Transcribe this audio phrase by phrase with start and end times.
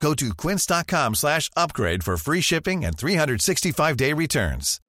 [0.00, 4.80] Go to quince.com slash upgrade for free shipping and 365-day returns.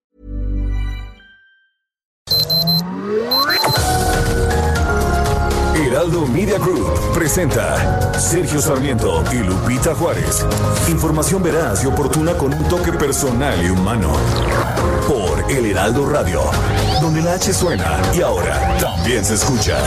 [5.76, 10.46] Heraldo Media Group presenta Sergio Sarmiento y Lupita Juárez.
[10.90, 14.14] Información veraz y oportuna con un toque personal y humano.
[15.08, 16.42] Por El Heraldo Radio,
[17.02, 19.78] donde la H suena y ahora también se escucha.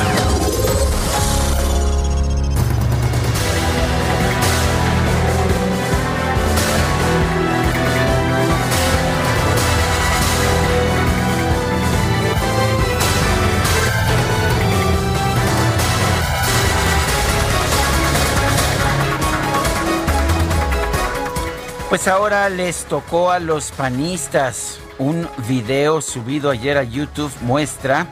[21.91, 24.79] Pues ahora les tocó a los panistas.
[24.99, 28.07] Un video subido ayer a YouTube muestra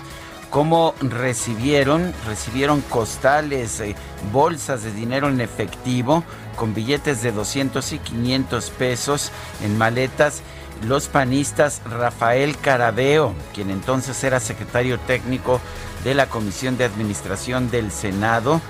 [0.50, 3.94] cómo recibieron, recibieron costales, eh,
[4.32, 6.24] bolsas de dinero en efectivo
[6.56, 9.30] con billetes de 200 y 500 pesos
[9.62, 10.42] en maletas.
[10.84, 15.60] Los panistas Rafael Carabeo, quien entonces era secretario técnico
[16.02, 18.60] de la Comisión de Administración del Senado,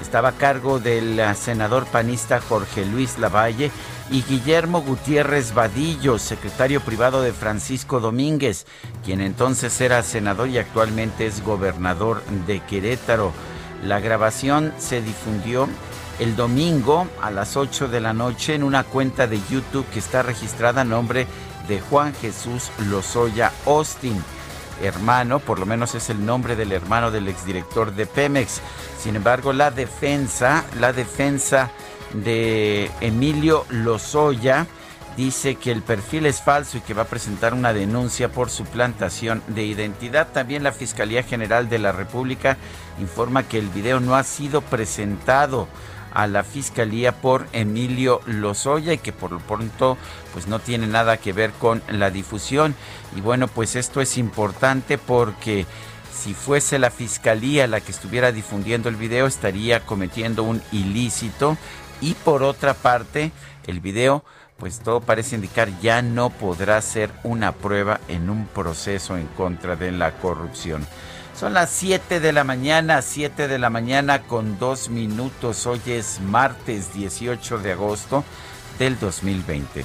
[0.00, 3.70] estaba a cargo del eh, senador panista Jorge Luis Lavalle
[4.10, 8.66] y Guillermo Gutiérrez Vadillo, secretario privado de Francisco Domínguez,
[9.04, 13.32] quien entonces era senador y actualmente es gobernador de Querétaro.
[13.82, 15.68] La grabación se difundió
[16.18, 20.22] el domingo a las 8 de la noche en una cuenta de YouTube que está
[20.22, 21.26] registrada a nombre
[21.68, 24.22] de Juan Jesús Lozoya Austin
[24.82, 28.60] hermano, por lo menos es el nombre del hermano del exdirector de Pemex.
[28.98, 31.70] Sin embargo, la defensa, la defensa
[32.12, 34.66] de Emilio Lozoya
[35.16, 39.42] dice que el perfil es falso y que va a presentar una denuncia por suplantación
[39.48, 40.28] de identidad.
[40.32, 42.56] También la Fiscalía General de la República
[43.00, 45.68] informa que el video no ha sido presentado
[46.12, 49.98] a la fiscalía por Emilio Lozoya y que por lo pronto
[50.32, 52.76] pues no tiene nada que ver con la difusión
[53.16, 55.66] y bueno pues esto es importante porque
[56.14, 61.58] si fuese la fiscalía la que estuviera difundiendo el video estaría cometiendo un ilícito
[62.00, 63.32] y por otra parte
[63.66, 64.24] el video
[64.58, 69.76] pues todo parece indicar ya no podrá ser una prueba en un proceso en contra
[69.76, 70.86] de la corrupción.
[71.38, 75.66] Son las 7 de la mañana, 7 de la mañana con dos minutos.
[75.66, 78.22] Hoy es martes 18 de agosto
[78.78, 79.84] del 2020.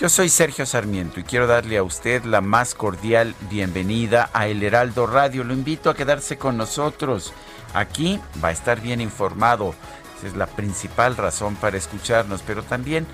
[0.00, 4.64] Yo soy Sergio Sarmiento y quiero darle a usted la más cordial bienvenida a El
[4.64, 5.44] Heraldo Radio.
[5.44, 7.32] Lo invito a quedarse con nosotros.
[7.72, 9.76] Aquí va a estar bien informado.
[10.22, 13.06] Es la principal razón para escucharnos, pero también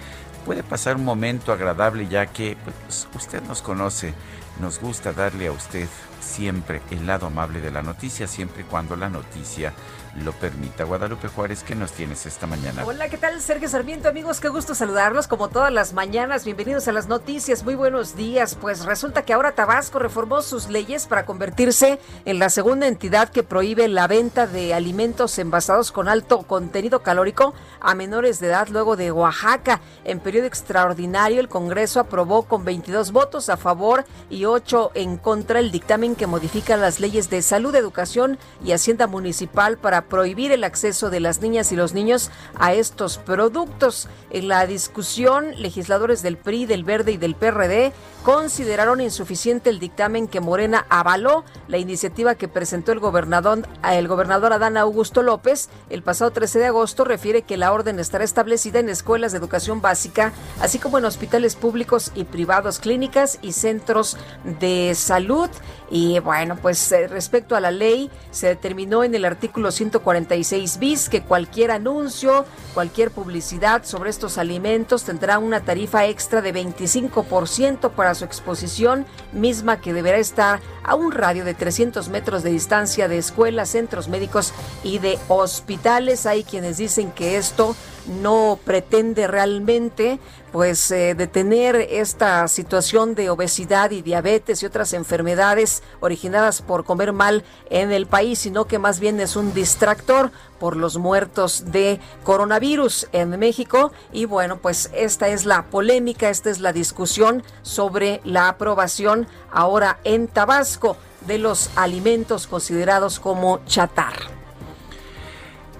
[0.44, 4.14] puede pasar un momento agradable ya que pues, usted nos conoce.
[4.60, 5.88] Nos gusta darle a usted
[6.20, 9.72] siempre el lado amable de la noticia, siempre y cuando la noticia
[10.16, 10.84] lo permita.
[10.84, 12.84] Guadalupe Juárez, ¿qué nos tienes esta mañana?
[12.84, 13.40] Hola, ¿qué tal?
[13.40, 16.44] Sergio Sarmiento, amigos, qué gusto saludarlos como todas las mañanas.
[16.44, 18.54] Bienvenidos a las noticias, muy buenos días.
[18.54, 23.42] Pues resulta que ahora Tabasco reformó sus leyes para convertirse en la segunda entidad que
[23.42, 28.96] prohíbe la venta de alimentos envasados con alto contenido calórico a menores de edad luego
[28.96, 29.80] de Oaxaca.
[30.04, 35.60] En periodo extraordinario, el Congreso aprobó con 22 votos a favor y 8 en contra
[35.60, 40.64] el dictamen que modifica las leyes de salud, educación y hacienda municipal para prohibir el
[40.64, 44.08] acceso de las niñas y los niños a estos productos.
[44.30, 47.92] En la discusión, legisladores del PRI, del Verde y del PRD
[48.22, 54.52] consideraron insuficiente el dictamen que Morena avaló, la iniciativa que presentó el gobernador, el gobernador
[54.52, 58.88] Adán Augusto López el pasado 13 de agosto refiere que la orden estará establecida en
[58.88, 64.16] escuelas de educación básica, así como en hospitales públicos y privados, clínicas y centros
[64.60, 65.48] de salud.
[65.90, 71.08] Y bueno, pues eh, respecto a la ley, se determinó en el artículo 146 bis
[71.08, 72.44] que cualquier anuncio,
[72.74, 79.80] cualquier publicidad sobre estos alimentos tendrá una tarifa extra de 25% para su exposición, misma
[79.80, 84.52] que deberá estar a un radio de 300 metros de distancia de escuelas, centros médicos
[84.84, 86.26] y de hospitales.
[86.26, 87.74] Hay quienes dicen que esto
[88.08, 90.18] no pretende realmente
[90.52, 97.12] pues eh, detener esta situación de obesidad y diabetes y otras enfermedades originadas por comer
[97.12, 102.00] mal en el país, sino que más bien es un distractor por los muertos de
[102.24, 103.92] coronavirus en México.
[104.12, 109.98] Y bueno, pues esta es la polémica, esta es la discusión sobre la aprobación ahora
[110.04, 110.96] en Tabasco
[111.26, 114.37] de los alimentos considerados como chatarra.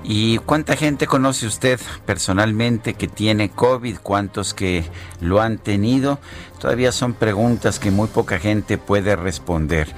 [0.04, 3.98] ¿Y cuánta gente conoce usted personalmente que tiene COVID?
[4.02, 4.84] ¿Cuántos que
[5.20, 6.18] lo han tenido?
[6.60, 9.88] Todavía son preguntas que muy poca gente puede responder.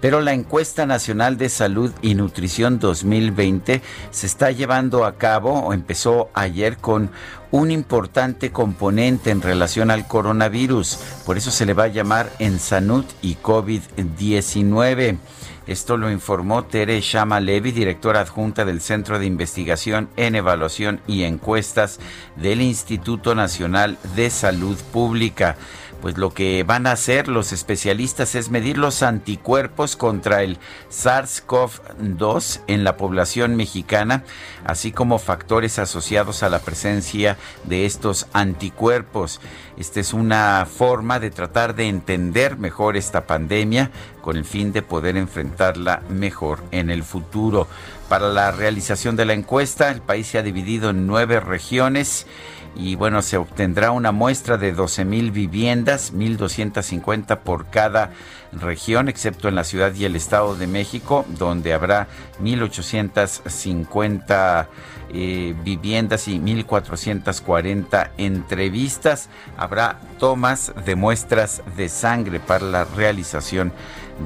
[0.00, 5.72] Pero la encuesta nacional de salud y nutrición 2020 se está llevando a cabo o
[5.72, 7.10] empezó ayer con
[7.50, 10.98] un importante componente en relación al coronavirus.
[11.24, 15.18] Por eso se le va a llamar Ensanut y COVID-19.
[15.66, 21.24] Esto lo informó Tere Shama Levy, directora adjunta del Centro de Investigación en Evaluación y
[21.24, 21.98] Encuestas
[22.36, 25.56] del Instituto Nacional de Salud Pública
[26.06, 30.56] pues lo que van a hacer los especialistas es medir los anticuerpos contra el
[30.88, 34.22] SARS-CoV-2 en la población mexicana,
[34.64, 39.40] así como factores asociados a la presencia de estos anticuerpos.
[39.76, 43.90] Esta es una forma de tratar de entender mejor esta pandemia
[44.22, 47.66] con el fin de poder enfrentarla mejor en el futuro.
[48.08, 52.28] Para la realización de la encuesta, el país se ha dividido en nueve regiones
[52.76, 58.10] y bueno, se obtendrá una muestra de 12 mil viviendas, 1.250 por cada
[58.52, 62.06] región, excepto en la ciudad y el estado de México, donde habrá
[62.42, 64.66] 1.850
[65.08, 69.30] eh, viviendas y 1.440 entrevistas.
[69.56, 73.72] Habrá tomas de muestras de sangre para la realización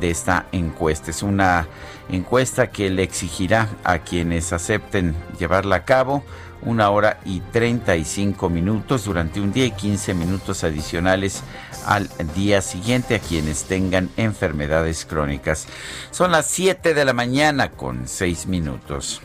[0.01, 1.13] de esta encuesta.
[1.13, 1.69] Es una
[2.09, 6.25] encuesta que le exigirá a quienes acepten llevarla a cabo
[6.63, 11.43] una hora y 35 minutos durante un día y 15 minutos adicionales
[11.87, 15.67] al día siguiente a quienes tengan enfermedades crónicas.
[16.11, 19.23] Son las 7 de la mañana con 6 minutos.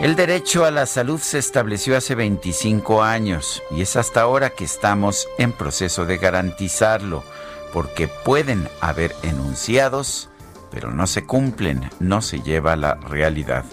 [0.00, 4.64] El derecho a la salud se estableció hace 25 años y es hasta ahora que
[4.64, 7.22] estamos en proceso de garantizarlo
[7.72, 10.28] porque pueden haber enunciados,
[10.70, 13.64] pero no se cumplen, no se lleva a la realidad.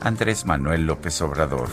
[0.00, 1.68] Andrés Manuel López Obrador.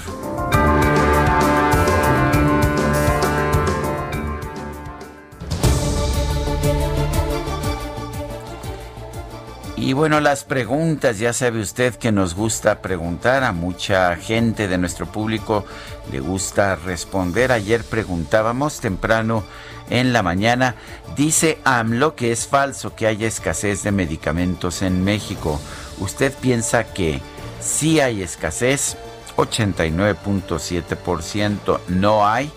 [9.82, 14.78] Y bueno, las preguntas, ya sabe usted que nos gusta preguntar, a mucha gente de
[14.78, 15.66] nuestro público
[16.12, 17.52] le gusta responder.
[17.52, 19.44] Ayer preguntábamos temprano
[19.92, 20.74] en la mañana.
[21.16, 25.62] Dice AMLO que es falso que haya escasez de medicamentos en México.
[26.00, 27.22] ¿Usted piensa que
[27.60, 28.98] sí hay escasez?
[29.38, 32.52] 89.7% no hay.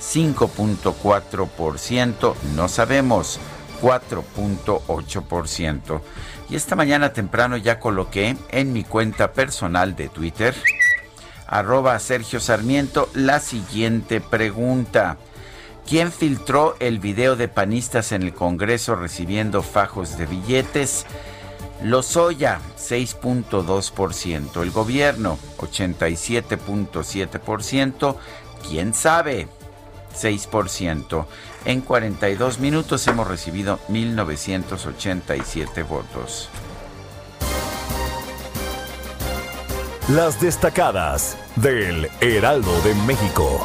[0.00, 3.38] 5.4% no sabemos.
[3.80, 6.00] 4.8%.
[6.50, 10.54] Y esta mañana temprano ya coloqué en mi cuenta personal de Twitter,
[11.46, 15.16] arroba Sergio Sarmiento, la siguiente pregunta.
[15.88, 21.06] ¿Quién filtró el video de panistas en el Congreso recibiendo fajos de billetes?
[21.82, 24.60] Lozoya, 6.2%.
[24.60, 28.16] El gobierno, 87.7%.
[28.68, 29.48] ¿Quién sabe?
[30.14, 31.24] 6%.
[31.64, 36.50] En 42 minutos hemos recibido 1.987 votos.
[40.10, 43.64] Las destacadas del Heraldo de México.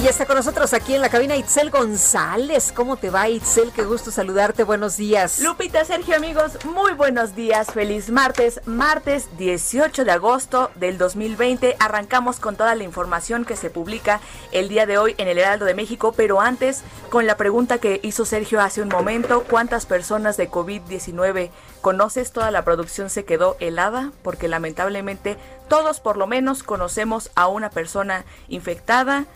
[0.00, 2.72] Y ya está con nosotros aquí en la cabina Itzel González.
[2.74, 3.70] ¿Cómo te va, Itzel?
[3.70, 4.64] Qué gusto saludarte.
[4.64, 5.40] Buenos días.
[5.40, 7.70] Lupita, Sergio, amigos, muy buenos días.
[7.70, 11.76] Feliz martes, martes 18 de agosto del 2020.
[11.78, 14.20] Arrancamos con toda la información que se publica
[14.52, 18.00] el día de hoy en el Heraldo de México, pero antes con la pregunta que
[18.02, 21.50] hizo Sergio hace un momento, ¿cuántas personas de COVID-19
[21.82, 22.32] conoces?
[22.32, 25.36] Toda la producción se quedó helada porque lamentablemente
[25.68, 29.26] todos por lo menos conocemos a una persona infectada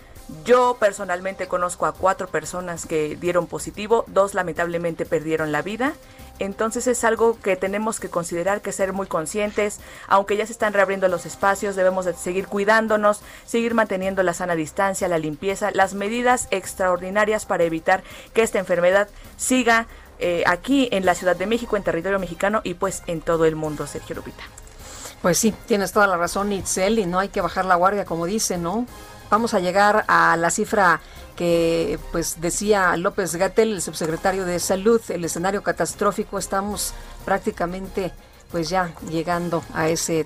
[0.45, 5.95] yo personalmente conozco a cuatro personas que dieron positivo, dos lamentablemente perdieron la vida.
[6.41, 9.79] Entonces es algo que tenemos que considerar, que ser muy conscientes,
[10.09, 14.57] aunque ya se están reabriendo los espacios, debemos de seguir cuidándonos, seguir manteniendo la sana
[14.57, 18.03] distancia, la limpieza, las medidas extraordinarias para evitar
[18.33, 19.87] que esta enfermedad siga
[20.19, 23.55] eh, aquí en la Ciudad de México, en territorio mexicano y pues en todo el
[23.55, 24.43] mundo, Sergio Lupita.
[25.23, 28.27] Pues sí, tienes toda la razón, Itzel, y no hay que bajar la guardia, como
[28.27, 28.87] dice, ¿no?
[29.35, 31.01] Vamos a llegar a la cifra
[31.35, 38.13] que pues decía López Gatel, el subsecretario de Salud, el escenario catastrófico, estamos prácticamente
[38.53, 40.25] pues ya llegando a ese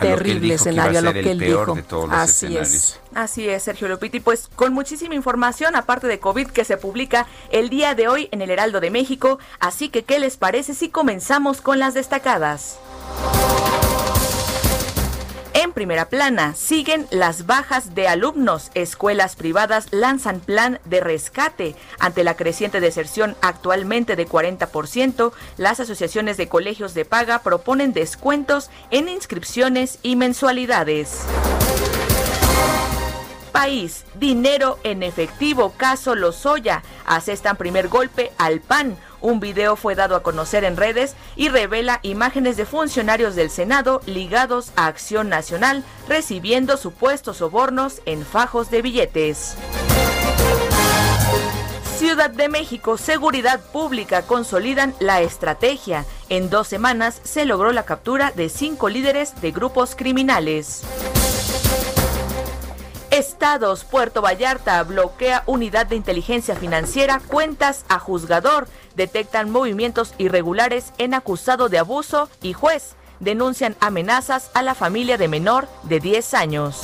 [0.00, 1.76] terrible escenario, a lo que él dijo.
[2.10, 2.98] Así es.
[3.14, 4.18] Así es, Sergio Lupiti.
[4.18, 8.42] Pues con muchísima información, aparte de COVID, que se publica el día de hoy en
[8.42, 9.38] el Heraldo de México.
[9.60, 12.80] Así que, ¿qué les parece si comenzamos con las destacadas?
[15.52, 18.70] En primera plana, siguen las bajas de alumnos.
[18.74, 21.74] Escuelas privadas lanzan plan de rescate.
[21.98, 28.70] Ante la creciente deserción actualmente de 40%, las asociaciones de colegios de paga proponen descuentos
[28.92, 31.22] en inscripciones y mensualidades.
[33.50, 36.82] País, dinero en efectivo, caso Lozoya.
[37.04, 38.96] Asestan primer golpe al PAN.
[39.20, 44.00] Un video fue dado a conocer en redes y revela imágenes de funcionarios del Senado
[44.06, 49.56] ligados a Acción Nacional recibiendo supuestos sobornos en fajos de billetes.
[51.98, 56.06] Ciudad de México, Seguridad Pública consolidan la estrategia.
[56.30, 60.82] En dos semanas se logró la captura de cinco líderes de grupos criminales.
[63.20, 71.12] Estados, Puerto Vallarta bloquea unidad de inteligencia financiera, cuentas a juzgador, detectan movimientos irregulares en
[71.12, 76.80] acusado de abuso y juez denuncian amenazas a la familia de menor de 10 años.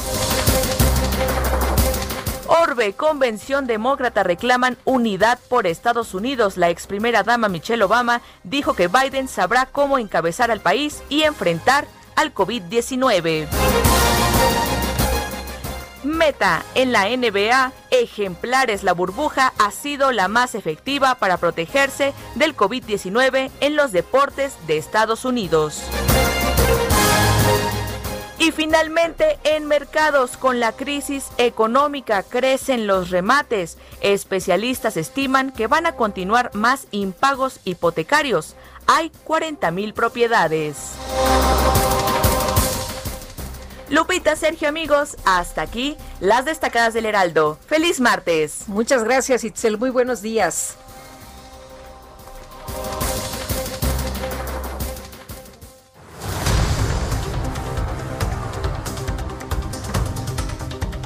[2.48, 6.58] Orbe, Convención Demócrata reclaman unidad por Estados Unidos.
[6.58, 11.22] La ex primera dama Michelle Obama dijo que Biden sabrá cómo encabezar al país y
[11.22, 13.48] enfrentar al COVID-19.
[16.06, 22.56] Meta en la NBA, ejemplares, la burbuja ha sido la más efectiva para protegerse del
[22.56, 25.82] COVID-19 en los deportes de Estados Unidos.
[28.38, 33.76] Y finalmente, en mercados con la crisis económica crecen los remates.
[34.00, 38.54] Especialistas estiman que van a continuar más impagos hipotecarios.
[38.86, 40.92] Hay 40 mil propiedades.
[43.88, 47.58] Lupita, Sergio, amigos, hasta aquí las destacadas del Heraldo.
[47.66, 48.64] Feliz martes.
[48.66, 49.78] Muchas gracias, Itzel.
[49.78, 50.76] Muy buenos días.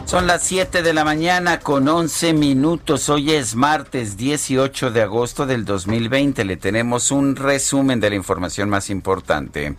[0.07, 3.09] Son las 7 de la mañana con 11 minutos.
[3.11, 6.45] Hoy es martes 18 de agosto del 2020.
[6.45, 9.77] Le tenemos un resumen de la información más importante.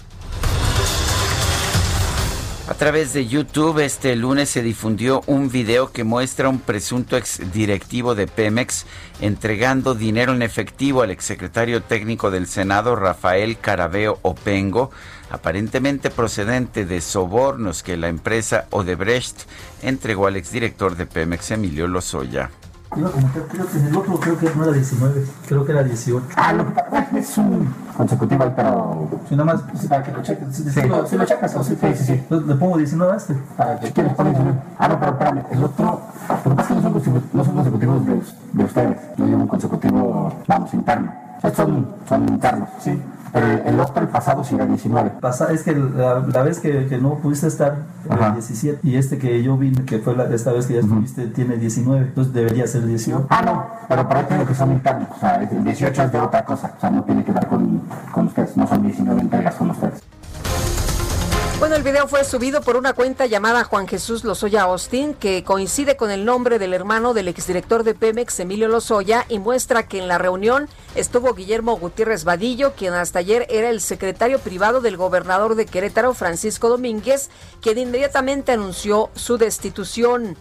[2.71, 8.15] A través de YouTube este lunes se difundió un video que muestra un presunto exdirectivo
[8.15, 8.85] de Pemex
[9.19, 14.89] entregando dinero en efectivo al exsecretario técnico del Senado Rafael Carabeo Opengo,
[15.29, 19.49] aparentemente procedente de sobornos que la empresa Odebrecht
[19.81, 22.51] entregó al exdirector de Pemex Emilio Lozoya.
[22.97, 25.71] Iba a comentar, creo que en el otro creo que no era 19, creo que
[25.71, 26.25] era 18.
[26.35, 29.07] Ah, lo que es un consecutivo ahí, pero...
[29.29, 29.87] Si nada más...
[29.87, 30.53] Para que lo cheques.
[30.53, 30.81] Si, sí.
[30.81, 32.03] lo, si lo checas, sí, sí, sí.
[32.03, 32.23] sí.
[32.29, 33.35] ¿Le pongo 19 a este?
[33.55, 34.59] Para que quieres poner 19.
[34.77, 36.01] Ah, no, pero espérame, el otro...
[36.43, 38.21] Lo que pasa es que no son, no son consecutivos de,
[38.51, 38.97] de ustedes.
[39.17, 41.13] Yo digo un consecutivo, vamos, interno.
[41.55, 42.69] Son, son internos.
[42.79, 43.01] Sí.
[43.33, 45.11] Eh, el otro, el pasado, sí era 19.
[45.21, 47.77] Pasa, es que la, la vez que, que, no pudiste estar,
[48.09, 48.79] era 17.
[48.83, 51.33] Y este que yo vine, que fue la, esta vez que ya estuviste, uh -huh.
[51.33, 52.07] tiene 19.
[52.07, 53.27] Entonces debería ser 18.
[53.29, 55.07] Ah, no, pero para ti que son internos.
[55.15, 56.73] O sea, el 18 es de otra cosa.
[56.77, 57.81] O sea, no tiene que ver con,
[58.11, 58.57] con ustedes.
[58.57, 60.03] No son 19 entregas con ustedes.
[61.61, 65.95] Bueno, el video fue subido por una cuenta llamada Juan Jesús Lozoya Austin, que coincide
[65.95, 70.07] con el nombre del hermano del exdirector de Pemex, Emilio Lozoya, y muestra que en
[70.07, 75.53] la reunión estuvo Guillermo Gutiérrez Vadillo, quien hasta ayer era el secretario privado del gobernador
[75.53, 77.29] de Querétaro, Francisco Domínguez,
[77.61, 80.37] quien inmediatamente anunció su destitución.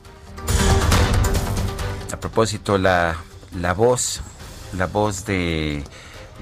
[2.11, 3.19] A propósito, la,
[3.61, 4.23] la voz,
[4.73, 5.85] la voz de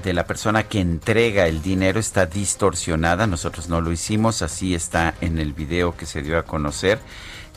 [0.03, 3.27] de la persona que entrega el dinero está distorsionada.
[3.27, 6.99] Nosotros no lo hicimos, así está en el video que se dio a conocer.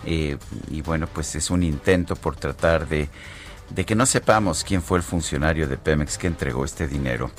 [0.06, 0.38] Eh,
[0.70, 3.10] y bueno, pues es un intento por tratar de,
[3.70, 7.32] de que no sepamos quién fue el funcionario de Pemex que entregó este dinero.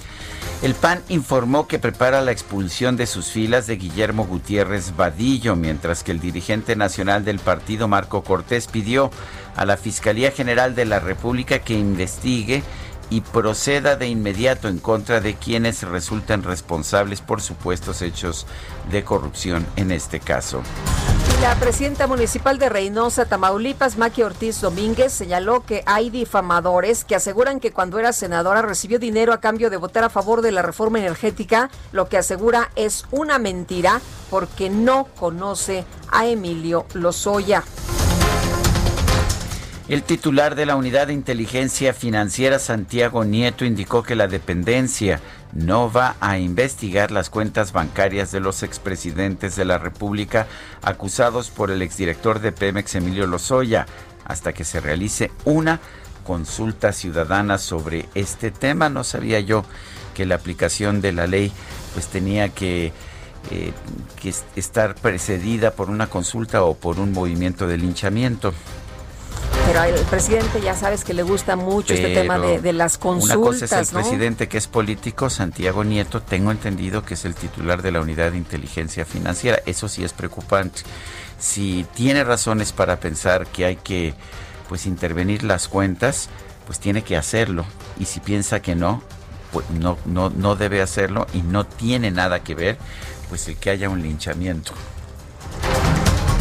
[0.63, 6.05] El PAN informó que prepara la expulsión de sus filas de Guillermo Gutiérrez Vadillo, mientras
[6.05, 9.11] que el dirigente nacional del partido, Marco Cortés, pidió
[9.57, 12.63] a la Fiscalía General de la República que investigue
[13.13, 18.47] y proceda de inmediato en contra de quienes resultan responsables por supuestos hechos
[18.91, 20.63] de corrupción en este caso.
[21.43, 27.61] La presidenta municipal de Reynosa, Tamaulipas, Maki Ortiz Domínguez, señaló que hay difamadores que aseguran
[27.61, 30.99] que cuando era senadora recibió dinero a cambio de votar a favor de la reforma
[30.99, 34.01] energética, lo que asegura es una mentira
[34.31, 37.63] porque no conoce a Emilio Lozoya.
[39.89, 45.21] El titular de la Unidad de Inteligencia Financiera, Santiago Nieto, indicó que la dependencia
[45.53, 50.47] no va a investigar las cuentas bancarias de los expresidentes de la República
[50.83, 53.87] acusados por el exdirector de Pemex, Emilio Lozoya,
[54.25, 55.81] hasta que se realice una
[56.23, 58.89] consulta ciudadana sobre este tema.
[58.89, 59.65] No sabía yo
[60.15, 61.53] que la aplicación de la ley
[61.93, 62.93] pues tenía que,
[63.51, 63.73] eh,
[64.21, 68.55] que estar precedida por una consulta o por un movimiento de linchamiento.
[69.67, 73.37] Pero el presidente ya sabes que le gusta mucho este tema de, las consultas.
[73.37, 77.35] Una cosa es el presidente que es político, Santiago Nieto, tengo entendido que es el
[77.35, 79.61] titular de la unidad de inteligencia financiera.
[79.65, 80.83] Eso sí es preocupante.
[81.39, 84.15] Si tiene razones para pensar que hay que
[84.69, 86.29] pues intervenir las cuentas,
[86.67, 87.65] pues tiene que hacerlo.
[87.99, 89.03] Y si piensa que no,
[89.53, 92.79] pues no, no, no debe hacerlo y no tiene nada que ver,
[93.29, 94.73] pues el que haya un linchamiento.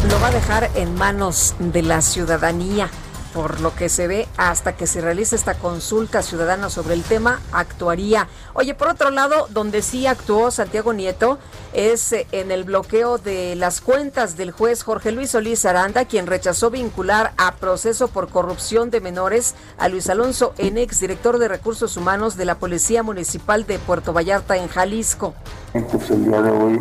[0.08, 2.90] Lo va a dejar en manos de la ciudadanía
[3.32, 7.40] por lo que se ve, hasta que se realice esta consulta ciudadana sobre el tema,
[7.52, 8.28] actuaría.
[8.52, 11.38] Oye, por otro lado, donde sí actuó Santiago Nieto
[11.72, 16.26] es eh, en el bloqueo de las cuentas del juez Jorge Luis Solís Aranda, quien
[16.26, 21.96] rechazó vincular a proceso por corrupción de menores a Luis Alonso Enex, director de Recursos
[21.96, 25.34] Humanos de la Policía Municipal de Puerto Vallarta, en Jalisco.
[25.72, 26.80] Pues el día de hoy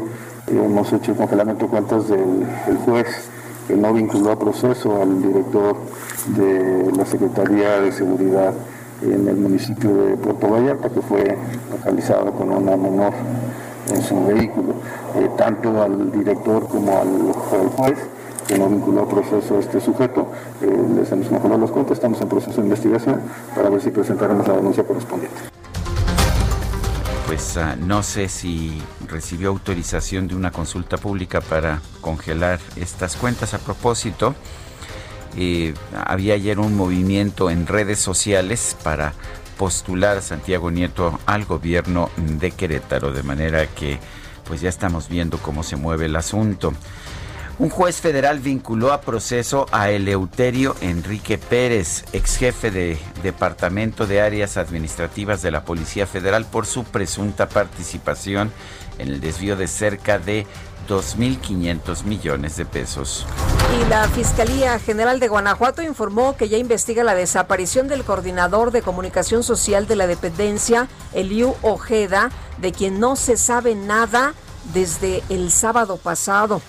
[0.57, 3.29] hemos hecho el congelamiento de cuentas del juez
[3.67, 5.75] que no vinculó a proceso al director
[6.35, 8.53] de la Secretaría de Seguridad
[9.01, 11.37] en el municipio de Puerto Vallarta, que fue
[11.71, 13.13] localizado con una menor
[13.89, 14.73] en su vehículo,
[15.15, 17.33] eh, tanto al director como al,
[17.77, 17.97] juez
[18.47, 20.27] que no vinculó a proceso a este sujeto.
[20.61, 23.21] Eh, les hemos mejorado las cuentas, estamos en proceso de investigación
[23.55, 25.60] para ver si presentaremos la denuncia correspondiente
[27.31, 33.53] pues ah, no sé si recibió autorización de una consulta pública para congelar estas cuentas.
[33.53, 34.35] A propósito,
[35.37, 39.13] eh, había ayer un movimiento en redes sociales para
[39.57, 43.97] postular a Santiago Nieto al gobierno de Querétaro, de manera que
[44.43, 46.73] pues ya estamos viendo cómo se mueve el asunto.
[47.61, 54.19] Un juez federal vinculó a proceso a Eleuterio Enrique Pérez, ex jefe de Departamento de
[54.19, 58.51] Áreas Administrativas de la Policía Federal, por su presunta participación
[58.97, 60.47] en el desvío de cerca de
[60.89, 63.27] 2.500 millones de pesos.
[63.79, 68.81] Y la Fiscalía General de Guanajuato informó que ya investiga la desaparición del coordinador de
[68.81, 74.33] comunicación social de la dependencia, Eliu Ojeda, de quien no se sabe nada
[74.73, 76.59] desde el sábado pasado.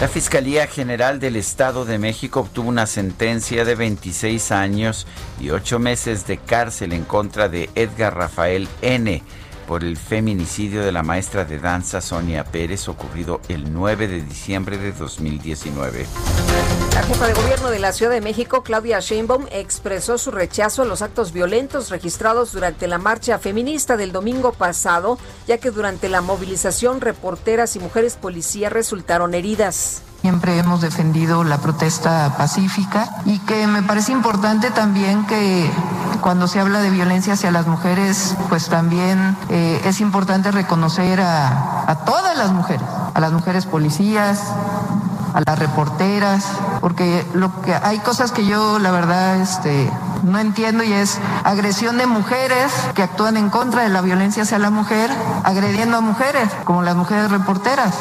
[0.00, 5.06] La Fiscalía General del Estado de México obtuvo una sentencia de 26 años
[5.40, 9.22] y 8 meses de cárcel en contra de Edgar Rafael N
[9.66, 14.78] por el feminicidio de la maestra de danza Sonia Pérez ocurrido el 9 de diciembre
[14.78, 16.06] de 2019.
[16.94, 20.86] La jefa de gobierno de la Ciudad de México, Claudia Sheinbaum, expresó su rechazo a
[20.86, 26.20] los actos violentos registrados durante la marcha feminista del domingo pasado, ya que durante la
[26.20, 30.02] movilización reporteras y mujeres policías resultaron heridas.
[30.26, 35.70] Siempre hemos defendido la protesta pacífica y que me parece importante también que
[36.20, 41.88] cuando se habla de violencia hacia las mujeres, pues también eh, es importante reconocer a,
[41.88, 42.82] a todas las mujeres,
[43.14, 44.42] a las mujeres policías,
[45.32, 46.44] a las reporteras,
[46.80, 49.88] porque lo que hay cosas que yo la verdad este
[50.24, 54.58] no entiendo y es agresión de mujeres que actúan en contra de la violencia hacia
[54.58, 55.08] la mujer,
[55.44, 57.94] agrediendo a mujeres, como las mujeres reporteras.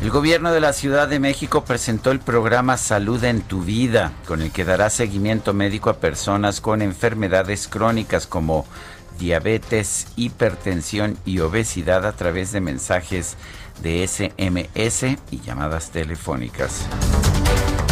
[0.00, 4.40] El gobierno de la Ciudad de México presentó el programa Salud en tu vida, con
[4.40, 8.64] el que dará seguimiento médico a personas con enfermedades crónicas como
[9.18, 13.36] diabetes, hipertensión y obesidad a través de mensajes
[13.82, 16.86] de SMS y llamadas telefónicas.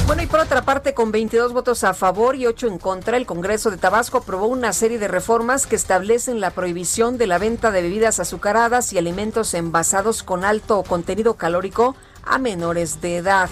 [0.08, 3.26] Bueno, y por otra parte, con 22 votos a favor y 8 en contra, el
[3.26, 7.70] Congreso de Tabasco aprobó una serie de reformas que establecen la prohibición de la venta
[7.70, 11.94] de bebidas azucaradas y alimentos envasados con alto contenido calórico
[12.24, 13.50] a menores de edad.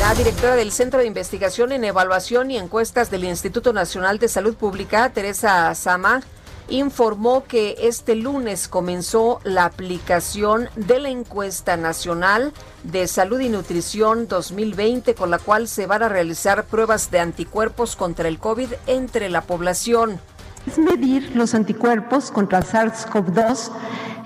[0.00, 4.56] La directora del Centro de Investigación en Evaluación y Encuestas del Instituto Nacional de Salud
[4.56, 6.20] Pública, Teresa Sama,
[6.68, 12.52] informó que este lunes comenzó la aplicación de la encuesta nacional
[12.82, 17.96] de salud y nutrición 2020 con la cual se van a realizar pruebas de anticuerpos
[17.96, 20.20] contra el COVID entre la población.
[20.66, 23.70] Es medir los anticuerpos contra SARS-CoV-2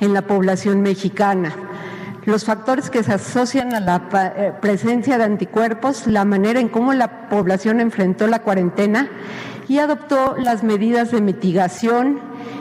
[0.01, 1.55] en la población mexicana
[2.27, 6.93] los factores que se asocian a la eh, presencia de anticuerpos, la manera en cómo
[6.93, 9.09] la población enfrentó la cuarentena
[9.71, 12.21] y adoptó las medidas de mitigación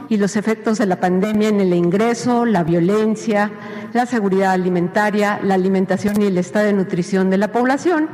[0.10, 3.52] y los efectos de la pandemia en el ingreso, la violencia,
[3.94, 8.10] la seguridad alimentaria, la alimentación y el estado de nutrición de la población.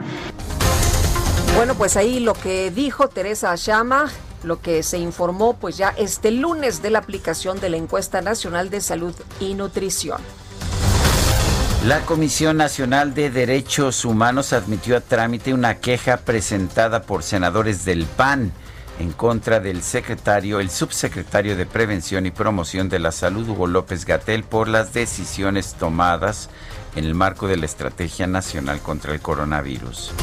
[1.57, 4.09] Bueno, pues ahí lo que dijo Teresa Chama,
[4.43, 8.69] lo que se informó pues ya este lunes de la aplicación de la encuesta nacional
[8.69, 10.21] de salud y nutrición.
[11.85, 18.05] La Comisión Nacional de Derechos Humanos admitió a trámite una queja presentada por senadores del
[18.05, 18.53] PAN
[18.99, 24.05] en contra del secretario, el subsecretario de Prevención y Promoción de la Salud, Hugo López
[24.05, 26.49] Gatel, por las decisiones tomadas
[26.95, 30.13] en el marco de la Estrategia Nacional contra el Coronavirus.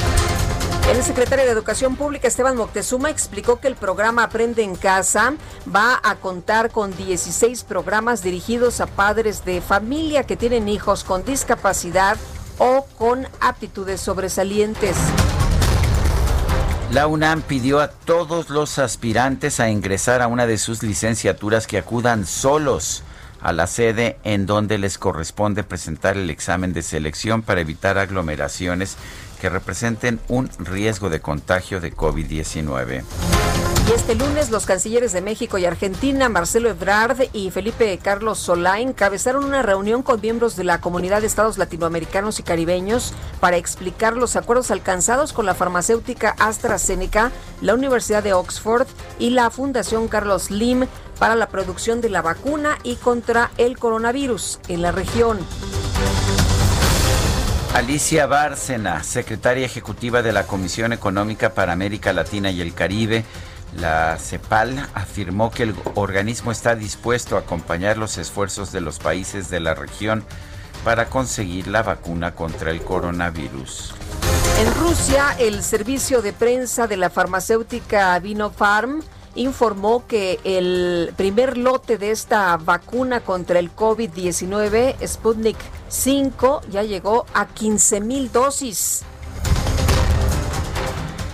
[0.88, 5.34] El secretario de Educación Pública, Esteban Moctezuma, explicó que el programa Aprende en Casa
[5.74, 11.24] va a contar con 16 programas dirigidos a padres de familia que tienen hijos con
[11.24, 12.16] discapacidad
[12.58, 14.96] o con aptitudes sobresalientes.
[16.92, 21.78] La UNAM pidió a todos los aspirantes a ingresar a una de sus licenciaturas que
[21.78, 23.02] acudan solos
[23.40, 28.98] a la sede en donde les corresponde presentar el examen de selección para evitar aglomeraciones
[29.40, 33.04] que representen un riesgo de contagio de COVID-19.
[33.88, 38.78] Y este lunes los cancilleres de México y Argentina, Marcelo Ebrard y Felipe Carlos Solá,
[38.78, 44.16] encabezaron una reunión con miembros de la comunidad de estados latinoamericanos y caribeños para explicar
[44.16, 48.86] los acuerdos alcanzados con la farmacéutica AstraZeneca, la Universidad de Oxford
[49.18, 50.86] y la Fundación Carlos Lim
[51.18, 55.38] para la producción de la vacuna y contra el coronavirus en la región.
[57.74, 63.24] Alicia Bárcena, secretaria ejecutiva de la Comisión Económica para América Latina y el Caribe,
[63.76, 69.50] la CEPAL, afirmó que el organismo está dispuesto a acompañar los esfuerzos de los países
[69.50, 70.24] de la región
[70.84, 73.94] para conseguir la vacuna contra el coronavirus.
[74.58, 79.02] En Rusia, el servicio de prensa de la farmacéutica Vinofarm
[79.34, 85.56] informó que el primer lote de esta vacuna contra el COVID-19, Sputnik
[85.88, 89.04] 5, ya llegó a 15 mil dosis.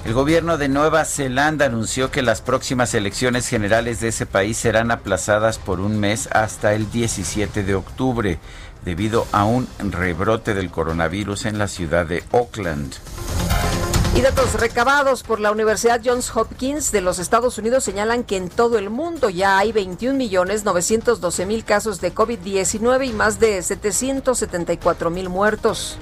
[0.09, 4.91] El gobierno de Nueva Zelanda anunció que las próximas elecciones generales de ese país serán
[4.91, 8.39] aplazadas por un mes hasta el 17 de octubre,
[8.87, 12.95] debido a un rebrote del coronavirus en la ciudad de Auckland.
[14.17, 18.49] Y datos recabados por la Universidad Johns Hopkins de los Estados Unidos señalan que en
[18.49, 25.99] todo el mundo ya hay 21.912.000 casos de COVID-19 y más de 774.000 muertos.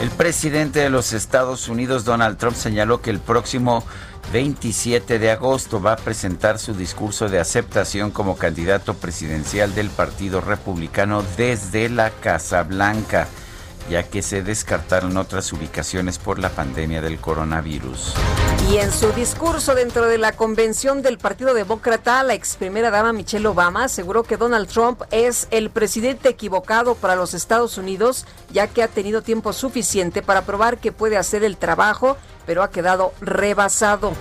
[0.00, 3.84] El presidente de los Estados Unidos, Donald Trump, señaló que el próximo
[4.32, 10.40] 27 de agosto va a presentar su discurso de aceptación como candidato presidencial del Partido
[10.40, 13.28] Republicano desde la Casa Blanca
[13.88, 18.14] ya que se descartaron otras ubicaciones por la pandemia del coronavirus.
[18.70, 23.12] Y en su discurso dentro de la convención del Partido Demócrata, la ex primera dama
[23.12, 28.66] Michelle Obama aseguró que Donald Trump es el presidente equivocado para los Estados Unidos, ya
[28.68, 32.16] que ha tenido tiempo suficiente para probar que puede hacer el trabajo,
[32.46, 34.12] pero ha quedado rebasado.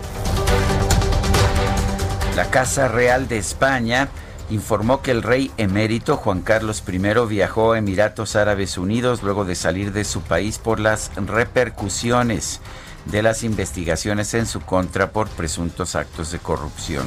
[2.36, 4.10] La Casa Real de España
[4.54, 9.56] informó que el rey emérito Juan Carlos I viajó a Emiratos Árabes Unidos luego de
[9.56, 12.62] salir de su país por las repercusiones
[13.06, 17.06] de las investigaciones en su contra por presuntos actos de corrupción.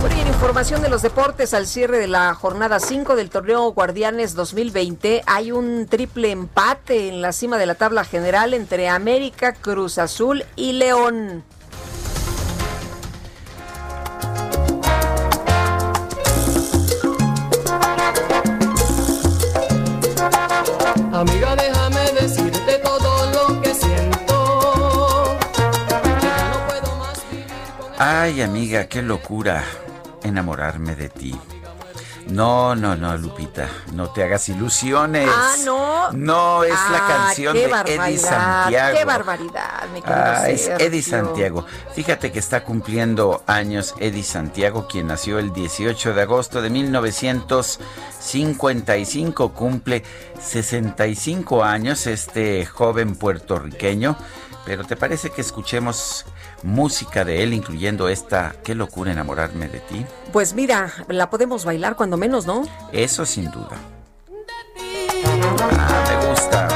[0.00, 4.34] Bueno, en información de los deportes, al cierre de la jornada 5 del torneo Guardianes
[4.34, 9.98] 2020, hay un triple empate en la cima de la tabla general entre América, Cruz
[9.98, 11.44] Azul y León.
[27.98, 29.64] Ay, amiga, qué locura
[30.22, 31.34] enamorarme de ti.
[32.28, 35.28] No, no, no, Lupita, no te hagas ilusiones.
[35.32, 36.10] Ah, no.
[36.10, 38.98] No, es la Ah, canción de Eddie Santiago.
[38.98, 40.66] Qué barbaridad, mi querido Ah, es.
[40.68, 41.64] Eddie Santiago.
[41.94, 49.52] Fíjate que está cumpliendo años Eddie Santiago, quien nació el 18 de agosto de 1955.
[49.52, 50.02] Cumple
[50.40, 54.16] 65 años este joven puertorriqueño.
[54.64, 56.26] Pero ¿te parece que escuchemos
[56.62, 60.06] música de él, incluyendo esta Qué locura enamorarme de ti?
[60.32, 62.62] Pues mira, la podemos bailar cuando menos, ¿no?
[62.92, 63.76] Eso sin duda.
[65.78, 66.75] Ah, me gusta.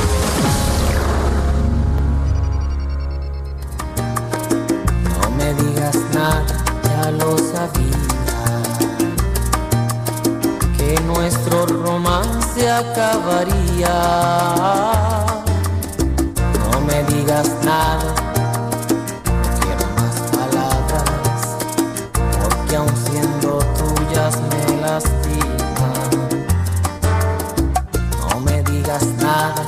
[6.21, 8.01] Ya lo sabía.
[10.77, 13.95] Que nuestro romance acabaría.
[16.59, 18.13] No me digas nada,
[19.39, 21.39] no quiero más palabras.
[22.41, 26.11] Porque aun siendo tuyas me lastiman.
[28.19, 29.65] No me digas nada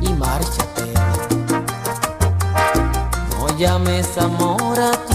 [0.00, 0.92] y márchate.
[3.38, 5.11] No llames amor a tu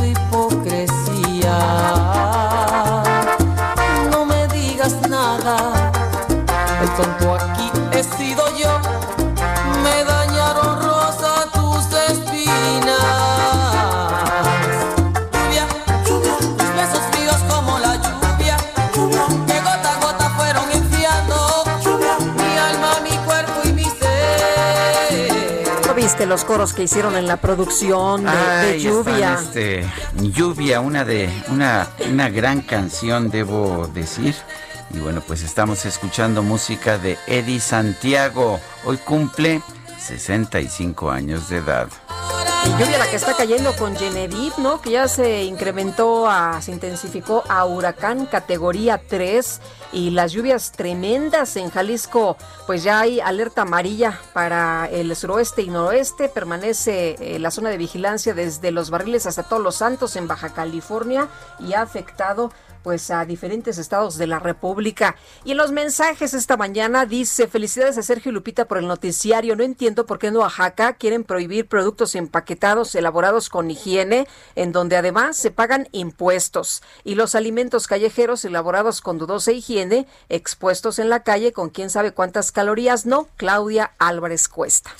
[7.97, 8.79] he sido yo.
[9.83, 12.97] Me dañaron rosa tus espinas.
[15.33, 15.67] Lluvia,
[16.05, 18.57] tus besos fríos como la lluvia.
[19.47, 21.63] Que gota a gota fueron enfriando.
[22.35, 25.67] Mi alma, mi cuerpo y mi ser.
[25.87, 28.37] ¿No viste los coros que hicieron en la producción de, de
[28.73, 29.33] Ay, Lluvia?
[29.41, 29.85] este,
[30.21, 34.35] Lluvia, una de una, una gran canción, debo decir.
[34.93, 38.59] Y bueno, pues estamos escuchando música de Eddie Santiago.
[38.85, 39.61] Hoy cumple
[39.99, 41.89] 65 años de edad.
[42.65, 44.81] Y lluvia la que está cayendo con Genevieve, ¿no?
[44.81, 46.27] Que ya se incrementó,
[46.59, 49.61] se intensificó a huracán categoría 3
[49.93, 55.69] y las lluvias tremendas en Jalisco, pues ya hay alerta amarilla para el suroeste y
[55.69, 60.27] noroeste, permanece eh, la zona de vigilancia desde los barriles hasta todos los santos en
[60.27, 62.51] Baja California y ha afectado
[62.87, 65.17] pues a diferentes estados de la República.
[65.43, 69.57] Y en los mensajes esta mañana dice, felicidades a Sergio Lupita por el noticiario.
[69.57, 74.95] No entiendo por qué en Oaxaca quieren prohibir productos empaquetados elaborados con higiene, en donde
[74.95, 76.81] además se pagan impuestos.
[77.03, 82.13] Y los alimentos callejeros elaborados con dudosa higiene, expuestos en la calle con quién sabe
[82.13, 83.05] cuántas calorías.
[83.05, 84.91] No, Claudia Álvarez Cuesta.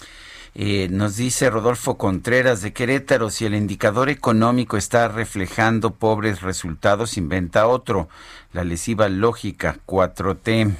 [0.60, 7.16] Eh, nos dice Rodolfo Contreras de Querétaro, si el indicador económico está reflejando pobres resultados,
[7.16, 8.10] inventa otro.
[8.54, 10.76] La lesiva lógica 4T.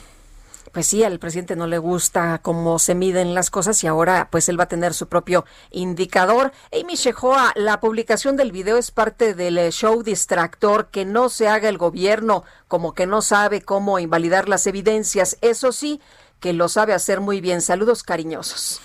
[0.72, 4.50] Pues sí, al presidente no le gusta cómo se miden las cosas y ahora pues
[4.50, 6.54] él va a tener su propio indicador.
[6.74, 11.48] Amy Shehoa, la publicación del video es parte del eh, show distractor que no se
[11.48, 15.38] haga el gobierno como que no sabe cómo invalidar las evidencias.
[15.42, 16.02] Eso sí,
[16.40, 17.62] que lo sabe hacer muy bien.
[17.62, 18.82] Saludos cariñosos.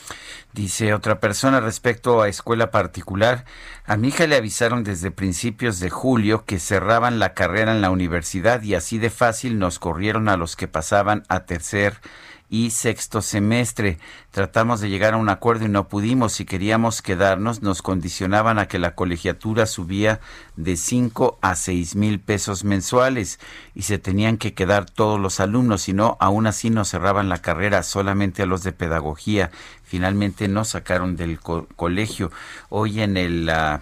[0.52, 3.46] Dice otra persona respecto a escuela particular,
[3.86, 7.90] a mi hija le avisaron desde principios de julio que cerraban la carrera en la
[7.90, 12.00] universidad y así de fácil nos corrieron a los que pasaban a tercer
[12.52, 13.98] y sexto semestre.
[14.30, 16.34] Tratamos de llegar a un acuerdo y no pudimos.
[16.34, 20.20] Si queríamos quedarnos, nos condicionaban a que la colegiatura subía
[20.56, 23.40] de 5 a 6 mil pesos mensuales
[23.74, 27.38] y se tenían que quedar todos los alumnos, si no, aún así nos cerraban la
[27.40, 29.50] carrera solamente a los de pedagogía.
[29.82, 32.30] Finalmente nos sacaron del co- colegio.
[32.68, 33.48] Hoy en el...
[33.48, 33.80] ah,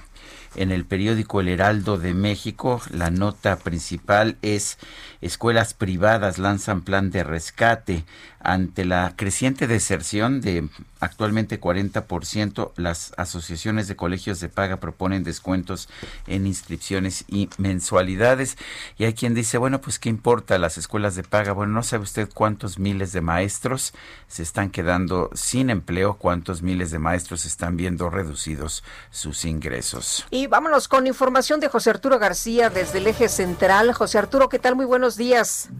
[0.56, 2.82] en el periódico El Heraldo de México.
[2.90, 4.78] La nota principal es
[5.20, 8.04] escuelas privadas lanzan plan de rescate.
[8.42, 10.66] Ante la creciente deserción de
[10.98, 15.90] actualmente 40%, las asociaciones de colegios de paga proponen descuentos
[16.26, 18.56] en inscripciones y mensualidades.
[18.96, 21.52] Y hay quien dice, bueno, pues qué importa las escuelas de paga.
[21.52, 23.92] Bueno, no sabe usted cuántos miles de maestros
[24.26, 30.26] se están quedando sin empleo, cuántos miles de maestros están viendo reducidos sus ingresos.
[30.30, 33.92] Y vámonos con información de José Arturo García desde el eje central.
[33.92, 34.76] José Arturo, ¿qué tal?
[34.76, 35.70] Muy buenos días.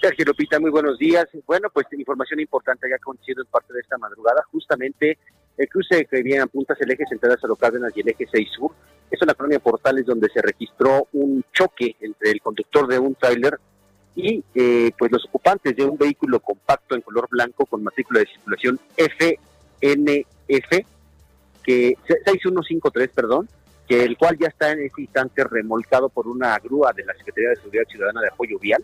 [0.00, 1.28] Sergio Lupita, muy buenos días.
[1.46, 5.18] Bueno, pues información importante ha acontecido en parte de esta madrugada, justamente
[5.56, 8.48] el cruce que viene a puntas el eje central de Cárdenas y el eje 6
[8.56, 8.72] Sur.
[9.10, 13.58] Es una colonia Portales donde se registró un choque entre el conductor de un tráiler
[14.14, 18.26] y eh, pues los ocupantes de un vehículo compacto en color blanco con matrícula de
[18.26, 20.70] circulación FNF,
[21.62, 23.48] que 6153, perdón,
[23.92, 27.50] que el cual ya está en este instante remolcado por una grúa de la Secretaría
[27.50, 28.82] de Seguridad Ciudadana de Apoyo Vial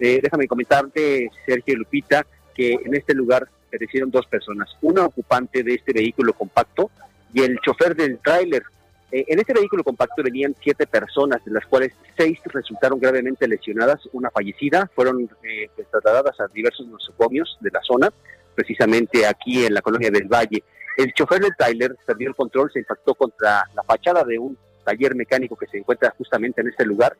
[0.00, 5.74] eh, déjame comentarte, Sergio Lupita, que en este lugar perecieron dos personas, una ocupante de
[5.74, 6.90] este vehículo compacto
[7.32, 8.62] y el chofer del tráiler.
[9.12, 14.00] Eh, en este vehículo compacto venían siete personas, de las cuales seis resultaron gravemente lesionadas,
[14.12, 18.10] una fallecida, fueron eh, pues, trasladadas a diversos nosocomios de la zona,
[18.54, 20.64] precisamente aquí en la colonia del Valle.
[20.96, 25.14] El chofer del tráiler perdió el control, se impactó contra la fachada de un taller
[25.14, 27.16] mecánico que se encuentra justamente en este lugar.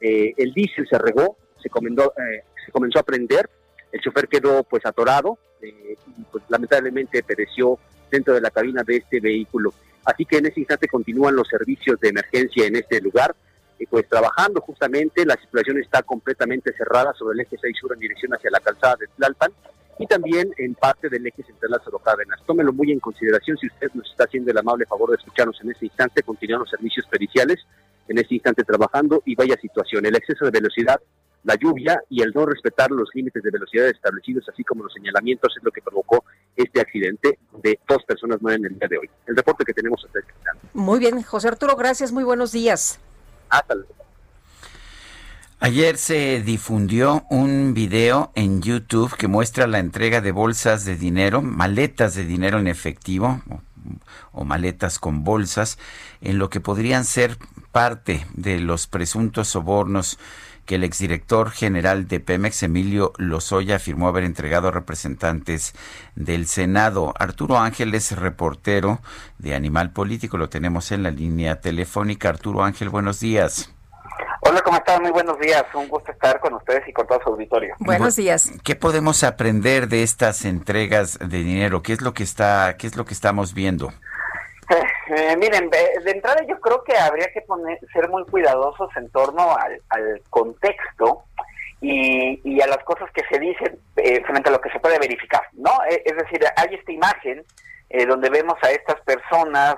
[0.00, 3.48] el diésel se regó, eh, se comenzó a prender,
[3.90, 7.78] el chofer quedó pues atorado eh, y pues lamentablemente pereció
[8.10, 9.72] dentro de la cabina de este vehículo.
[10.04, 13.34] Así que en ese instante continúan los servicios de emergencia en este lugar,
[13.78, 18.00] y pues trabajando justamente, la circulación está completamente cerrada sobre el eje 6 sur en
[18.00, 19.50] dirección hacia la calzada de Tlalpan
[19.98, 22.40] y también en parte del eje central Lázaro Cárdenas.
[22.46, 25.70] Tómelo muy en consideración si usted nos está haciendo el amable favor de escucharnos en
[25.70, 27.58] este instante, continúan los servicios periciales
[28.08, 30.04] en este instante trabajando y vaya situación.
[30.06, 31.00] El exceso de velocidad
[31.44, 35.54] la lluvia y el no respetar los límites de velocidad establecidos, así como los señalamientos,
[35.56, 36.24] es lo que provocó
[36.56, 39.10] este accidente de dos personas mueren el día de hoy.
[39.26, 40.66] El reporte que tenemos hasta este instante.
[40.72, 42.98] Muy bien, José Arturo, gracias, muy buenos días.
[43.50, 44.03] Hasta luego.
[45.64, 51.40] Ayer se difundió un video en YouTube que muestra la entrega de bolsas de dinero,
[51.40, 53.40] maletas de dinero en efectivo
[54.32, 55.78] o, maletas con bolsas,
[56.20, 57.38] en lo que podrían ser
[57.72, 60.18] parte de los presuntos sobornos
[60.66, 65.72] que el exdirector general de Pemex, Emilio Lozoya, afirmó haber entregado a representantes
[66.14, 67.14] del Senado.
[67.18, 69.00] Arturo Ángeles, reportero
[69.38, 72.28] de Animal Político, lo tenemos en la línea telefónica.
[72.28, 73.73] Arturo Ángel, buenos días.
[74.46, 75.02] Hola, ¿cómo están?
[75.02, 75.64] Muy buenos días.
[75.72, 77.74] Un gusto estar con ustedes y con todo su auditorio.
[77.78, 78.52] Buenos días.
[78.62, 81.82] ¿Qué podemos aprender de estas entregas de dinero?
[81.82, 83.90] ¿Qué es lo que está, qué es lo que estamos viendo?
[85.16, 89.56] Eh, miren, de, entrada yo creo que habría que poner, ser muy cuidadosos en torno
[89.56, 89.80] al,
[90.30, 91.24] contexto
[91.80, 95.42] y, a las cosas que se dicen eh, frente a lo que se puede verificar,
[95.52, 95.70] ¿no?
[95.90, 97.44] Eh, es decir, hay esta imagen
[98.08, 99.76] donde vemos a estas personas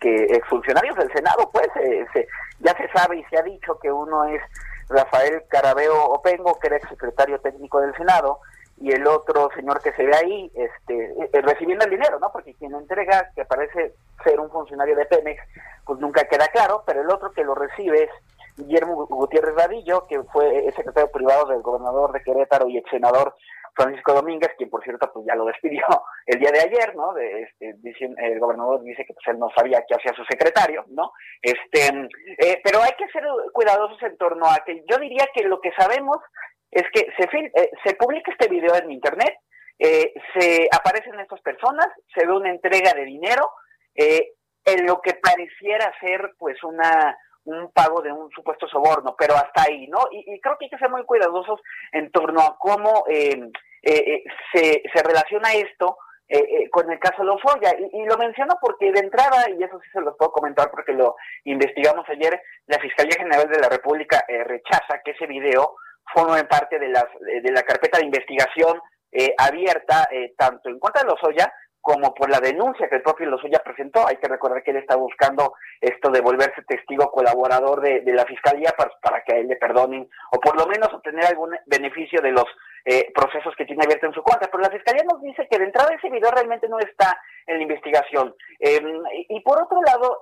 [0.00, 1.68] que funcionarios del Senado, pues
[2.60, 4.40] ya se sabe y se ha dicho que uno es
[4.90, 8.40] Rafael Carabeo Opengo, que era ex secretario técnico del Senado,
[8.80, 12.32] y el otro señor que se ve ahí este, eh, recibiendo el dinero, ¿no?
[12.32, 15.40] Porque quien entrega, que parece ser un funcionario de Pemex,
[15.84, 18.10] pues nunca queda claro, pero el otro que lo recibe es
[18.56, 23.36] Guillermo Gutiérrez Radillo, que fue secretario privado del gobernador de Querétaro y ex senador
[23.74, 25.84] Francisco Domínguez, quien por cierto pues ya lo despidió
[26.26, 27.12] el día de ayer, ¿no?
[27.14, 27.76] De, este,
[28.18, 31.12] el gobernador dice que pues él no sabía qué hacía su secretario, ¿no?
[31.42, 31.88] Este,
[32.38, 35.72] eh, pero hay que ser cuidadosos en torno a que yo diría que lo que
[35.72, 36.18] sabemos
[36.70, 39.34] es que se, eh, se publica este video en internet,
[39.78, 43.50] eh, se aparecen estas personas, se ve una entrega de dinero,
[43.94, 47.16] eh, en lo que pareciera ser pues una
[47.52, 49.98] un pago de un supuesto soborno, pero hasta ahí, ¿no?
[50.10, 51.60] Y, creo que hay que ser muy cuidadosos
[51.92, 55.96] en torno a cómo se, se relaciona esto
[56.70, 57.72] con el caso Lozoya.
[57.78, 60.92] Y, y lo menciono porque de entrada, y eso sí se los puedo comentar porque
[60.92, 65.74] lo investigamos ayer, la Fiscalía General de la República rechaza que ese video
[66.12, 68.80] forman parte de, las, de la carpeta de investigación
[69.12, 73.26] eh, abierta eh, tanto en contra de Lozoya como por la denuncia que el propio
[73.26, 74.06] Lozoya presentó.
[74.06, 78.72] Hay que recordar que él está buscando esto de volverse testigo colaborador de, la fiscalía
[78.76, 82.32] para, para, que a él le perdonen o por lo menos obtener algún beneficio de
[82.32, 82.46] los
[82.84, 84.50] eh, procesos que tiene abierto en su contra.
[84.50, 87.62] Pero la fiscalía nos dice que de entrada ese video realmente no está en la
[87.62, 88.34] investigación.
[88.58, 90.18] Em, y por otro lado,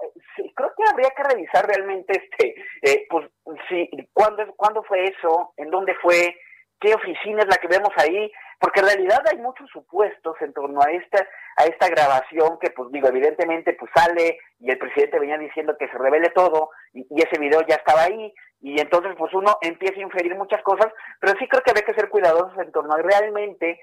[0.55, 3.29] creo que habría que revisar realmente este, eh, pues,
[3.69, 6.37] si, ¿cuándo, cuándo fue eso, en dónde fue,
[6.81, 8.31] qué oficina es la que vemos ahí.
[8.61, 11.25] porque en realidad hay muchos supuestos en torno a esta,
[11.57, 15.89] a esta grabación que, pues digo, evidentemente pues sale y el presidente venía diciendo que
[15.89, 20.01] se revele todo y, y ese video ya estaba ahí y entonces pues uno empieza
[20.01, 20.89] a inferir muchas cosas,
[21.21, 23.81] pero sí creo que hay que ser cuidadosos en torno a realmente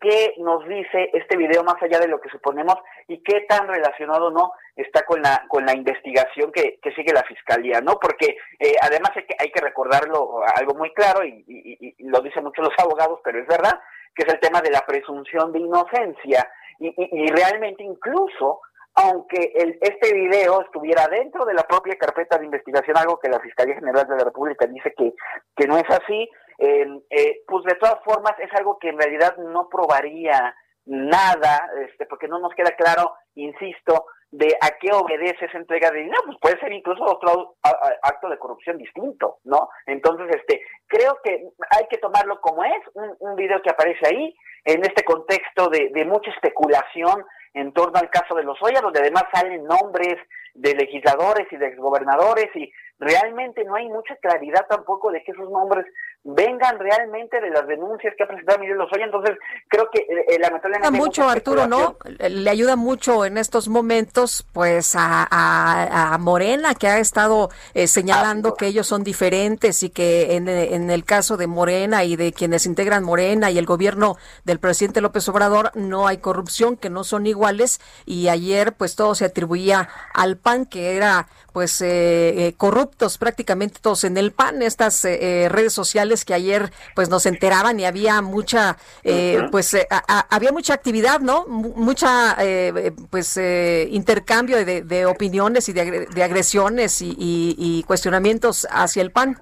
[0.00, 2.76] qué, nos dice este video más allá de lo que suponemos
[3.08, 7.24] y qué tan relacionado no está con la con la investigación que, que sigue la
[7.24, 7.98] fiscalía, ¿no?
[7.98, 12.64] Porque eh, además hay que, hay que recordarlo algo muy claro y, lo dicen muchos
[12.64, 13.80] los abogados, pero es verdad
[14.14, 16.48] que es el tema de la presunción de inocencia
[16.78, 18.60] y, y realmente incluso
[18.96, 23.40] aunque el, este video estuviera dentro de la propia carpeta de investigación, algo que la
[23.40, 25.12] Fiscalía General de la República dice que,
[25.54, 29.36] que no es así, eh, eh, pues de todas formas es algo que en realidad
[29.36, 30.54] no probaría
[30.86, 36.00] nada, este, porque no nos queda claro, insisto, de a qué obedece esa entrega de
[36.00, 37.56] dinero, pues puede ser incluso otro
[38.02, 39.68] acto de corrupción distinto, ¿no?
[39.86, 44.36] Entonces, este, creo que hay que tomarlo como es, un, un video que aparece ahí,
[44.64, 49.00] en este contexto de, de mucha especulación en torno al caso de los Oya, donde
[49.00, 50.16] además salen nombres
[50.54, 55.50] de legisladores y de exgobernadores y realmente no hay mucha claridad tampoco de que esos
[55.50, 55.86] nombres
[56.26, 60.38] vengan realmente de las denuncias que ha presentado Miguel Lozoya, entonces creo que eh, eh
[60.40, 60.98] lamentablemente...
[60.98, 61.96] mucho Arturo, ¿no?
[62.18, 67.86] Le ayuda mucho en estos momentos pues a, a, a Morena que ha estado eh,
[67.86, 72.32] señalando que ellos son diferentes y que en, en, el caso de Morena y de
[72.32, 77.04] quienes integran Morena y el gobierno del presidente López Obrador no hay corrupción, que no
[77.04, 77.80] son iguales.
[78.04, 84.04] Y ayer pues todo se atribuía al PAN que era pues eh, corruptos prácticamente todos
[84.04, 89.48] en el PAN, estas redes sociales que ayer pues nos enteraban y había mucha eh,
[89.50, 95.06] pues eh, a, a, había mucha actividad no M mucha eh, pues intercambio de, de,
[95.06, 99.40] opiniones y de, de agresiones y, y, y, cuestionamientos hacia el PAN.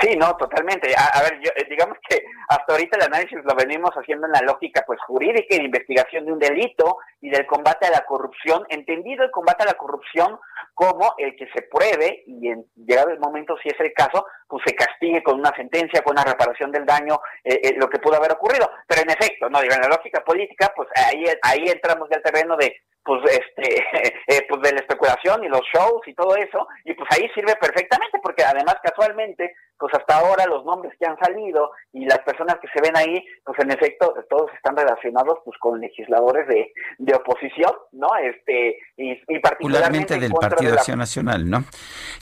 [0.00, 0.94] Sí, no, totalmente.
[0.96, 4.40] A, a ver, yo, digamos que hasta ahorita el análisis lo venimos haciendo en la
[4.40, 8.64] lógica pues jurídica y de investigación de un delito y del combate a la corrupción,
[8.68, 10.38] entendido el combate a la corrupción
[10.82, 14.64] como el que se pruebe y en llegado el momento, si es el caso, pues
[14.66, 18.16] se castigue con una sentencia, con una reparación del daño, eh, eh, lo que pudo
[18.16, 18.68] haber ocurrido.
[18.88, 22.22] Pero en efecto, no digo, en la lógica política, pues ahí, ahí entramos ya al
[22.24, 22.74] terreno de
[23.04, 23.62] pues este
[24.26, 27.56] eh, pues de la especulación y los shows y todo eso y pues ahí sirve
[27.56, 32.58] perfectamente porque además casualmente pues hasta ahora los nombres que han salido y las personas
[32.60, 37.14] que se ven ahí pues en efecto todos están relacionados pues con legisladores de, de
[37.14, 40.80] oposición no este y, y particularmente del Partido de la...
[40.80, 41.64] Acción Nacional no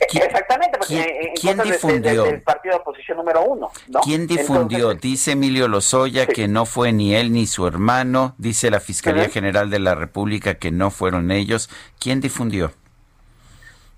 [0.09, 4.01] ¿Quién, exactamente porque ¿quién, en, ¿quién difundió del partido de oposición número uno ¿no?
[4.01, 6.33] quién difundió Entonces, dice Emilio Lozoya sí.
[6.33, 9.33] que no fue ni él ni su hermano dice la Fiscalía uh -huh.
[9.33, 11.69] General de la República que no fueron ellos.
[11.99, 12.73] ¿Quién difundió?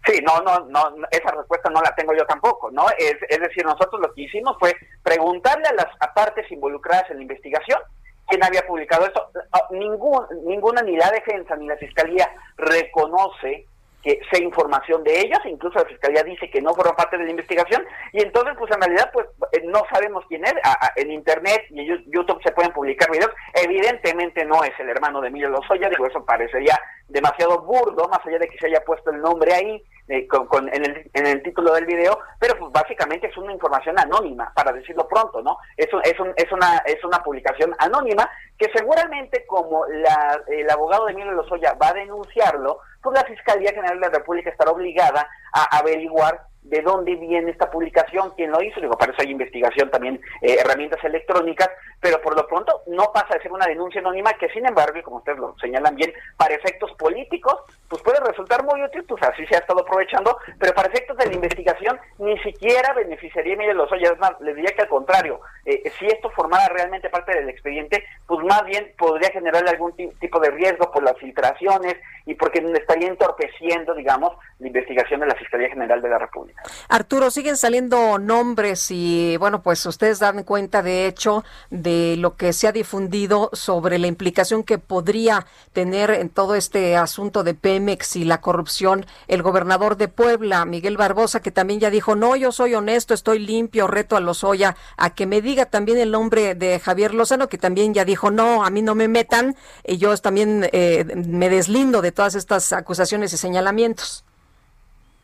[0.04, 2.86] Sí, no, no, no, esa respuesta no la tengo yo tampoco, ¿no?
[2.98, 7.22] Es, es decir, nosotros lo que hicimos fue preguntarle a las partes involucradas en la
[7.22, 7.78] investigación
[8.26, 9.30] quién había publicado esto.
[9.70, 13.66] Ningún, ninguna, ni la defensa ni la fiscalía reconoce
[14.02, 17.30] que sea información de ellos, incluso la fiscalía dice que no fueron parte de la
[17.30, 19.26] investigación, y entonces pues en realidad pues
[19.64, 20.54] no sabemos quién es,
[20.96, 25.28] en internet y en YouTube se pueden publicar videos, evidentemente no es el hermano de
[25.28, 26.76] Emilio Lozoya, digo eso parecería
[27.06, 30.68] demasiado burdo, más allá de que se haya puesto el nombre ahí, eh, con, con
[30.68, 34.72] en, el, en, el, título del video, pero pues básicamente es una información anónima, para
[34.72, 35.58] decirlo pronto, ¿no?
[35.76, 38.28] Es, un, es, un, es, una, es una publicación anónima
[38.58, 43.70] que seguramente como la, el abogado de Emilio Lozoya va a denunciarlo, pues la Fiscalía
[43.70, 48.62] General de la República estará obligada a averiguar de dónde viene esta publicación, quién lo
[48.62, 51.68] hizo, digo, para eso hay investigación también, eh, herramientas electrónicas,
[52.02, 55.02] pero por lo pronto no pasa de ser una denuncia anónima que sin embargo, y
[55.02, 57.54] como ustedes lo señalan bien, para efectos políticos,
[57.88, 61.26] pues puede resultar muy útil, pues así se ha estado aprovechando, pero para efectos de
[61.26, 65.90] la investigación ni siquiera beneficiaría Miguel Lozoya, es más, les diría que al contrario, eh,
[65.96, 70.50] si esto formara realmente parte del expediente, pues más bien podría generarle algún tipo de
[70.50, 71.94] riesgo por las filtraciones
[72.26, 76.62] y porque estaría entorpeciendo, digamos, la investigación de la Fiscalía General de la República.
[76.88, 82.52] Arturo, siguen saliendo nombres y bueno, pues ustedes dan cuenta de hecho de lo que
[82.52, 88.16] se ha difundido sobre la implicación que podría tener en todo este asunto de Pemex
[88.16, 92.52] y la corrupción el gobernador de Puebla, Miguel Barbosa, que también ya dijo, no, yo
[92.52, 96.78] soy honesto, estoy limpio, reto a Lozoya a que me diga también el nombre de
[96.78, 100.68] Javier Lozano, que también ya dijo, no, a mí no me metan, y yo también
[100.72, 104.24] eh, me deslindo de todas estas acusaciones y señalamientos.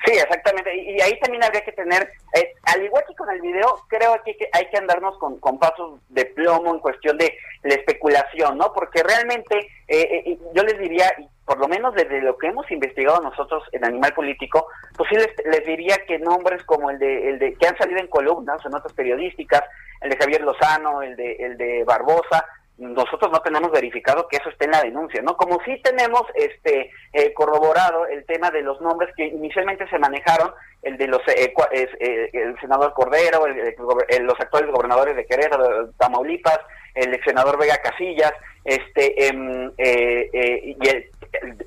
[0.05, 0.74] Sí, exactamente.
[0.76, 4.36] Y, ahí también habría que tener, eh, al igual que con el video, creo que,
[4.53, 8.72] hay que andarnos con, con, pasos de plomo en cuestión de la especulación, ¿no?
[8.72, 11.11] Porque realmente eh, eh, yo les diría,
[11.44, 15.34] por lo menos desde lo que hemos investigado nosotros en Animal Político, pues sí les,
[15.46, 18.70] les diría que nombres como el de, el de que han salido en columnas, en
[18.70, 19.62] notas periodísticas,
[20.01, 22.46] el de Javier Lozano, el de, el de Barbosa,
[22.79, 25.37] nosotros no tenemos verificado que eso esté en la denuncia, ¿no?
[25.37, 30.53] Como sí tenemos este eh, corroborado el tema de los nombres que inicialmente se manejaron,
[30.83, 36.61] el de los eh, eh, el senador Cordero, los actuales gobernadores de Querétaro, Tamaulipas,
[36.95, 38.33] el ex senador Vega Casillas,
[38.69, 41.11] este em, y el,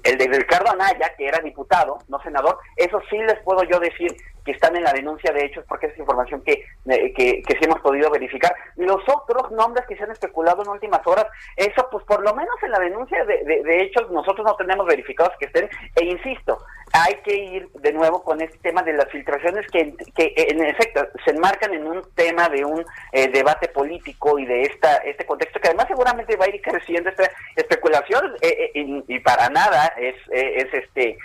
[0.04, 4.16] el, de Ricardo Anaya, que era diputado, no senador, eso sí les puedo yo decir
[4.44, 7.80] que están en la denuncia de hechos porque es información que, eh, que, sí hemos
[7.82, 8.54] podido verificar.
[8.76, 12.56] Los otros nombres que se han especulado en últimas horas, eso pues por lo menos
[12.64, 16.58] en la denuncia de, de, hechos nosotros no tenemos verificados que estén, e insisto,
[16.94, 21.08] hay que ir de nuevo con este tema de las filtraciones que, que en efecto
[21.24, 25.60] se enmarcan en un tema de un eh, debate político y de esta este contexto
[25.60, 30.74] que además seguramente va a ir creciendo esta especulación eh, y, para nada es, es
[30.74, 31.18] este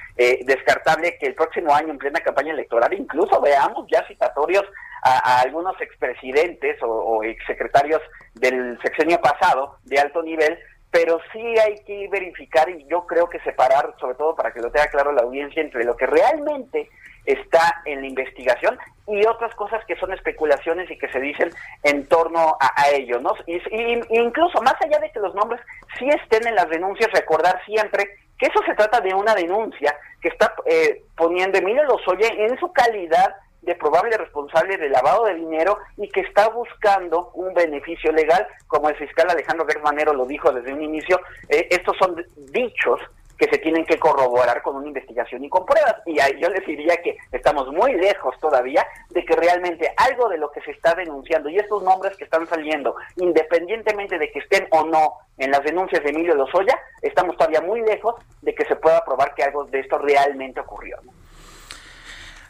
[0.44, 4.64] descartable que el próximo año en plena campaña electoral incluso veamos ya citatorios
[5.02, 8.02] a, algunos expresidentes o, o exsecretarios
[8.34, 10.58] del sexenio pasado de alto nivel,
[10.96, 14.70] pero sí hay que verificar y yo creo que separar, sobre todo para que lo
[14.70, 16.88] tenga claro la audiencia, entre lo que realmente
[17.26, 21.50] está en la investigación y otras cosas que son especulaciones y que se dicen
[21.82, 23.34] en torno a, ello, ¿no?
[23.46, 23.60] Y,
[24.08, 25.60] incluso más allá de que los nombres
[25.98, 30.28] sí estén en las denuncias, recordar siempre que eso se trata de una denuncia que
[30.28, 33.36] está eh, poniendo Emilio Lozoya en su calidad
[33.66, 38.88] de probable responsable de lavado de dinero y que está buscando un beneficio legal, como
[38.88, 43.00] el fiscal Alejandro Germanero lo dijo desde un inicio, eh, estos son dichos
[43.36, 45.96] que se tienen que corroborar con una investigación y con pruebas.
[46.06, 50.50] Y yo les diría que estamos muy lejos todavía de que realmente algo de lo
[50.50, 54.84] que se está denunciando y estos nombres que están saliendo, independientemente de que estén o
[54.84, 59.04] no en las denuncias de Emilio Lozoya, estamos todavía muy lejos de que se pueda
[59.04, 60.96] probar que algo de esto realmente ocurrió.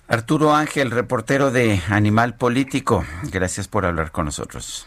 [0.08, 4.86] Arturo Ángel, reportero de Animal Político, gracias por hablar con nosotros.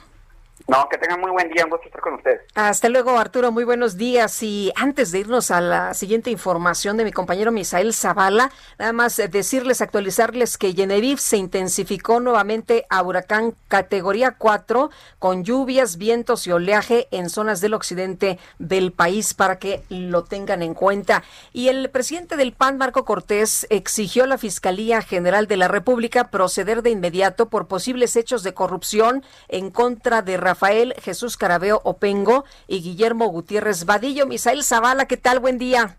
[0.70, 2.42] No, que tengan muy buen día, un gusto estar con ustedes.
[2.54, 4.44] Hasta luego, Arturo, muy buenos días.
[4.44, 9.18] Y antes de irnos a la siguiente información de mi compañero Misael Zavala, nada más
[9.18, 16.52] decirles, actualizarles que Genevieve se intensificó nuevamente a huracán categoría 4 con lluvias, vientos y
[16.52, 21.24] oleaje en zonas del occidente del país para que lo tengan en cuenta.
[21.52, 26.30] Y el presidente del PAN, Marco Cortés, exigió a la Fiscalía General de la República
[26.30, 31.80] proceder de inmediato por posibles hechos de corrupción en contra de Rafael Rafael Jesús Carabeo
[31.86, 34.26] Opengo y Guillermo Gutiérrez Vadillo.
[34.26, 35.40] Misael Zavala, ¿qué tal?
[35.40, 35.96] Buen día.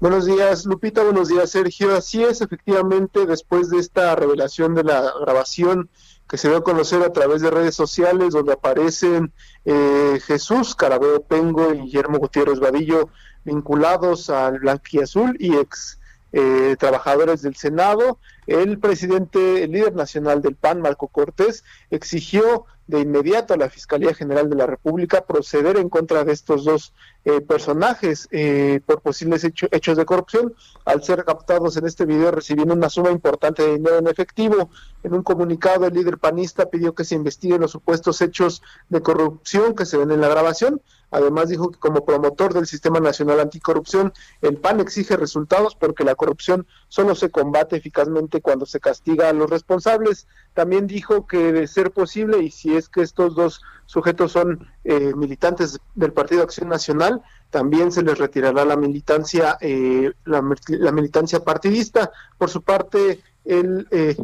[0.00, 1.04] Buenos días, Lupita.
[1.04, 1.94] Buenos días, Sergio.
[1.94, 5.88] Así es, efectivamente, después de esta revelación de la grabación
[6.28, 9.32] que se dio a conocer a través de redes sociales, donde aparecen
[9.64, 13.08] eh, Jesús Carabeo Pengo y Guillermo Gutiérrez Vadillo
[13.44, 16.00] vinculados al Blanquiazul y ex
[16.32, 23.00] eh, trabajadores del Senado, el presidente, el líder nacional del PAN, Marco Cortés, exigió de
[23.00, 26.92] inmediato a la Fiscalía General de la República proceder en contra de estos dos
[27.24, 30.54] eh, personajes eh, por posibles hechos de corrupción
[30.84, 34.70] al ser captados en este video recibiendo una suma importante de dinero en efectivo.
[35.02, 39.74] En un comunicado el líder panista pidió que se investiguen los supuestos hechos de corrupción
[39.74, 40.80] que se ven en la grabación.
[41.14, 44.12] Además dijo que como promotor del Sistema Nacional Anticorrupción,
[44.42, 49.32] el PAN exige resultados porque la corrupción solo se combate eficazmente cuando se castiga a
[49.32, 50.26] los responsables.
[50.54, 55.14] También dijo que de ser posible, y si es que estos dos sujetos son eh,
[55.14, 62.10] militantes del Partido Acción Nacional, también se les retirará la militancia, eh, la, militancia partidista.
[62.38, 64.16] Por su parte, el eh,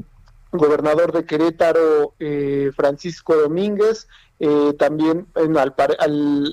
[0.51, 2.15] gobernador de Querétaro,
[2.75, 4.09] Francisco Domínguez,
[4.79, 5.75] también en, al,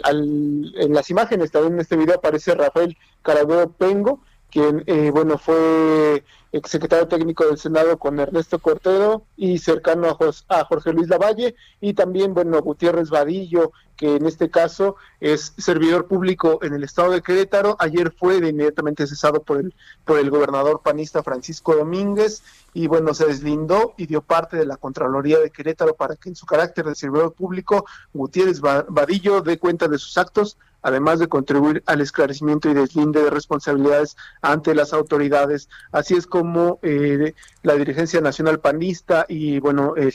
[0.04, 7.08] en las imágenes, también en este video aparece Rafael Carabeo Pengo, quien, bueno, fue exsecretario
[7.08, 10.18] técnico del Senado con Ernesto Cortero y cercano
[10.50, 16.08] a, Jorge Luis Lavalle y también, bueno, Gutiérrez Vadillo, que en este caso es servidor
[16.08, 17.76] público en el estado de Querétaro.
[17.80, 19.74] Ayer fue de inmediatamente cesado por el,
[20.06, 22.44] por el gobernador panista Francisco Domínguez
[22.74, 26.36] y bueno, se deslindó y dio parte de la Contraloría de Querétaro para que en
[26.36, 31.84] su carácter de servidor público Gutiérrez Vadillo dé cuenta de sus actos además de contribuir
[31.86, 35.68] al esclarecimiento y deslinde de responsabilidades ante las autoridades.
[35.92, 40.14] Así es como eh, la dirigencia nacional panista y, bueno, el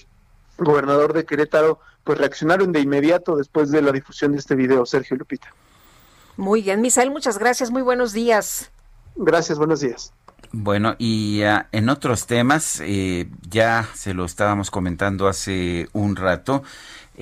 [0.56, 5.18] gobernador de Querétaro, pues reaccionaron de inmediato después de la difusión de este video, Sergio
[5.18, 5.48] Lupita.
[6.38, 8.70] Muy bien, Misael, muchas gracias, muy buenos días.
[9.14, 10.14] Gracias, buenos días.
[10.52, 16.62] Bueno, y uh, en otros temas, eh, ya se lo estábamos comentando hace un rato,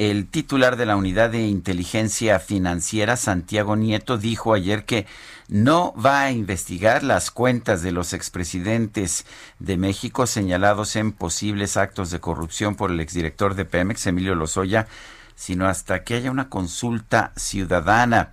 [0.01, 5.07] el titular de la Unidad de Inteligencia Financiera, Santiago Nieto, dijo ayer que
[5.49, 9.27] no va a investigar las cuentas de los expresidentes
[9.59, 14.89] de México señalados en posibles actos de corrupción por el exdirector de Pemex, Emilio Lozoya,
[15.35, 18.31] sino hasta que haya una consulta ciudadana.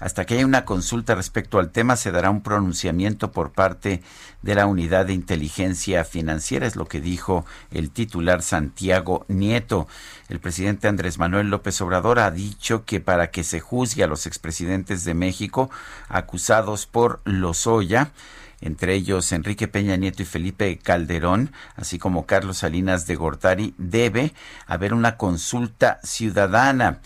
[0.00, 4.00] Hasta que haya una consulta respecto al tema, se dará un pronunciamiento por parte
[4.42, 9.88] de la Unidad de Inteligencia Financiera, es lo que dijo el titular Santiago Nieto.
[10.28, 14.26] El presidente Andrés Manuel López Obrador ha dicho que para que se juzgue a los
[14.26, 15.68] expresidentes de México
[16.08, 18.12] acusados por Lozoya,
[18.60, 24.32] entre ellos Enrique Peña Nieto y Felipe Calderón, así como Carlos Salinas de Gortari, debe
[24.66, 27.00] haber una consulta ciudadana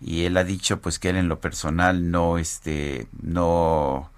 [0.00, 4.10] y él ha dicho pues que él en lo personal no este no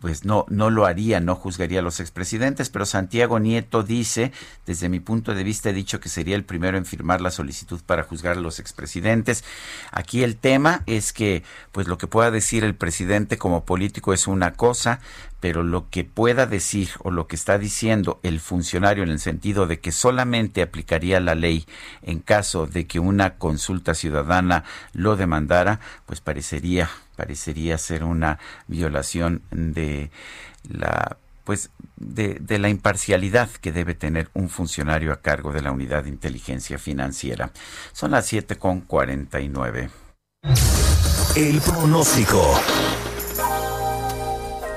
[0.00, 4.32] pues no, no lo haría, no juzgaría a los expresidentes, pero Santiago Nieto dice,
[4.66, 7.80] desde mi punto de vista he dicho que sería el primero en firmar la solicitud
[7.84, 9.44] para juzgar a los expresidentes.
[9.92, 11.42] Aquí el tema es que,
[11.72, 15.00] pues lo que pueda decir el presidente como político es una cosa,
[15.40, 19.66] pero lo que pueda decir o lo que está diciendo el funcionario en el sentido
[19.66, 21.66] de que solamente aplicaría la ley
[22.02, 26.90] en caso de que una consulta ciudadana lo demandara, pues parecería
[27.20, 30.10] parecería ser una violación de
[30.70, 35.70] la pues de, de, la imparcialidad que debe tener un funcionario a cargo de la
[35.70, 37.50] unidad de inteligencia financiera.
[37.92, 39.90] Son las 7 con 49.
[41.36, 42.42] El pronóstico.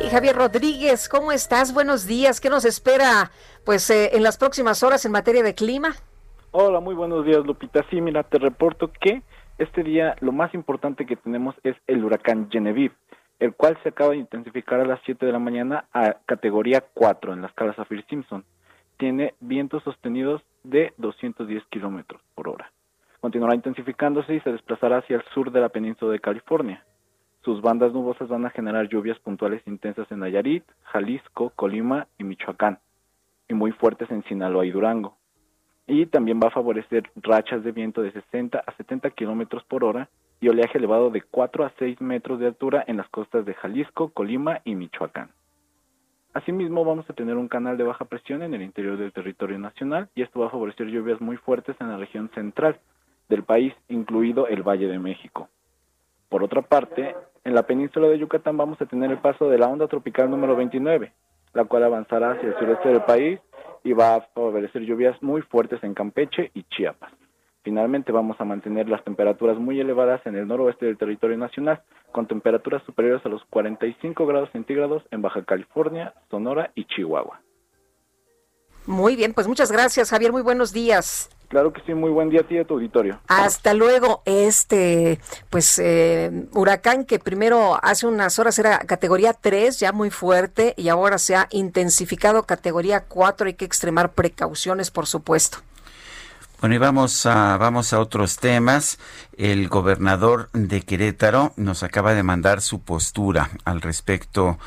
[0.02, 1.74] Y Javier Rodríguez, ¿cómo estás?
[1.74, 2.42] Buenos días.
[2.42, 3.32] ¿Qué nos espera
[3.64, 5.96] pues eh, en las próximas horas en materia de clima?
[6.52, 7.86] Hola, muy buenos días, Lupita.
[7.90, 9.24] Sí, mira, te reporto que
[9.58, 12.96] este día lo más importante que tenemos es el huracán Genevieve,
[13.40, 17.34] el cual se acaba de intensificar a las 7 de la mañana a categoría 4
[17.34, 18.44] en la escala Saffir-Simpson.
[18.98, 22.72] Tiene vientos sostenidos de 210 kilómetros por hora.
[23.20, 26.84] Continuará intensificándose y se desplazará hacia el sur de la península de California.
[27.44, 32.80] Sus bandas nubosas van a generar lluvias puntuales intensas en Nayarit, Jalisco, Colima y Michoacán,
[33.50, 35.18] y muy fuertes en Sinaloa y Durango.
[35.88, 40.10] Y también va a favorecer rachas de viento de 60 a 70 kilómetros por hora
[40.40, 44.10] y oleaje elevado de 4 a 6 metros de altura en las costas de Jalisco,
[44.10, 45.32] Colima y Michoacán.
[46.34, 50.10] Asimismo, vamos a tener un canal de baja presión en el interior del territorio nacional
[50.16, 52.80] y esto va a favorecer lluvias muy fuertes en la región central
[53.30, 55.50] del país, incluido el Valle de México.
[56.30, 59.68] Por otra parte, en la península de Yucatán vamos a tener el paso de la
[59.68, 61.12] onda tropical número 29,
[61.54, 63.40] la cual avanzará hacia el sureste del país
[63.84, 67.12] y va a favorecer lluvias muy fuertes en Campeche y Chiapas.
[67.64, 71.82] Finalmente vamos a mantener las temperaturas muy elevadas en el noroeste del territorio nacional,
[72.12, 77.42] con temperaturas superiores a los 45 grados centígrados en Baja California, Sonora y Chihuahua.
[78.86, 80.34] Muy bien, pues muchas gracias, Javier.
[80.34, 81.30] Muy buenos días.
[81.54, 83.20] Claro que sí, muy buen día a ti y a tu auditorio.
[83.28, 84.24] Hasta luego.
[84.26, 85.20] Este,
[85.52, 90.90] pues, eh, huracán que primero hace unas horas era categoría 3, ya muy fuerte, y
[90.90, 93.46] ahora se ha intensificado categoría 4.
[93.46, 95.60] Hay que extremar precauciones, por supuesto.
[96.60, 98.98] Bueno, y vamos a, vamos a otros temas.
[99.38, 104.58] El gobernador de Querétaro nos acaba de mandar su postura al respecto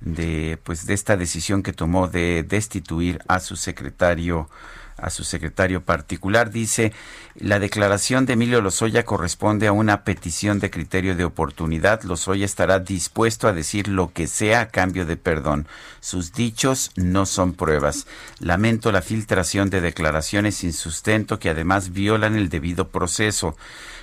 [0.00, 4.48] de, pues, de esta decisión que tomó de destituir a su secretario
[4.96, 6.50] a su secretario particular.
[6.50, 6.92] Dice,
[7.34, 12.02] la declaración de Emilio Lozoya corresponde a una petición de criterio de oportunidad.
[12.02, 15.66] Lozoya estará dispuesto a decir lo que sea a cambio de perdón.
[16.00, 18.06] Sus dichos no son pruebas.
[18.38, 23.56] Lamento la filtración de declaraciones sin sustento que además violan el debido proceso.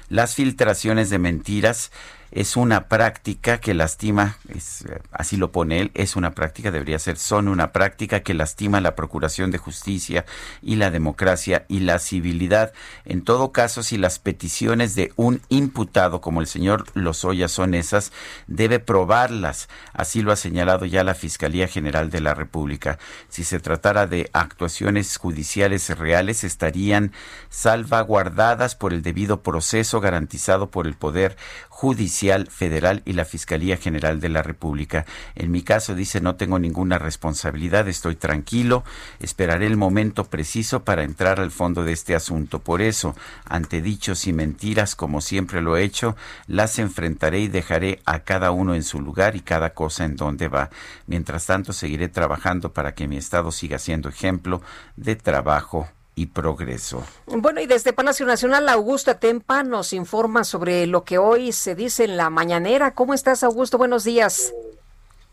[0.09, 1.91] Las filtraciones de mentiras
[2.33, 7.17] es una práctica que lastima, es, así lo pone él, es una práctica, debería ser,
[7.17, 10.25] son una práctica que lastima la procuración de justicia
[10.61, 12.73] y la democracia y la civilidad.
[13.05, 18.11] En todo caso, si las peticiones de un imputado como el señor Lozoya son esas,
[18.47, 19.69] debe probarlas.
[19.93, 22.97] Así lo ha señalado ya la Fiscalía General de la República.
[23.29, 27.11] Si se tratara de actuaciones judiciales reales, estarían
[27.49, 31.37] salvaguardadas por el debido proceso garantizado por el Poder
[31.73, 35.05] Judicial Federal y la Fiscalía General de la República.
[35.33, 38.83] En mi caso, dice, no tengo ninguna responsabilidad, estoy tranquilo,
[39.19, 42.59] esperaré el momento preciso para entrar al fondo de este asunto.
[42.59, 46.15] Por eso, ante dichos y mentiras, como siempre lo he hecho,
[46.45, 50.49] las enfrentaré y dejaré a cada uno en su lugar y cada cosa en donde
[50.49, 50.69] va.
[51.07, 54.61] Mientras tanto, seguiré trabajando para que mi Estado siga siendo ejemplo
[54.95, 57.03] de trabajo y progreso.
[57.25, 62.03] Bueno, y desde Palacio Nacional, Augusto Tempa nos informa sobre lo que hoy se dice
[62.05, 62.93] en la mañanera.
[62.93, 63.77] ¿Cómo estás, Augusto?
[63.77, 64.53] Buenos días.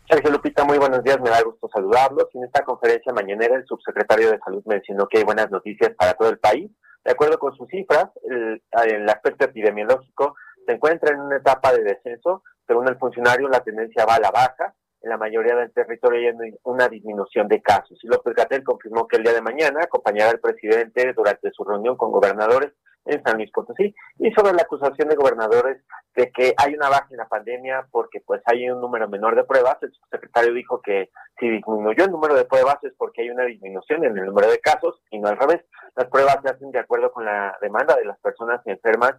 [0.09, 2.27] Sergio Lupita, muy buenos días, me da gusto saludarlos.
[2.33, 6.29] En esta conferencia mañanera, el subsecretario de Salud mencionó que hay buenas noticias para todo
[6.29, 6.69] el país.
[7.05, 11.83] De acuerdo con sus cifras, el, el aspecto epidemiológico se encuentra en una etapa de
[11.83, 12.43] descenso.
[12.67, 14.73] Según el funcionario, la tendencia va a la baja.
[15.01, 17.99] En la mayoría del territorio hay una disminución de casos.
[18.03, 21.97] Y López Gatel confirmó que el día de mañana acompañará al presidente durante su reunión
[21.97, 22.73] con gobernadores
[23.05, 25.81] en San Luis Potosí y sobre la acusación de gobernadores
[26.15, 29.43] de que hay una baja en la pandemia porque pues hay un número menor de
[29.43, 29.77] pruebas.
[29.81, 34.05] El secretario dijo que si disminuyó el número de pruebas es porque hay una disminución
[34.05, 35.61] en el número de casos y no al revés.
[35.95, 39.15] Las pruebas se hacen de acuerdo con la demanda de las personas enfermas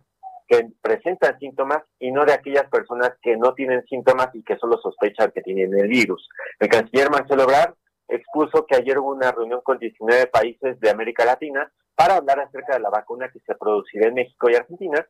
[0.52, 4.78] que presentan síntomas y no de aquellas personas que no tienen síntomas y que solo
[4.82, 6.28] sospechan que tienen el virus.
[6.60, 7.74] El canciller Marcelo Ebrard
[8.08, 12.74] expuso que ayer hubo una reunión con 19 países de América Latina para hablar acerca
[12.74, 15.06] de la vacuna que se producirá en México y Argentina.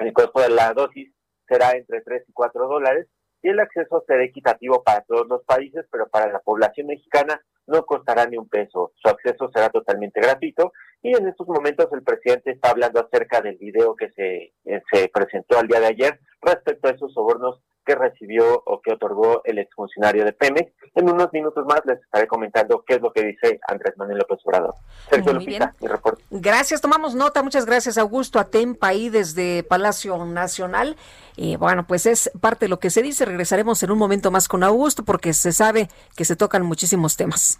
[0.00, 1.12] El costo de la dosis
[1.46, 3.06] será entre 3 y 4 dólares
[3.42, 7.86] y el acceso será equitativo para todos los países, pero para la población mexicana no
[7.86, 8.92] costará ni un peso.
[8.96, 10.72] Su acceso será totalmente gratuito
[11.04, 14.54] y en estos momentos el presidente está hablando acerca del video que se,
[14.90, 19.42] se presentó al día de ayer respecto a esos sobornos que recibió o que otorgó
[19.44, 20.72] el exfuncionario de Pemex.
[20.94, 24.38] En unos minutos más les estaré comentando qué es lo que dice Andrés Manuel López
[24.44, 24.74] Obrador.
[25.10, 26.24] Sergio Muy Lupita, mi reporte.
[26.30, 27.42] Gracias, tomamos nota.
[27.42, 30.96] Muchas gracias, Augusto Atempa, ahí desde Palacio Nacional.
[31.36, 33.26] Y bueno, pues es parte de lo que se dice.
[33.26, 37.58] Regresaremos en un momento más con Augusto porque se sabe que se tocan muchísimos temas.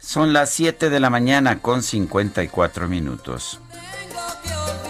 [0.00, 3.60] Son las 7 de la mañana con 54 minutos.
[4.50, 4.89] Ahora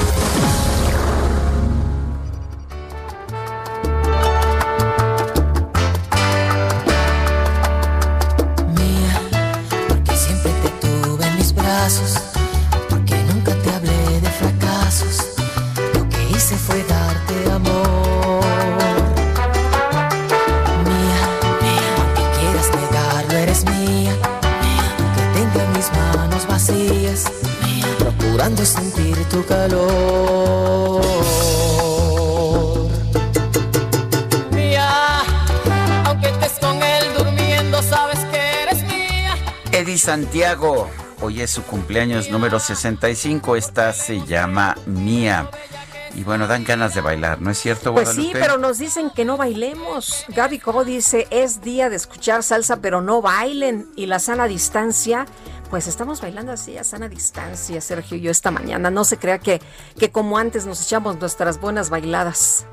[41.31, 45.49] Hoy es su cumpleaños número 65, esta se llama Mía.
[46.13, 48.39] Y bueno, dan ganas de bailar, ¿no es cierto, Pues sí, Guadalupe?
[48.41, 50.25] pero nos dicen que no bailemos.
[50.27, 53.87] Gaby Cobo dice, es día de escuchar salsa, pero no bailen.
[53.95, 55.25] Y la sana distancia,
[55.69, 58.91] pues estamos bailando así a sana distancia, Sergio y yo esta mañana.
[58.91, 59.61] No se crea que,
[59.97, 62.65] que como antes nos echamos nuestras buenas bailadas.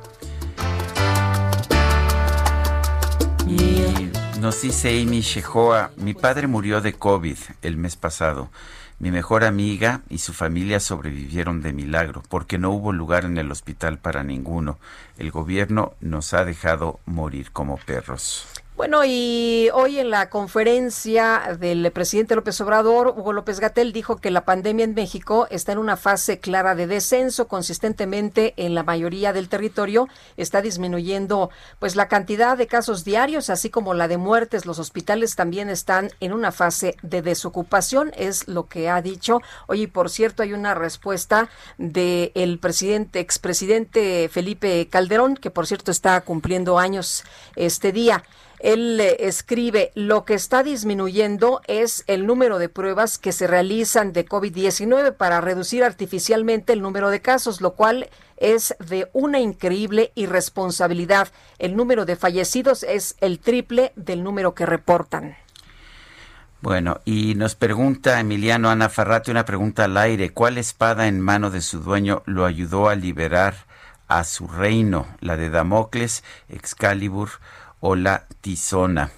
[4.41, 8.51] Nos dice Amy Shehoa, mi padre murió de COVID el mes pasado.
[9.01, 13.51] Mi mejor amiga y su familia sobrevivieron de milagro, porque no hubo lugar en el
[13.51, 14.79] hospital para ninguno.
[15.19, 18.47] El gobierno nos ha dejado morir como perros.
[18.79, 24.31] Bueno, y hoy en la conferencia del presidente López Obrador, Hugo López Gatel dijo que
[24.31, 29.33] la pandemia en México está en una fase clara de descenso, consistentemente en la mayoría
[29.33, 30.07] del territorio
[30.37, 31.51] está disminuyendo
[31.81, 34.65] pues la cantidad de casos diarios, así como la de muertes.
[34.65, 39.41] Los hospitales también están en una fase de desocupación, es lo que ha dicho.
[39.67, 41.49] Oye, por cierto, hay una respuesta
[41.79, 47.25] del presidente, expresidente Felipe Calderón, que por cierto está cumpliendo años
[47.57, 48.23] este día.
[48.61, 54.13] Él eh, escribe, lo que está disminuyendo es el número de pruebas que se realizan
[54.13, 60.13] de COVID-19 para reducir artificialmente el número de casos, lo cual es de una increíble
[60.15, 61.29] irresponsabilidad.
[61.59, 65.37] El número de fallecidos es el triple del número que reportan.
[66.61, 70.31] Bueno, y nos pregunta Emiliano Ana Farrate una pregunta al aire.
[70.31, 73.55] ¿Cuál espada en mano de su dueño lo ayudó a liberar
[74.09, 75.07] a su reino?
[75.21, 77.31] ¿La de Damocles, Excalibur
[77.81, 79.11] o la Tizona?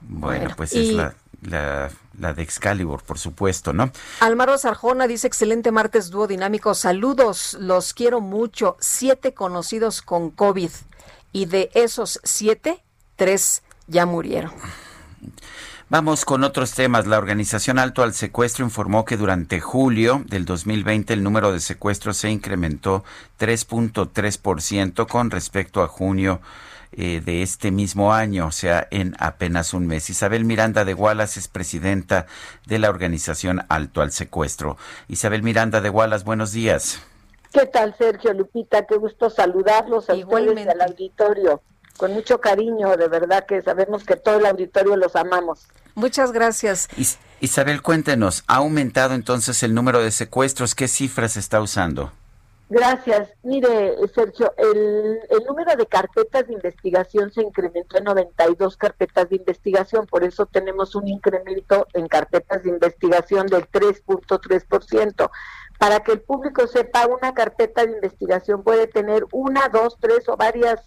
[0.00, 3.90] Bueno, Bueno, pues y- es la, la, la de Excalibur, por supuesto, ¿no?
[4.20, 10.70] Almaro Sarjona dice, excelente martes dúo dinámico, saludos, los quiero mucho, siete conocidos con COVID
[11.32, 12.82] y de esos siete,
[13.16, 14.52] tres ya murieron.
[15.88, 17.06] Vamos con otros temas.
[17.06, 22.16] La organización Alto al Secuestro informó que durante julio del 2020 el número de secuestros
[22.16, 23.04] se incrementó
[23.38, 26.40] 3.3% con respecto a junio
[26.96, 30.08] eh, de este mismo año, o sea, en apenas un mes.
[30.10, 32.26] Isabel Miranda de Wallace es presidenta
[32.66, 34.76] de la organización Alto al Secuestro.
[35.08, 37.00] Isabel Miranda de Wallace, buenos días.
[37.52, 38.86] ¿Qué tal, Sergio Lupita?
[38.86, 41.62] Qué gusto saludarlos a ustedes y al auditorio.
[41.96, 45.66] Con mucho cariño, de verdad que sabemos que todo el auditorio los amamos.
[45.94, 46.88] Muchas gracias.
[46.98, 50.74] Is- Isabel, cuéntenos, ¿ha aumentado entonces el número de secuestros?
[50.74, 52.12] ¿Qué cifras está usando?
[52.68, 53.30] Gracias.
[53.44, 59.36] Mire, Sergio, el, el número de carpetas de investigación se incrementó en 92 carpetas de
[59.36, 65.30] investigación, por eso tenemos un incremento en carpetas de investigación del 3.3%.
[65.78, 70.36] Para que el público sepa, una carpeta de investigación puede tener una, dos, tres o
[70.36, 70.80] varias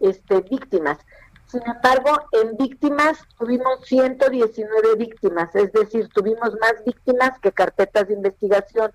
[0.00, 0.98] este, víctimas.
[1.46, 8.14] Sin embargo, en víctimas tuvimos 119 víctimas, es decir, tuvimos más víctimas que carpetas de
[8.14, 8.92] investigación.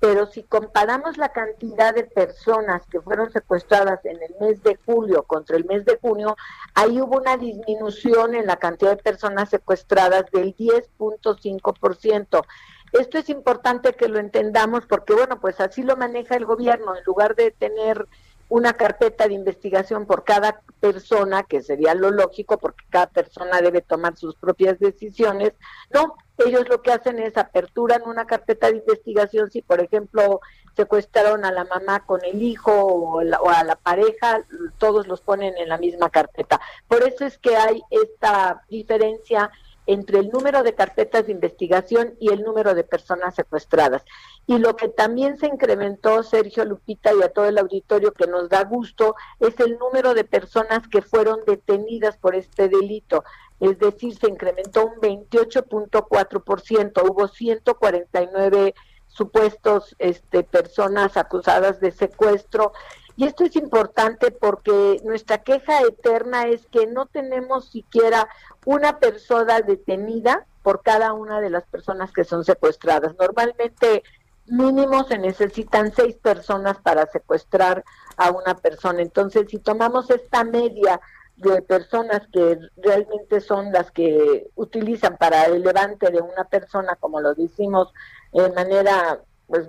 [0.00, 5.24] Pero si comparamos la cantidad de personas que fueron secuestradas en el mes de julio
[5.24, 6.36] contra el mes de junio,
[6.74, 12.46] ahí hubo una disminución en la cantidad de personas secuestradas del 10.5%.
[12.92, 16.96] Esto es importante que lo entendamos porque, bueno, pues así lo maneja el gobierno.
[16.96, 18.08] En lugar de tener
[18.50, 23.80] una carpeta de investigación por cada persona, que sería lo lógico porque cada persona debe
[23.80, 25.52] tomar sus propias decisiones.
[25.90, 30.40] No, ellos lo que hacen es aperturan una carpeta de investigación si, por ejemplo,
[30.74, 34.44] secuestraron a la mamá con el hijo o, o a la pareja,
[34.78, 36.60] todos los ponen en la misma carpeta.
[36.88, 39.52] Por eso es que hay esta diferencia
[39.90, 44.04] entre el número de carpetas de investigación y el número de personas secuestradas.
[44.46, 48.48] Y lo que también se incrementó, Sergio Lupita y a todo el auditorio que nos
[48.48, 53.24] da gusto, es el número de personas que fueron detenidas por este delito.
[53.58, 58.74] Es decir, se incrementó un 28.4%, hubo 149
[59.08, 62.74] supuestos este, personas acusadas de secuestro.
[63.20, 68.26] Y esto es importante porque nuestra queja eterna es que no tenemos siquiera
[68.64, 73.14] una persona detenida por cada una de las personas que son secuestradas.
[73.18, 74.04] Normalmente
[74.46, 77.84] mínimo se necesitan seis personas para secuestrar
[78.16, 79.02] a una persona.
[79.02, 80.98] Entonces, si tomamos esta media
[81.36, 87.20] de personas que realmente son las que utilizan para el levante de una persona, como
[87.20, 87.92] lo decimos
[88.32, 89.68] de manera, pues,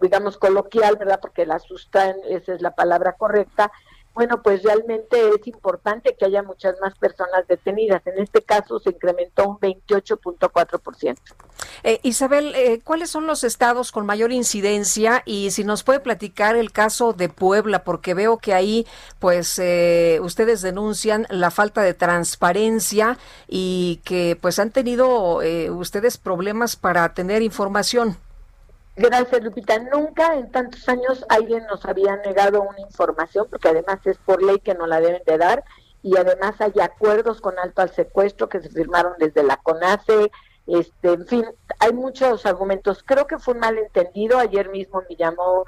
[0.00, 1.18] digamos, coloquial, ¿verdad?
[1.20, 3.70] Porque la sustraen, esa es la palabra correcta.
[4.12, 8.04] Bueno, pues realmente es importante que haya muchas más personas detenidas.
[8.06, 11.16] En este caso se incrementó un 28.4%.
[11.84, 15.22] Eh, Isabel, eh, ¿cuáles son los estados con mayor incidencia?
[15.26, 18.84] Y si nos puede platicar el caso de Puebla, porque veo que ahí,
[19.20, 26.18] pues, eh, ustedes denuncian la falta de transparencia y que, pues, han tenido eh, ustedes
[26.18, 28.18] problemas para tener información.
[29.00, 29.78] Gracias, Lupita.
[29.78, 34.58] Nunca en tantos años alguien nos había negado una información, porque además es por ley
[34.58, 35.64] que no la deben de dar,
[36.02, 40.30] y además hay acuerdos con alto al secuestro que se firmaron desde la CONACE,
[40.66, 41.44] este, en fin,
[41.78, 43.02] hay muchos argumentos.
[43.02, 44.38] Creo que fue un malentendido.
[44.38, 45.64] Ayer mismo me llamó,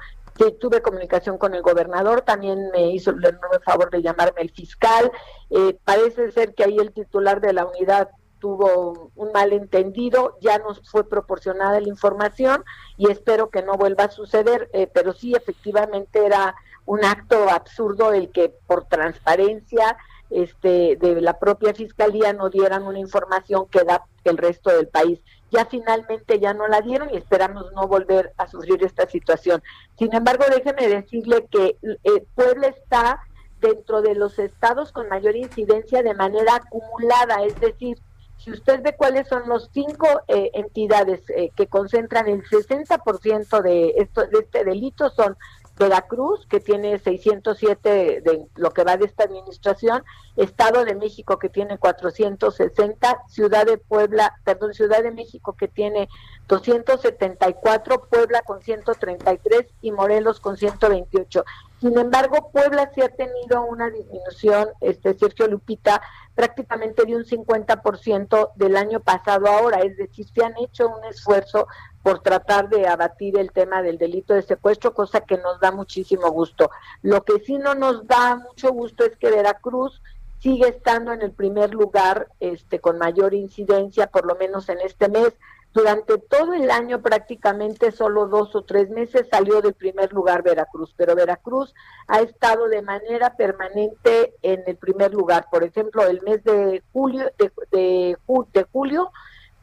[0.59, 5.11] tuve comunicación con el gobernador, también me hizo el favor de llamarme el fiscal.
[5.49, 8.11] Eh, parece ser que ahí el titular de la unidad
[8.43, 12.65] tuvo un malentendido, ya nos fue proporcionada la información
[12.97, 16.53] y espero que no vuelva a suceder, eh, pero sí efectivamente era
[16.85, 19.95] un acto absurdo el que por transparencia
[20.29, 25.21] este, de la propia fiscalía no dieran una información que da el resto del país.
[25.49, 29.63] Ya finalmente ya no la dieron y esperamos no volver a sufrir esta situación.
[29.97, 33.21] Sin embargo, déjeme decirle que eh, Puebla está
[33.61, 37.97] dentro de los estados con mayor incidencia de manera acumulada, es decir,
[38.43, 43.93] si usted ve cuáles son los cinco eh, entidades eh, que concentran el 60% de,
[43.97, 45.37] esto, de este delito, son
[45.77, 50.03] Veracruz, que tiene 607 de lo que va de esta administración,
[50.35, 56.09] Estado de México, que tiene 460, Ciudad de Puebla, perdón, Ciudad de México, que tiene
[56.47, 61.43] 274, Puebla con 133 y Morelos con 128.
[61.81, 66.01] Sin embargo, Puebla sí ha tenido una disminución, este Sergio Lupita,
[66.35, 71.67] prácticamente de un 50% del año pasado ahora, es decir, se han hecho un esfuerzo
[72.03, 76.29] por tratar de abatir el tema del delito de secuestro, cosa que nos da muchísimo
[76.31, 76.69] gusto.
[77.01, 80.01] Lo que sí no nos da mucho gusto es que Veracruz
[80.39, 85.07] sigue estando en el primer lugar este, con mayor incidencia, por lo menos en este
[85.07, 85.33] mes.
[85.73, 90.93] Durante todo el año, prácticamente solo dos o tres meses, salió del primer lugar Veracruz,
[90.97, 91.73] pero Veracruz
[92.07, 95.47] ha estado de manera permanente en el primer lugar.
[95.49, 98.17] Por ejemplo, el mes de julio, de, de,
[98.53, 99.11] de julio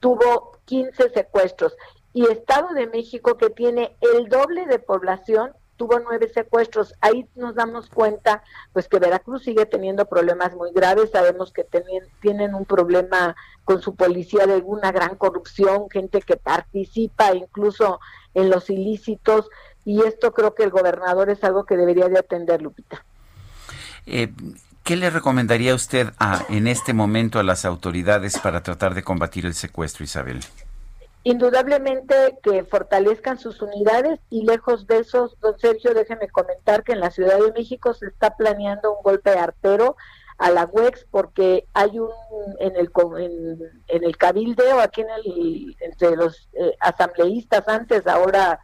[0.01, 1.77] tuvo 15 secuestros
[2.13, 6.95] y Estado de México, que tiene el doble de población, tuvo nueve secuestros.
[7.01, 8.43] Ahí nos damos cuenta,
[8.73, 11.11] pues que Veracruz sigue teniendo problemas muy graves.
[11.11, 13.35] Sabemos que tienen, tienen un problema
[13.65, 17.99] con su policía de una gran corrupción, gente que participa incluso
[18.35, 19.49] en los ilícitos.
[19.87, 23.03] Y esto creo que el gobernador es algo que debería de atender, Lupita.
[24.05, 24.33] Eh,
[24.83, 29.47] ¿Qué le recomendaría usted a, en este momento a las autoridades para tratar de combatir
[29.47, 30.41] el secuestro, Isabel?
[31.23, 37.01] Indudablemente que fortalezcan sus unidades y lejos de eso, don Sergio, déjeme comentar que en
[37.01, 39.97] la Ciudad de México se está planeando un golpe artero
[40.39, 42.09] a la UEX porque hay un
[42.61, 43.59] en el en,
[43.89, 48.59] en el cabildeo aquí en el entre los eh, asambleístas antes ahora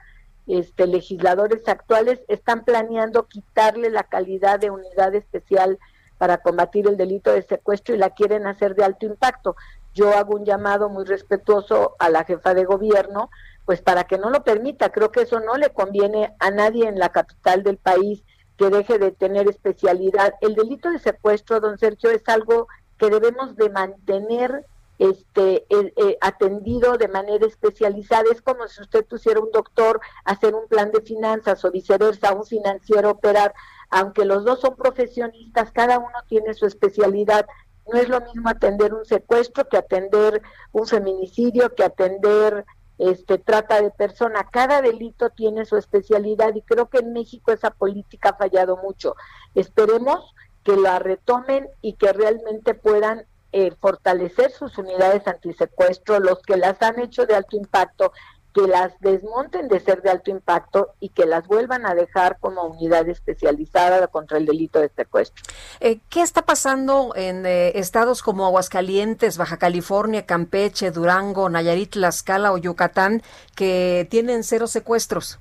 [0.46, 5.78] este legisladores actuales están planeando quitarle la calidad de unidad especial
[6.16, 9.54] para combatir el delito de secuestro y la quieren hacer de alto impacto
[9.96, 13.30] yo hago un llamado muy respetuoso a la jefa de gobierno,
[13.64, 14.92] pues para que no lo permita.
[14.92, 18.22] Creo que eso no le conviene a nadie en la capital del país
[18.58, 20.34] que deje de tener especialidad.
[20.42, 22.68] El delito de secuestro, don Sergio, es algo
[22.98, 24.66] que debemos de mantener
[24.98, 28.24] este eh, atendido de manera especializada.
[28.30, 32.44] Es como si usted pusiera un doctor hacer un plan de finanzas o viceversa, un
[32.44, 33.54] financiero operar.
[33.88, 37.46] Aunque los dos son profesionistas, cada uno tiene su especialidad.
[37.92, 42.64] No es lo mismo atender un secuestro que atender un feminicidio, que atender
[42.98, 44.48] este trata de persona.
[44.50, 49.14] Cada delito tiene su especialidad y creo que en México esa política ha fallado mucho.
[49.54, 50.34] Esperemos
[50.64, 56.82] que la retomen y que realmente puedan eh, fortalecer sus unidades antisecuestro, los que las
[56.82, 58.12] han hecho de alto impacto,
[58.56, 62.62] que las desmonten de ser de alto impacto y que las vuelvan a dejar como
[62.62, 65.44] unidad especializada contra el delito de secuestro.
[65.80, 72.50] Eh, ¿Qué está pasando en eh, estados como Aguascalientes, Baja California, Campeche, Durango, Nayarit, Tlaxcala
[72.54, 73.22] o Yucatán
[73.54, 75.38] que tienen cero secuestros?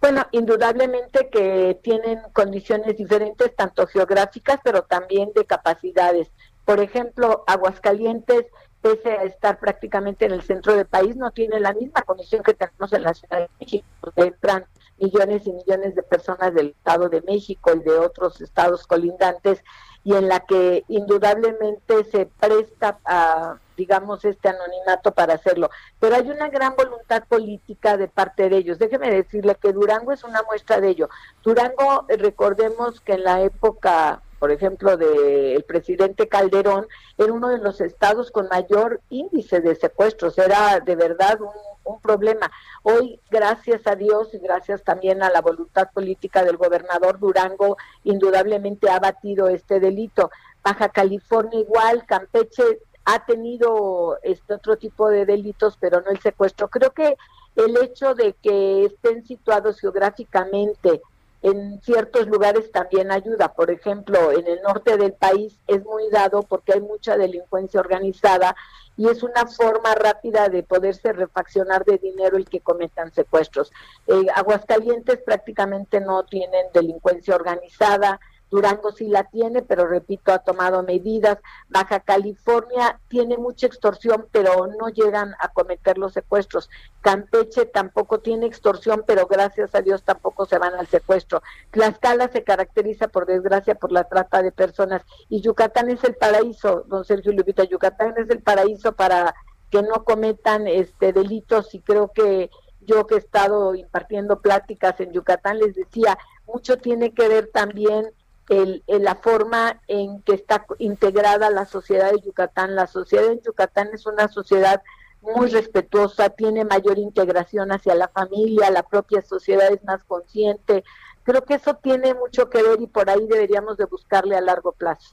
[0.00, 6.28] Bueno, indudablemente que tienen condiciones diferentes, tanto geográficas, pero también de capacidades.
[6.64, 8.46] Por ejemplo, Aguascalientes
[8.80, 12.54] pese a estar prácticamente en el centro del país, no tiene la misma condición que
[12.54, 14.66] tenemos en la Ciudad de México, donde entran
[14.98, 19.62] millones y millones de personas del Estado de México y de otros estados colindantes,
[20.04, 25.70] y en la que indudablemente se presta a, digamos, este anonimato para hacerlo.
[25.98, 28.78] Pero hay una gran voluntad política de parte de ellos.
[28.78, 31.10] Déjeme decirle que Durango es una muestra de ello.
[31.42, 36.86] Durango, recordemos que en la época por ejemplo, del presidente Calderón,
[37.16, 41.50] era uno de los estados con mayor índice de secuestros, era de verdad un,
[41.84, 42.50] un, problema.
[42.82, 48.90] Hoy, gracias a Dios y gracias también a la voluntad política del gobernador Durango, indudablemente
[48.90, 50.30] ha batido este delito.
[50.62, 56.68] Baja California igual, Campeche ha tenido este otro tipo de delitos, pero no el secuestro.
[56.68, 57.16] Creo que
[57.56, 61.00] el hecho de que estén situados geográficamente,
[61.42, 63.52] en ciertos lugares también ayuda.
[63.54, 68.56] Por ejemplo, en el norte del país es muy dado porque hay mucha delincuencia organizada
[68.96, 73.72] y es una forma rápida de poderse refaccionar de dinero el que cometan secuestros.
[74.08, 78.18] Eh, Aguascalientes prácticamente no tienen delincuencia organizada,
[78.50, 81.38] Durango sí la tiene, pero repito, ha tomado medidas.
[81.68, 86.70] Baja California tiene mucha extorsión, pero no llegan a cometer los secuestros.
[87.00, 91.42] Campeche tampoco tiene extorsión, pero gracias a Dios tampoco se van al secuestro.
[91.70, 95.02] Tlaxcala se caracteriza, por desgracia, por la trata de personas.
[95.28, 97.64] Y Yucatán es el paraíso, don Sergio Lupita.
[97.64, 99.34] Yucatán es el paraíso para
[99.70, 105.12] que no cometan este delitos y creo que yo que he estado impartiendo pláticas en
[105.12, 108.10] Yucatán les decía, mucho tiene que ver también
[108.48, 112.74] el, la forma en que está integrada la sociedad de Yucatán.
[112.74, 114.82] La sociedad en Yucatán es una sociedad
[115.20, 120.84] muy respetuosa, tiene mayor integración hacia la familia, la propia sociedad es más consciente.
[121.24, 124.72] Creo que eso tiene mucho que ver y por ahí deberíamos de buscarle a largo
[124.72, 125.10] plazo.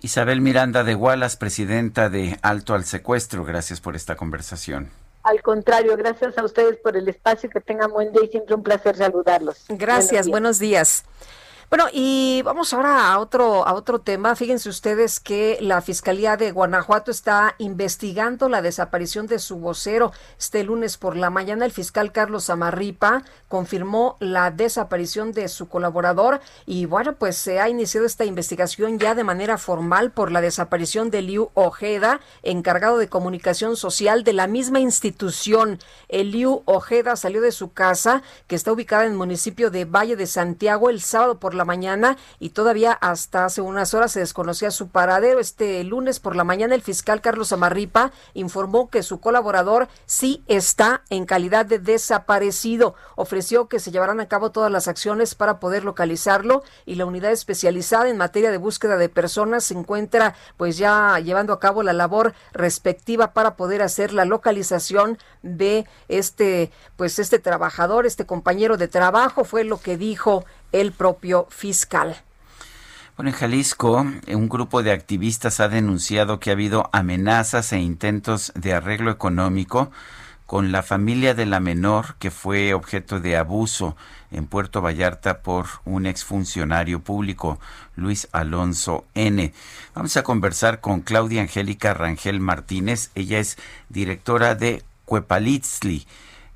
[0.00, 4.90] Isabel Miranda de Wallace, presidenta de Alto al Secuestro, gracias por esta conversación.
[5.24, 8.62] Al contrario, gracias a ustedes por el espacio, que tengan buen día y siempre un
[8.62, 9.66] placer saludarlos.
[9.68, 11.04] Gracias, buenos días.
[11.04, 11.47] Buenos días.
[11.70, 14.34] Bueno, y vamos ahora a otro, a otro tema.
[14.34, 20.10] Fíjense ustedes que la Fiscalía de Guanajuato está investigando la desaparición de su vocero.
[20.38, 26.40] Este lunes por la mañana, el fiscal Carlos Amarripa confirmó la desaparición de su colaborador
[26.64, 31.10] y bueno, pues se ha iniciado esta investigación ya de manera formal por la desaparición
[31.10, 35.78] de Liu Ojeda, encargado de comunicación social de la misma institución.
[36.08, 40.16] El Liu Ojeda salió de su casa, que está ubicada en el municipio de Valle
[40.16, 44.70] de Santiago, el sábado por la mañana y todavía hasta hace unas horas se desconocía
[44.70, 45.40] su paradero.
[45.40, 51.02] Este lunes por la mañana el fiscal Carlos Amarripa informó que su colaborador sí está
[51.10, 52.94] en calidad de desaparecido.
[53.16, 57.32] Ofreció que se llevarán a cabo todas las acciones para poder localizarlo y la unidad
[57.32, 61.92] especializada en materia de búsqueda de personas se encuentra pues ya llevando a cabo la
[61.92, 68.88] labor respectiva para poder hacer la localización de este pues este trabajador, este compañero de
[68.88, 72.16] trabajo fue lo que dijo el propio fiscal.
[73.16, 78.52] Bueno, en Jalisco, un grupo de activistas ha denunciado que ha habido amenazas e intentos
[78.54, 79.90] de arreglo económico
[80.46, 83.96] con la familia de la menor que fue objeto de abuso
[84.30, 87.58] en Puerto Vallarta por un exfuncionario público,
[87.96, 89.52] Luis Alonso N.
[89.94, 93.10] Vamos a conversar con Claudia Angélica Rangel Martínez.
[93.14, 93.58] Ella es
[93.88, 96.06] directora de Cuepalitzli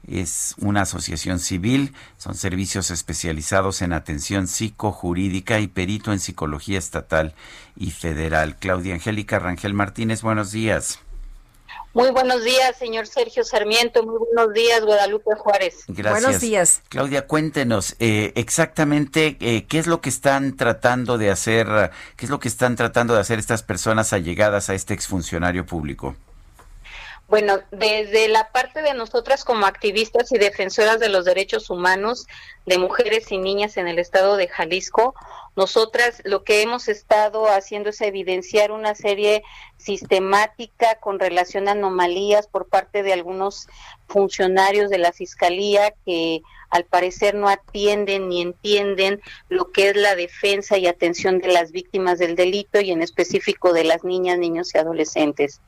[0.08, 7.34] es una asociación civil, son servicios especializados en atención psicojurídica y perito en psicología estatal
[7.76, 8.56] y federal.
[8.56, 10.98] Claudia Angélica Rangel Martínez, buenos días.
[11.94, 14.02] Muy buenos días, señor Sergio Sarmiento.
[14.02, 15.84] Muy buenos días, Guadalupe Juárez.
[15.88, 16.22] Gracias.
[16.22, 16.82] Buenos días.
[16.88, 22.30] Claudia, cuéntenos eh, exactamente eh, qué es lo que están tratando de hacer, qué es
[22.30, 26.16] lo que están tratando de hacer estas personas allegadas a este exfuncionario público.
[27.32, 32.26] Bueno, desde la parte de nosotras como activistas y defensoras de los derechos humanos
[32.66, 35.14] de mujeres y niñas en el estado de Jalisco,
[35.56, 39.44] nosotras lo que hemos estado haciendo es evidenciar una serie
[39.78, 43.66] sistemática con relación a anomalías por parte de algunos
[44.08, 50.16] funcionarios de la Fiscalía que al parecer no atienden ni entienden lo que es la
[50.16, 54.74] defensa y atención de las víctimas del delito y en específico de las niñas, niños
[54.74, 55.62] y adolescentes.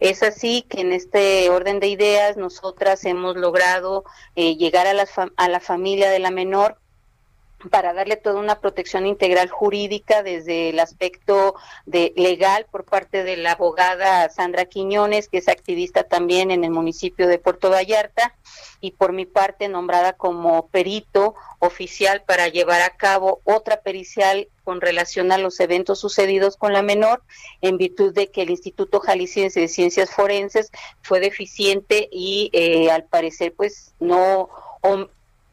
[0.00, 4.04] Es así que en este orden de ideas nosotras hemos logrado
[4.36, 6.78] eh, llegar a la, a la familia de la menor
[7.70, 13.36] para darle toda una protección integral jurídica desde el aspecto de legal por parte de
[13.36, 18.34] la abogada Sandra Quiñones, que es activista también en el municipio de Puerto Vallarta,
[18.80, 24.82] y por mi parte nombrada como perito oficial para llevar a cabo otra pericial con
[24.82, 27.22] relación a los eventos sucedidos con la menor,
[27.62, 33.04] en virtud de que el Instituto Jalisciense de Ciencias Forenses fue deficiente y eh, al
[33.04, 34.50] parecer pues no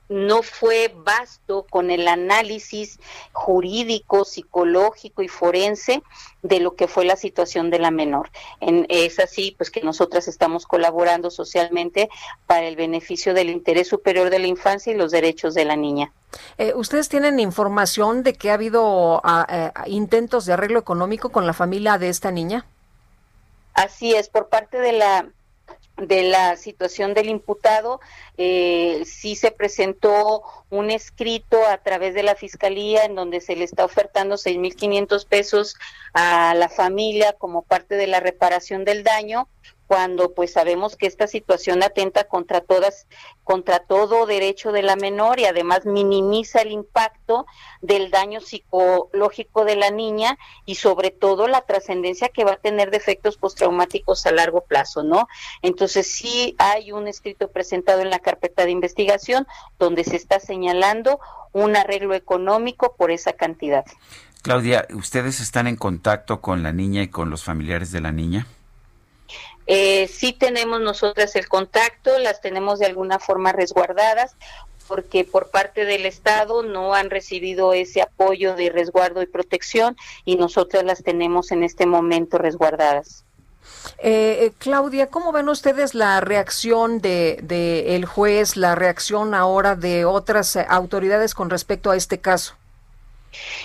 [0.09, 2.99] no fue vasto con el análisis
[3.31, 6.03] jurídico, psicológico y forense
[6.43, 8.29] de lo que fue la situación de la menor.
[8.59, 12.09] En, es así pues que nosotras estamos colaborando socialmente
[12.45, 16.11] para el beneficio del interés superior de la infancia y los derechos de la niña.
[16.57, 21.47] Eh, ¿Ustedes tienen información de que ha habido a, a, intentos de arreglo económico con
[21.47, 22.65] la familia de esta niña?
[23.73, 25.29] Así es, por parte de la
[25.97, 28.01] de la situación del imputado,
[28.37, 33.63] eh, sí se presentó un escrito a través de la fiscalía en donde se le
[33.63, 35.75] está ofertando 6.500 pesos
[36.13, 39.47] a la familia como parte de la reparación del daño
[39.87, 43.07] cuando pues sabemos que esta situación atenta contra todas
[43.43, 47.45] contra todo derecho de la menor y además minimiza el impacto
[47.81, 52.89] del daño psicológico de la niña y sobre todo la trascendencia que va a tener
[52.89, 55.27] de efectos postraumáticos a largo plazo, ¿no?
[55.61, 59.45] Entonces sí hay un escrito presentado en la carpeta de investigación
[59.77, 61.19] donde se está señalando
[61.51, 63.85] un arreglo económico por esa cantidad.
[64.41, 68.45] Claudia, ¿ustedes están en contacto con la niña y con los familiares de la niña?
[69.67, 74.35] Eh, sí tenemos nosotras el contacto, las tenemos de alguna forma resguardadas
[74.87, 80.35] porque por parte del Estado no han recibido ese apoyo de resguardo y protección y
[80.35, 83.23] nosotras las tenemos en este momento resguardadas.
[83.97, 90.05] Eh, Claudia, ¿cómo ven ustedes la reacción de, de, el juez, la reacción ahora de
[90.05, 92.55] otras autoridades con respecto a este caso?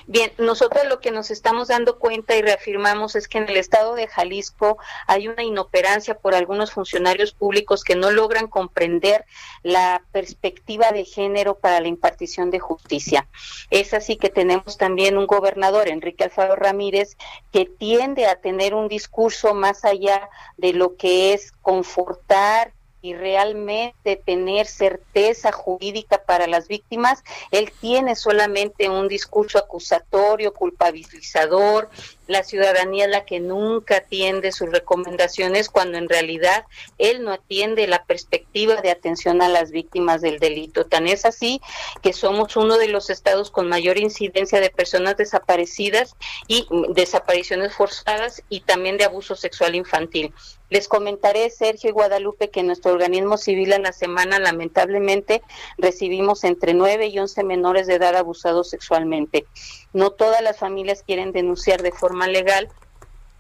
[0.07, 3.95] Bien, nosotros lo que nos estamos dando cuenta y reafirmamos es que en el estado
[3.95, 9.25] de Jalisco hay una inoperancia por algunos funcionarios públicos que no logran comprender
[9.62, 13.29] la perspectiva de género para la impartición de justicia.
[13.71, 17.16] Es así que tenemos también un gobernador, Enrique Alfaro Ramírez,
[17.53, 24.16] que tiende a tener un discurso más allá de lo que es confortar y realmente
[24.16, 31.88] tener certeza jurídica para las víctimas, él tiene solamente un discurso acusatorio, culpabilizador,
[32.31, 36.65] la ciudadanía la que nunca atiende sus recomendaciones cuando en realidad
[36.98, 40.86] él no atiende la perspectiva de atención a las víctimas del delito.
[40.86, 41.61] Tan es así
[42.02, 46.15] que somos uno de los estados con mayor incidencia de personas desaparecidas
[46.47, 50.32] y desapariciones forzadas y también de abuso sexual infantil.
[50.70, 55.43] Les comentaré, Sergio y Guadalupe, que nuestro organismo civil en la semana lamentablemente
[55.78, 59.47] recibimos entre 9 y 11 menores de edad abusados sexualmente.
[59.93, 62.69] No todas las familias quieren denunciar de forma legal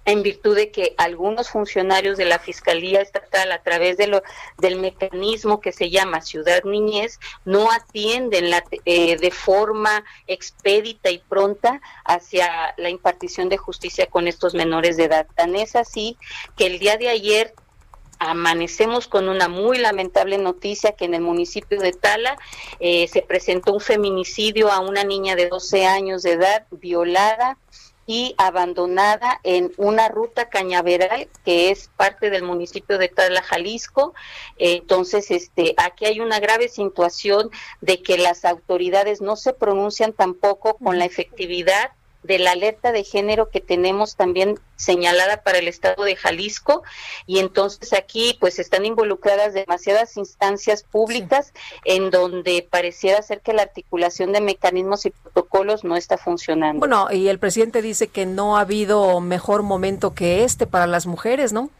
[0.06, 4.22] en virtud de que algunos funcionarios de la Fiscalía Estatal a través de lo,
[4.58, 11.18] del mecanismo que se llama Ciudad Niñez no atienden la, eh, de forma expedita y
[11.18, 15.26] pronta hacia la impartición de justicia con estos menores de edad.
[15.36, 16.16] Tan es así
[16.56, 17.54] que el día de ayer
[18.20, 22.38] amanecemos con una muy lamentable noticia que en el municipio de Tala
[22.78, 27.58] eh, se presentó un feminicidio a una niña de 12 años de edad violada
[28.06, 34.14] y abandonada en una ruta cañaveral que es parte del municipio de Tala, Jalisco.
[34.58, 40.76] Entonces, este, aquí hay una grave situación de que las autoridades no se pronuncian tampoco
[40.76, 41.92] con la efectividad
[42.22, 46.82] de la alerta de género que tenemos también señalada para el estado de Jalisco
[47.26, 51.52] y entonces aquí pues están involucradas demasiadas instancias públicas
[51.84, 56.80] en donde pareciera ser que la articulación de mecanismos y protocolos no está funcionando.
[56.80, 61.06] Bueno, y el presidente dice que no ha habido mejor momento que este para las
[61.06, 61.70] mujeres, ¿no?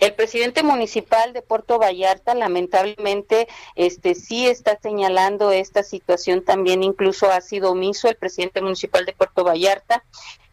[0.00, 7.30] El presidente municipal de Puerto Vallarta lamentablemente este sí está señalando esta situación también incluso
[7.30, 10.04] ha sido omiso el presidente municipal de Puerto Vallarta.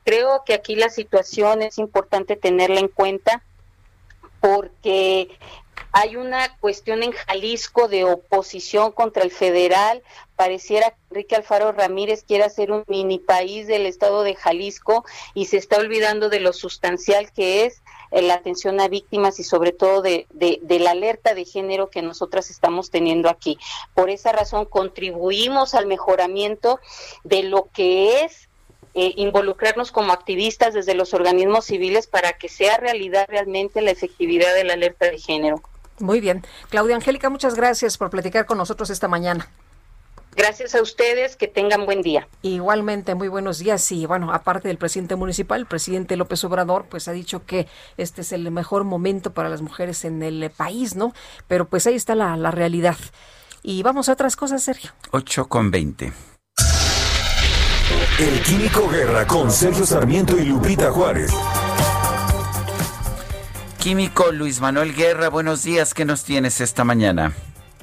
[0.03, 3.43] Creo que aquí la situación es importante tenerla en cuenta
[4.39, 5.29] porque
[5.91, 10.03] hay una cuestión en Jalisco de oposición contra el federal.
[10.35, 15.45] Pareciera que Enrique Alfaro Ramírez quiere hacer un mini país del estado de Jalisco y
[15.45, 17.81] se está olvidando de lo sustancial que es
[18.11, 22.01] la atención a víctimas y sobre todo de, de, de, la alerta de género que
[22.01, 23.57] nosotras estamos teniendo aquí.
[23.93, 26.79] Por esa razón contribuimos al mejoramiento
[27.23, 28.49] de lo que es
[28.97, 34.53] eh, involucrarnos como activistas desde los organismos civiles para que sea realidad realmente la efectividad
[34.55, 35.61] de la alerta de género.
[35.99, 36.45] Muy bien.
[36.69, 39.49] Claudia Angélica, muchas gracias por platicar con nosotros esta mañana.
[40.35, 42.27] Gracias a ustedes, que tengan buen día.
[42.41, 43.89] Igualmente, muy buenos días.
[43.91, 47.67] Y bueno, aparte del presidente municipal, el presidente López Obrador, pues ha dicho que
[47.97, 51.13] este es el mejor momento para las mujeres en el país, ¿no?
[51.47, 52.97] Pero pues ahí está la, la realidad.
[53.63, 54.91] Y vamos a otras cosas, Sergio.
[55.11, 56.11] 8 con 20.
[58.19, 61.31] El Químico Guerra con Sergio Sarmiento y Lupita Juárez.
[63.79, 65.93] Químico Luis Manuel Guerra, buenos días.
[65.93, 67.33] ¿Qué nos tienes esta mañana?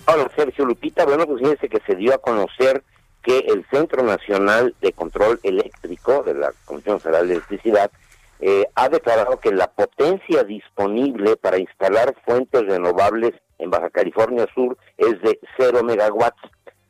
[0.05, 1.05] Hola, Sergio Lupita.
[1.05, 2.83] Bueno, pues fíjense que se dio a conocer
[3.23, 7.91] que el Centro Nacional de Control Eléctrico de la Comisión Federal de Electricidad
[8.41, 14.77] eh, ha declarado que la potencia disponible para instalar fuentes renovables en Baja California Sur
[14.97, 16.43] es de 0 megawatts.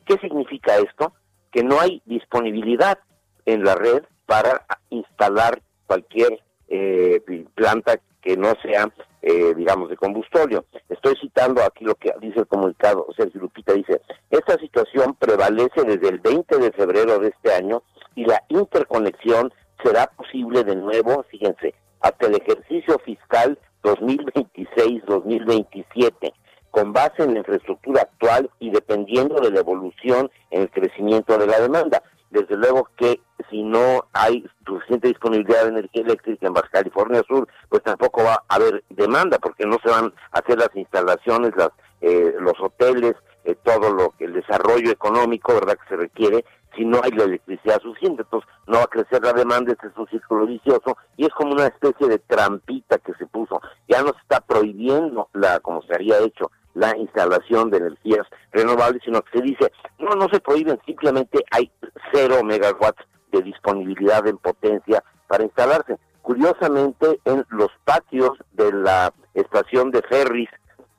[0.06, 1.12] ¿Qué significa esto?
[1.52, 2.98] Que no hay disponibilidad
[3.44, 7.20] en la red para instalar cualquier eh,
[7.54, 8.90] planta que no sea,
[9.22, 10.66] eh, digamos, de combustorio.
[10.88, 16.08] Estoy citando aquí lo que dice el comunicado, Sergio Lupita dice, esta situación prevalece desde
[16.08, 17.82] el 20 de febrero de este año
[18.14, 26.34] y la interconexión será posible de nuevo, fíjense, hasta el ejercicio fiscal 2026-2027
[26.72, 31.46] con base en la infraestructura actual y dependiendo de la evolución en el crecimiento de
[31.46, 32.02] la demanda.
[32.32, 37.46] Desde luego que si no hay suficiente disponibilidad de energía eléctrica en Baja California Sur,
[37.68, 41.68] pues tampoco va a haber demanda, porque no se van a hacer las instalaciones, las,
[42.00, 43.14] eh, los hoteles,
[43.44, 46.44] eh, todo lo que el desarrollo económico, verdad, que se requiere,
[46.74, 49.96] si no hay la electricidad suficiente, entonces no va a crecer la demanda, este es
[49.98, 53.60] un círculo vicioso y es como una especie de trampita que se puso.
[53.88, 59.02] Ya no se está prohibiendo la, como se había hecho, la instalación de energías renovables,
[59.04, 61.70] sino que se dice, no, no se prohíben, simplemente hay
[62.12, 65.98] cero megawatts de disponibilidad en potencia para instalarse.
[66.22, 70.48] Curiosamente, en los patios de la estación de ferries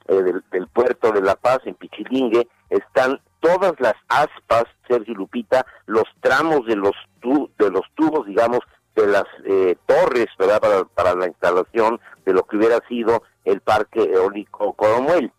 [0.07, 0.21] eh,
[0.51, 6.65] del, puerto de La Paz, en Pichilingue, están todas las aspas, Sergio Lupita, los tramos
[6.65, 8.59] de los, tu, de los tubos, digamos,
[8.95, 13.61] de las eh, torres, ¿verdad?, para, para la instalación de lo que hubiera sido el
[13.61, 15.31] parque eólico Coromuel.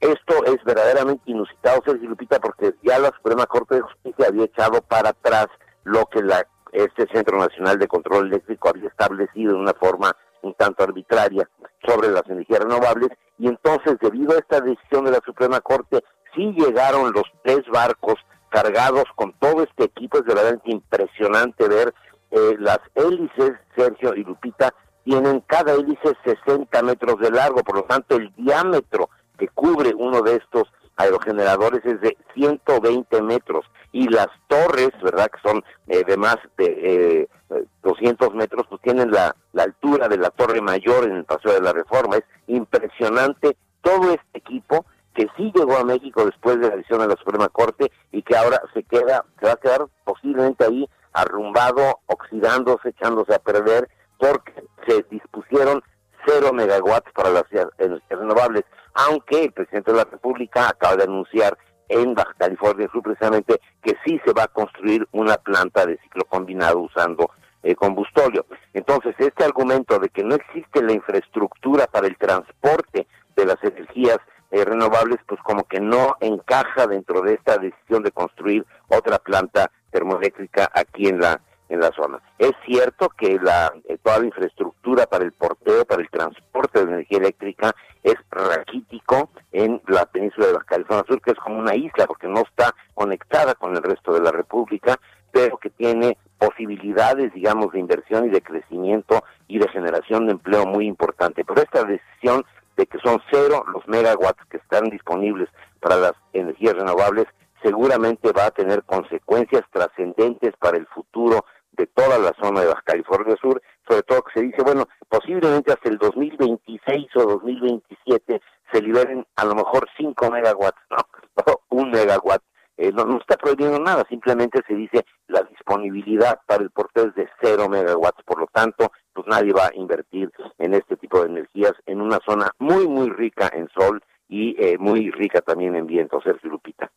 [0.00, 4.80] Esto es verdaderamente inusitado, Sergio Lupita, porque ya la Suprema Corte de Justicia había echado
[4.82, 5.48] para atrás
[5.84, 10.54] lo que la, este Centro Nacional de Control Eléctrico había establecido de una forma un
[10.54, 11.48] tanto arbitraria
[11.84, 13.08] sobre las energías renovables
[13.38, 16.04] y entonces debido a esta decisión de la Suprema Corte
[16.34, 18.14] sí llegaron los tres barcos
[18.50, 21.92] cargados con todo este equipo, es de verdad impresionante ver
[22.30, 24.72] eh, las hélices, Sergio y Lupita,
[25.04, 29.08] tienen cada hélice 60 metros de largo, por lo tanto el diámetro
[29.38, 30.64] que cubre uno de estos
[30.96, 35.30] aerogeneradores es de 120 metros y las torres, ¿verdad?
[35.30, 40.18] Que son eh, de más de eh, 200 metros, pues tienen la, la altura de
[40.18, 42.16] la torre mayor en el Paseo de la Reforma.
[42.16, 44.84] Es impresionante todo este equipo
[45.14, 48.36] que sí llegó a México después de la decisión de la Suprema Corte y que
[48.36, 53.88] ahora se queda, se va a quedar posiblemente ahí arrumbado, oxidándose, echándose a perder,
[54.18, 54.52] porque
[54.86, 55.82] se dispusieron
[56.26, 58.64] cero megawatts para las energías renovables,
[58.98, 61.56] aunque el presidente de la República acaba de anunciar
[61.88, 66.24] en Baja California Sur precisamente que sí se va a construir una planta de ciclo
[66.24, 67.30] combinado usando
[67.62, 68.44] eh, combustóleo.
[68.74, 73.06] Entonces, este argumento de que no existe la infraestructura para el transporte
[73.36, 74.18] de las energías
[74.50, 79.70] eh, renovables, pues como que no encaja dentro de esta decisión de construir otra planta
[79.90, 82.20] termoeléctrica aquí en la en la zona.
[82.38, 86.92] Es cierto que la eh, toda la infraestructura para el porteo, para el transporte de
[86.92, 91.74] energía eléctrica es raquítico en la península de Baja California Sur, que es como una
[91.74, 94.98] isla porque no está conectada con el resto de la República,
[95.32, 100.66] pero que tiene posibilidades, digamos, de inversión y de crecimiento y de generación de empleo
[100.66, 101.44] muy importante.
[101.44, 102.44] Pero esta decisión
[102.76, 105.48] de que son cero los megawatts que están disponibles
[105.80, 107.26] para las energías renovables
[107.62, 111.44] seguramente va a tener consecuencias trascendentes para el futuro
[111.78, 115.72] de toda la zona de Baja California Sur, sobre todo que se dice, bueno, posiblemente
[115.72, 118.40] hasta el 2026 o 2027
[118.72, 120.96] se liberen a lo mejor 5 megawatts, no,
[121.46, 122.42] no un megawatt.
[122.76, 127.28] Eh, no, está prohibiendo nada, simplemente se dice la disponibilidad para el porteo es de
[127.42, 131.72] 0 megawatts, por lo tanto, pues nadie va a invertir en este tipo de energías
[131.86, 136.20] en una zona muy, muy rica en sol y eh, muy rica también en viento,
[136.22, 136.87] Sergio Lupita.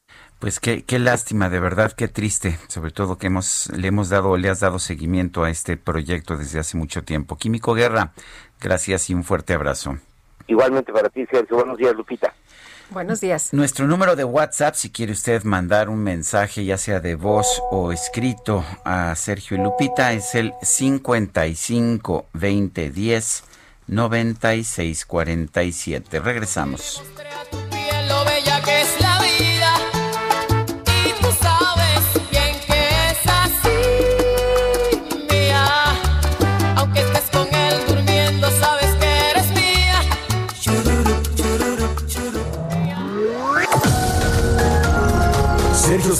[0.42, 4.38] Pues qué, qué lástima, de verdad, qué triste, sobre todo que hemos, le hemos dado,
[4.38, 7.38] le has dado seguimiento a este proyecto desde hace mucho tiempo.
[7.38, 8.14] Químico Guerra,
[8.60, 10.00] gracias y un fuerte abrazo.
[10.48, 11.58] Igualmente para ti, Sergio.
[11.58, 12.34] Buenos días, Lupita.
[12.90, 13.54] Buenos días.
[13.54, 17.92] Nuestro número de WhatsApp, si quiere usted mandar un mensaje, ya sea de voz o
[17.92, 23.44] escrito a Sergio y Lupita, es el 55 20 10
[23.86, 26.20] 96 47.
[26.20, 27.04] Regresamos.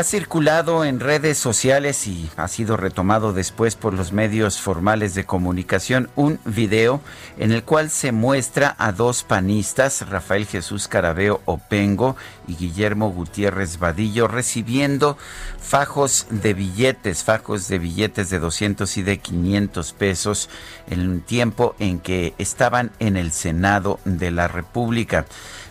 [0.00, 5.26] Ha circulado en redes sociales y ha sido retomado después por los medios formales de
[5.26, 7.02] comunicación un video
[7.36, 12.16] en el cual se muestra a dos panistas, Rafael Jesús Carabeo Opengo
[12.48, 15.18] y Guillermo Gutiérrez Vadillo, recibiendo
[15.60, 20.48] fajos de billetes, fajos de billetes de 200 y de 500 pesos
[20.88, 25.26] en un tiempo en que estaban en el Senado de la República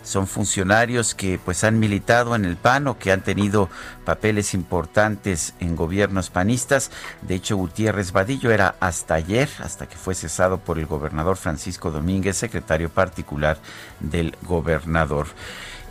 [0.09, 3.69] son funcionarios que pues han militado en el PAN o que han tenido
[4.05, 6.89] papeles importantes en gobiernos panistas.
[7.21, 11.91] De hecho, Gutiérrez Vadillo era hasta ayer, hasta que fue cesado por el gobernador Francisco
[11.91, 13.57] Domínguez, secretario particular
[13.99, 15.27] del gobernador.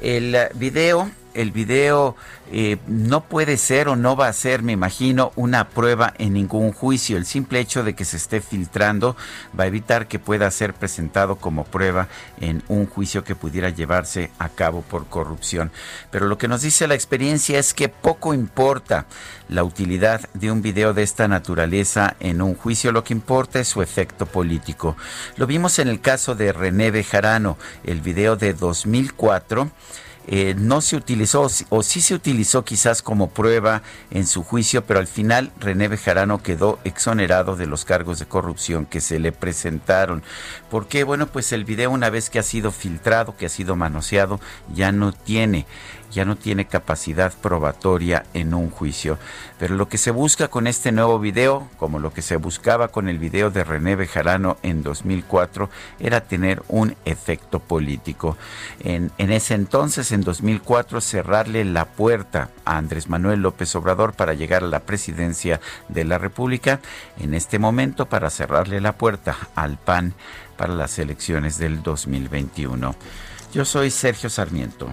[0.02, 2.16] El video el video
[2.50, 6.72] eh, no puede ser o no va a ser, me imagino, una prueba en ningún
[6.72, 7.16] juicio.
[7.16, 9.16] El simple hecho de que se esté filtrando
[9.58, 12.08] va a evitar que pueda ser presentado como prueba
[12.40, 15.70] en un juicio que pudiera llevarse a cabo por corrupción.
[16.10, 19.06] Pero lo que nos dice la experiencia es que poco importa
[19.48, 23.68] la utilidad de un video de esta naturaleza en un juicio, lo que importa es
[23.68, 24.96] su efecto político.
[25.36, 29.70] Lo vimos en el caso de René Bejarano, el video de 2004
[30.30, 35.00] eh, no se utilizó o sí se utilizó quizás como prueba en su juicio, pero
[35.00, 40.22] al final René Bejarano quedó exonerado de los cargos de corrupción que se le presentaron.
[40.70, 41.02] ¿Por qué?
[41.02, 44.38] Bueno, pues el video una vez que ha sido filtrado, que ha sido manoseado,
[44.74, 45.64] ya no tiene
[46.10, 49.18] ya no tiene capacidad probatoria en un juicio.
[49.58, 53.08] Pero lo que se busca con este nuevo video, como lo que se buscaba con
[53.08, 55.68] el video de René Bejarano en 2004,
[55.98, 58.36] era tener un efecto político.
[58.80, 64.34] En, en ese entonces, en 2004, cerrarle la puerta a Andrés Manuel López Obrador para
[64.34, 66.80] llegar a la presidencia de la República.
[67.18, 70.14] En este momento, para cerrarle la puerta al PAN
[70.56, 72.94] para las elecciones del 2021.
[73.52, 74.92] Yo soy Sergio Sarmiento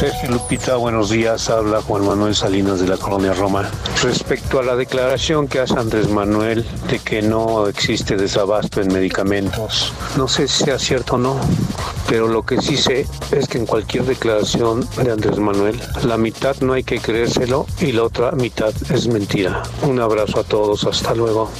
[0.00, 1.50] Sergio Lupita, buenos días.
[1.50, 3.70] Habla Juan Manuel Salinas de la Colonia Roma.
[4.02, 9.92] Respecto a la declaración que hace Andrés Manuel de que no existe desabasto en medicamentos,
[10.16, 11.38] no sé si sea cierto o no,
[12.08, 16.56] pero lo que sí sé es que en cualquier declaración de Andrés Manuel, la mitad
[16.62, 19.62] no hay que creérselo y la otra mitad es mentira.
[19.82, 21.50] Un abrazo a todos, hasta luego.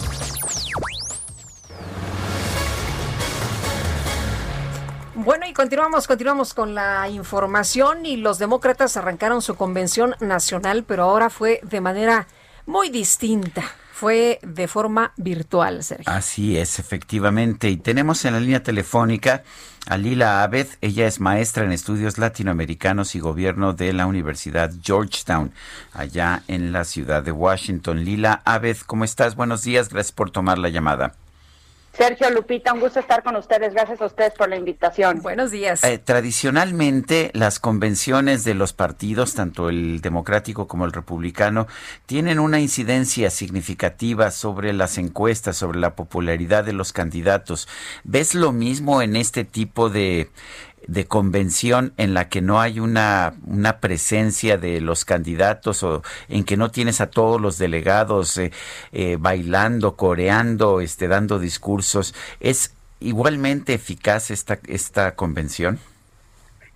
[5.60, 11.60] Continuamos, continuamos con la información y los demócratas arrancaron su convención nacional, pero ahora fue
[11.62, 12.26] de manera
[12.64, 13.62] muy distinta.
[13.92, 16.10] Fue de forma virtual, Sergio.
[16.10, 17.68] Así es, efectivamente.
[17.68, 19.42] Y tenemos en la línea telefónica
[19.84, 20.66] a Lila Abed.
[20.80, 25.52] Ella es maestra en estudios latinoamericanos y gobierno de la Universidad Georgetown,
[25.92, 28.02] allá en la ciudad de Washington.
[28.02, 29.36] Lila Abed, ¿cómo estás?
[29.36, 31.16] Buenos días, gracias por tomar la llamada.
[32.00, 33.74] Sergio Lupita, un gusto estar con ustedes.
[33.74, 35.20] Gracias a ustedes por la invitación.
[35.20, 35.84] Buenos días.
[35.84, 41.66] Eh, tradicionalmente, las convenciones de los partidos, tanto el democrático como el republicano,
[42.06, 47.68] tienen una incidencia significativa sobre las encuestas, sobre la popularidad de los candidatos.
[48.02, 50.30] ¿Ves lo mismo en este tipo de
[50.86, 56.44] de convención en la que no hay una, una presencia de los candidatos o en
[56.44, 58.52] que no tienes a todos los delegados eh,
[58.92, 65.78] eh, bailando, coreando, este, dando discursos, ¿es igualmente eficaz esta, esta convención?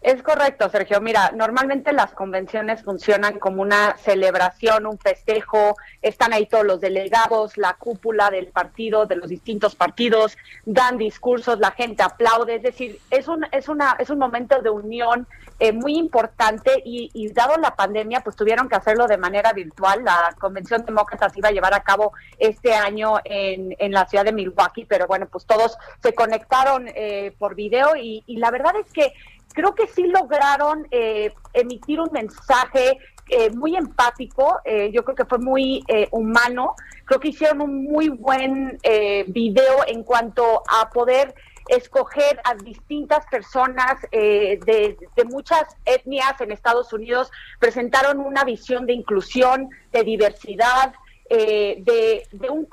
[0.05, 1.01] Es correcto, Sergio.
[1.01, 5.78] Mira, normalmente las convenciones funcionan como una celebración, un festejo.
[6.02, 10.36] Están ahí todos los delegados, la cúpula del partido, de los distintos partidos,
[10.66, 12.56] dan discursos, la gente aplaude.
[12.56, 15.26] Es decir, es un es una es un momento de unión
[15.59, 20.05] eh, muy importante y, dado la pandemia, pues tuvieron que hacerlo de manera virtual.
[20.05, 24.26] La convención demócrata se iba a llevar a cabo este año en, en la ciudad
[24.26, 28.93] de Milwaukee, pero bueno, pues todos se conectaron eh, por video y la verdad es
[28.93, 29.14] que
[29.55, 32.98] creo que sí lograron eh, emitir un mensaje
[33.31, 36.74] eh, muy empático, eh, yo creo que fue muy eh, humano,
[37.06, 41.35] creo que hicieron un muy buen eh, video en cuanto a poder
[41.68, 48.85] escoger a distintas personas eh, de, de, muchas etnias en Estados Unidos, presentaron una visión
[48.85, 50.93] de inclusión, de diversidad,
[51.30, 52.68] eh, de, de, un,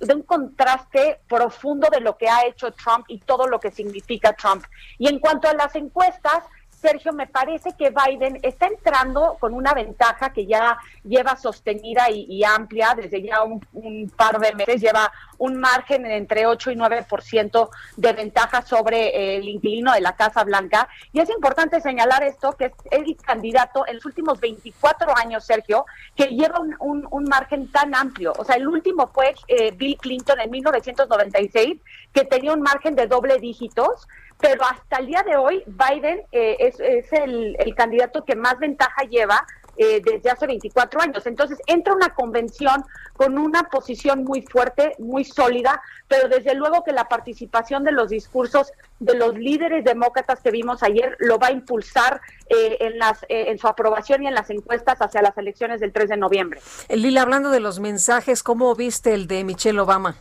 [0.00, 4.34] de un contraste profundo de lo que ha hecho Trump y todo lo que significa
[4.34, 4.64] Trump.
[4.98, 6.44] Y en cuanto a las encuestas,
[6.84, 12.44] Sergio, me parece que Biden está entrando con una ventaja que ya lleva sostenida y,
[12.44, 18.12] amplia desde ya un, par de meses, lleva un margen entre 8 y 9% de
[18.12, 20.86] ventaja sobre el inquilino de la Casa Blanca.
[21.14, 25.86] Y es importante señalar esto, que es el candidato en los últimos 24 años, Sergio,
[26.14, 28.34] que lleva un margen tan amplio.
[28.36, 31.80] O sea, el último fue eh, Bill Clinton en 1996,
[32.12, 34.06] que tenía un margen de doble dígitos
[34.44, 36.78] pero hasta el día de hoy Biden eh, es,
[37.12, 39.46] el, candidato que más ventaja lleva
[39.78, 41.26] eh, desde hace 24 años.
[41.26, 42.84] Entonces entra una convención
[43.14, 48.10] con una posición muy fuerte, muy sólida, pero desde luego que la participación de los
[48.10, 53.22] discursos de los líderes demócratas que vimos ayer lo va a impulsar eh, en, las,
[53.30, 56.60] eh, en su aprobación y en las encuestas hacia las elecciones del 3 de noviembre.
[56.90, 60.16] Lila, hablando de los mensajes, ¿cómo viste el de Michelle Obama?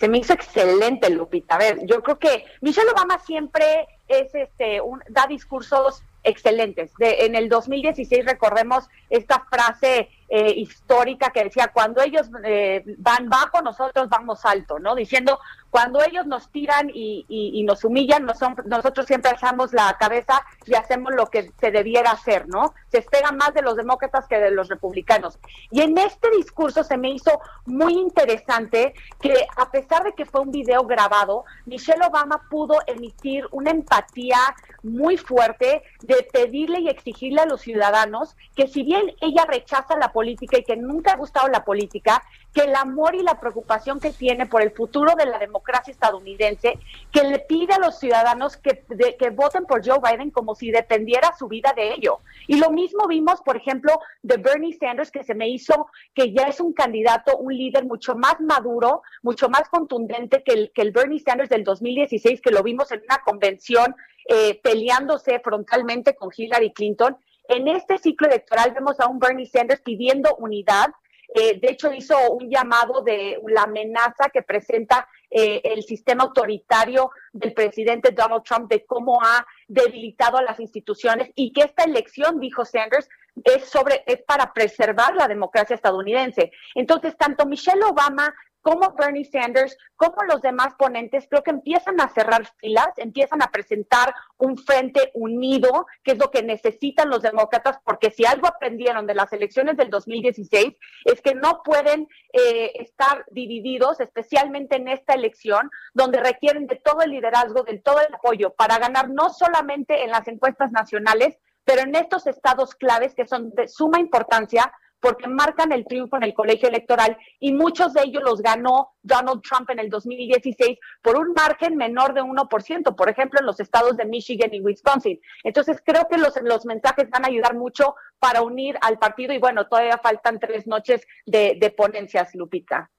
[0.00, 1.56] Se me hizo excelente, Lupita.
[1.56, 6.90] A ver, yo creo que Michelle Obama siempre es este un, da discursos excelentes.
[6.98, 13.28] De, en el 2016 recordemos esta frase eh, histórica que decía, cuando ellos eh, van
[13.28, 14.94] bajo, nosotros vamos alto, ¿no?
[14.94, 15.40] Diciendo,
[15.70, 21.14] cuando ellos nos tiran y, y, nos humillan, nosotros siempre alzamos la cabeza y hacemos
[21.14, 22.74] lo que se debiera hacer, ¿no?
[22.90, 25.38] Se espera más de los demócratas que de los republicanos.
[25.70, 30.40] Y en este discurso se me hizo muy interesante que a pesar de que fue
[30.40, 34.38] un video grabado, Michelle Obama pudo emitir una empatía
[34.82, 40.12] muy fuerte de pedirle y exigirle a los ciudadanos que si bien ella rechaza la
[40.28, 42.22] y que nunca ha gustado la política,
[42.52, 46.78] que el amor y la preocupación que tiene por el futuro de la democracia estadounidense,
[47.12, 48.84] que le pide a los ciudadanos que,
[49.18, 52.20] que voten por Joe Biden como si dependiera su vida de ello.
[52.46, 56.44] Y lo mismo vimos, por ejemplo, de Bernie Sanders, que se me hizo que ya
[56.44, 60.92] es un candidato, un líder mucho más maduro, mucho más contundente que el, que el
[60.92, 63.94] Bernie Sanders del 2016, que lo vimos en una convención
[64.28, 67.16] eh, peleándose frontalmente con Hillary Clinton.
[67.50, 70.86] En este ciclo electoral vemos a un Bernie Sanders pidiendo unidad.
[71.34, 77.10] Eh, de hecho, hizo un llamado de la amenaza que presenta eh, el sistema autoritario
[77.32, 82.38] del presidente Donald Trump de cómo ha debilitado a las instituciones y que esta elección,
[82.38, 83.08] dijo Sanders,
[83.44, 86.52] es para preservar la democracia estadounidense.
[86.76, 88.32] Entonces, tanto Michelle Obama
[88.62, 93.50] como Bernie Sanders, como los demás ponentes, creo que empiezan a cerrar filas, empiezan a
[93.50, 99.06] presentar un frente unido, que es lo que necesitan los demócratas, porque si algo aprendieron
[99.06, 105.14] de las elecciones del 2016 es que no pueden eh, estar divididos, especialmente en esta
[105.14, 110.04] elección, donde requieren de todo el liderazgo, de todo el apoyo para ganar no solamente
[110.04, 115.28] en las encuestas nacionales, pero en estos estados claves que son de suma importancia porque
[115.28, 119.70] marcan el triunfo en el colegio electoral y muchos de ellos los ganó Donald Trump
[119.70, 124.04] en el 2016 por un margen menor de 1%, por ejemplo, en los estados de
[124.04, 125.20] Michigan y Wisconsin.
[125.44, 129.38] Entonces, creo que los, los mensajes van a ayudar mucho para unir al partido y
[129.38, 132.90] bueno, todavía faltan tres noches de, de ponencias, Lupita.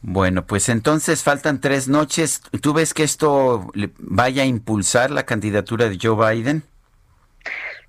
[0.00, 2.42] Bueno, pues entonces faltan tres noches.
[2.62, 6.62] ¿Tú ves que esto vaya a impulsar la candidatura de Joe Biden?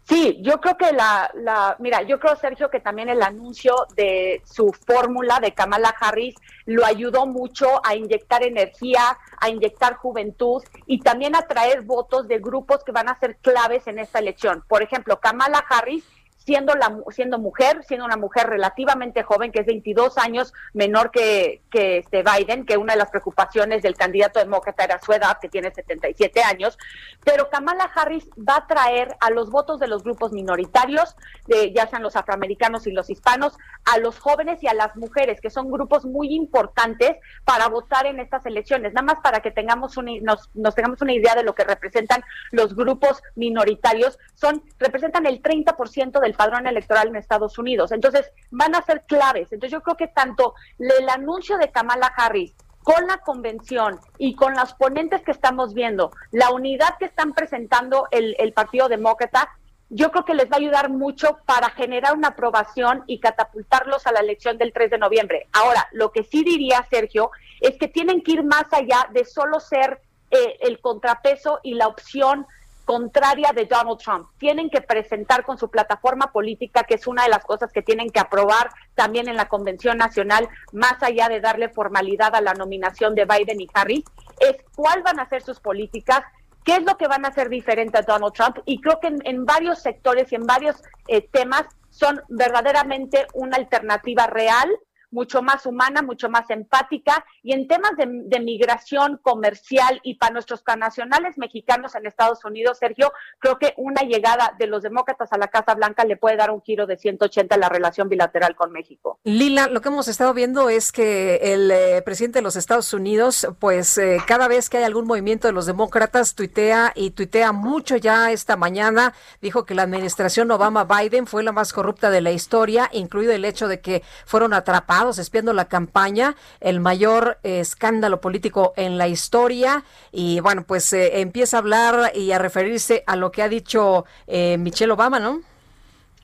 [0.10, 4.42] Sí, yo creo que la, la, mira, yo creo, Sergio, que también el anuncio de
[4.44, 6.34] su fórmula de Kamala Harris
[6.66, 12.40] lo ayudó mucho a inyectar energía, a inyectar juventud y también a traer votos de
[12.40, 14.64] grupos que van a ser claves en esta elección.
[14.68, 16.04] Por ejemplo, Kamala Harris
[16.50, 21.62] siendo la siendo mujer, siendo una mujer relativamente joven, que es 22 años menor que,
[21.70, 25.48] que este Biden, que una de las preocupaciones del candidato demócrata era su edad, que
[25.48, 26.76] tiene 77 años,
[27.24, 31.16] pero Kamala Harris va a traer a los votos de los grupos minoritarios,
[31.46, 33.56] de, ya sean los afroamericanos y los hispanos,
[33.86, 38.20] a los jóvenes y a las mujeres, que son grupos muy importantes para votar en
[38.20, 38.94] estas elecciones.
[38.94, 42.24] Nada más para que tengamos una, nos, nos tengamos una idea de lo que representan
[42.50, 47.92] los grupos minoritarios, son representan el 30% del padrón electoral en Estados Unidos.
[47.92, 49.52] Entonces, van a ser claves.
[49.52, 54.54] Entonces, yo creo que tanto el anuncio de Kamala Harris con la convención y con
[54.54, 59.50] los ponentes que estamos viendo, la unidad que están presentando el, Partido Demócrata,
[59.90, 64.14] yo creo que les va a ayudar mucho para generar una aprobación y catapultarlos a
[64.14, 65.50] la elección del 3 de noviembre.
[65.52, 69.60] Ahora, lo que sí diría Sergio es que tienen que ir más allá de solo
[69.60, 70.00] ser
[70.32, 72.48] eh, el contrapeso y la opción
[72.90, 74.30] contraria de Donald Trump.
[74.40, 78.10] Tienen que presentar con su plataforma política, que es una de las cosas que tienen
[78.10, 83.14] que aprobar también en la Convención Nacional, más allá de darle formalidad a la nominación
[83.14, 84.04] de Biden y Harris,
[84.40, 86.22] es cuál van a ser sus políticas,
[86.66, 88.58] qué es lo que van a hacer diferente a Donald Trump.
[88.66, 93.58] Y creo que en, en varios sectores y en varios eh, temas son verdaderamente una
[93.58, 94.68] alternativa real
[95.12, 100.34] mucho más humana, mucho más empática y en temas de, de, migración comercial y para
[100.34, 105.38] nuestros connacionales mexicanos en Estados Unidos, Sergio, creo que una llegada de los demócratas a
[105.38, 108.72] la Casa Blanca le puede dar un giro de 180 a la relación bilateral con
[108.72, 109.20] México.
[109.24, 113.48] Lila, lo que hemos estado viendo es que el eh, presidente de los Estados Unidos,
[113.60, 117.98] pues eh, cada vez que hay algún movimiento de los demócratas, tuitea y tuitea mucho
[117.98, 122.90] ya esta mañana, dijo que la administración Obama-Biden fue la más corrupta de la historia,
[122.94, 128.74] incluido el hecho de que fueron atrapados espiando la campaña, el mayor eh, escándalo político
[128.76, 129.84] en la historia.
[130.12, 134.06] Y bueno, pues eh, empieza a hablar y a referirse a lo que ha dicho
[134.28, 135.42] eh, Michelle Obama, ¿no?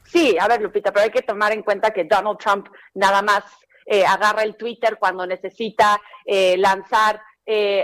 [0.04, 3.44] Sí, a ver, Lupita, pero hay que tomar en cuenta que Donald Trump nada más
[4.08, 6.02] agarra el Twitter cuando necesita
[6.58, 7.22] lanzar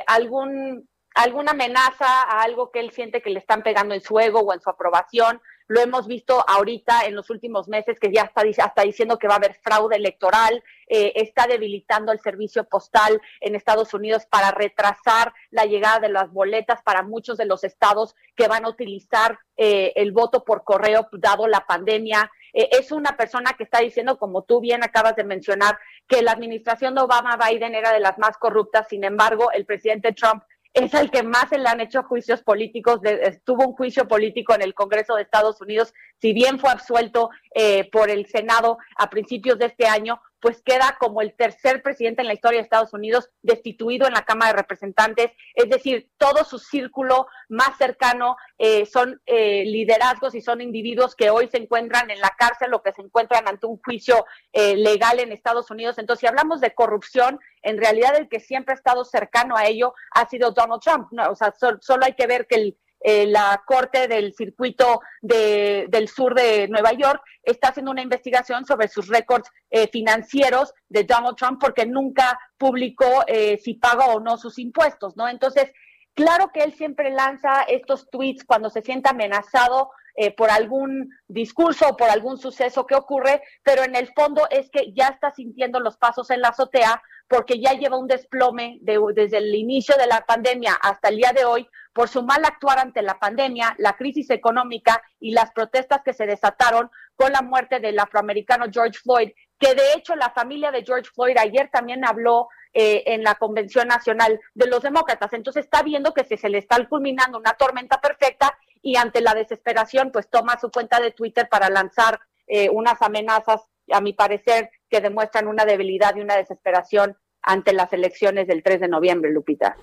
[0.08, 4.40] algún alguna amenaza a algo que él siente que le están pegando en su ego
[4.40, 5.42] o en su aprobación.
[5.72, 9.38] Lo hemos visto ahorita en los últimos meses que ya está, diciendo que va a
[9.38, 15.64] haber fraude electoral, eh, está debilitando el servicio postal en Estados Unidos para retrasar la
[15.64, 20.12] llegada de las boletas para muchos de los estados que van a utilizar eh, el
[20.12, 22.30] voto por correo dado la pandemia.
[22.52, 26.34] Eh, es una persona que está diciendo, como tú bien acabas de mencionar, que la
[26.34, 28.88] administración de Obama-Biden era de las más corruptas.
[28.90, 30.44] Sin embargo, el presidente Trump
[30.74, 34.54] es el que más se le han hecho juicios políticos, de, tuvo un juicio político
[34.54, 39.10] en el Congreso de Estados Unidos, si bien fue absuelto eh, por el Senado a
[39.10, 42.94] principios de este año, pues queda como el tercer presidente en la historia de Estados
[42.94, 45.32] Unidos destituido en la Cámara de Representantes.
[45.54, 51.30] Es decir, todo su círculo más cercano eh, son eh, liderazgos y son individuos que
[51.30, 55.20] hoy se encuentran en la cárcel o que se encuentran ante un juicio eh, legal
[55.20, 55.98] en Estados Unidos.
[56.00, 59.94] Entonces, si hablamos de corrupción, en realidad el que siempre ha estado cercano a ello
[60.12, 61.08] ha sido Donald Trump.
[61.12, 61.30] ¿no?
[61.30, 65.88] O sea, sol- solo hay que ver que el eh, la Corte del Circuito de-
[65.90, 71.04] del Sur de Nueva York está haciendo una investigación sobre sus récords eh, financieros de
[71.04, 75.28] Donald Trump porque nunca publicó eh, si paga o no sus impuestos, ¿no?
[75.28, 75.72] Entonces,
[76.14, 81.90] claro que él siempre lanza estos tweets cuando se siente amenazado eh, por algún discurso
[81.90, 85.80] o por algún suceso que ocurre, pero en el fondo es que ya está sintiendo
[85.80, 90.08] los pasos en la azotea porque ya lleva un desplome de- desde el inicio de
[90.08, 93.94] la pandemia hasta el día de hoy por su mal actuar ante la pandemia, la
[93.94, 99.32] crisis económica y las protestas que se desataron con la muerte del afroamericano George Floyd,
[99.60, 103.90] que de hecho la familia de George Floyd ayer también habló eh, en la Convención
[103.90, 105.34] Nacional de los Demócratas.
[105.34, 109.34] Entonces está viendo que se, se le está culminando una tormenta perfecta y ante la
[109.34, 114.70] desesperación pues toma su cuenta de Twitter para lanzar eh, unas amenazas, a mi parecer,
[114.90, 119.76] que demuestran una debilidad y una desesperación ante las elecciones del 3 de noviembre, Lupita.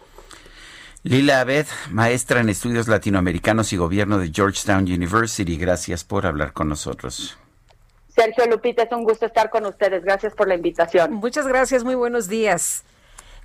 [1.03, 6.69] Lila Abed, maestra en estudios latinoamericanos y gobierno de Georgetown University, gracias por hablar con
[6.69, 7.39] nosotros.
[8.09, 10.03] Sergio Lupita, es un gusto estar con ustedes.
[10.03, 11.13] Gracias por la invitación.
[11.13, 12.85] Muchas gracias, muy buenos días.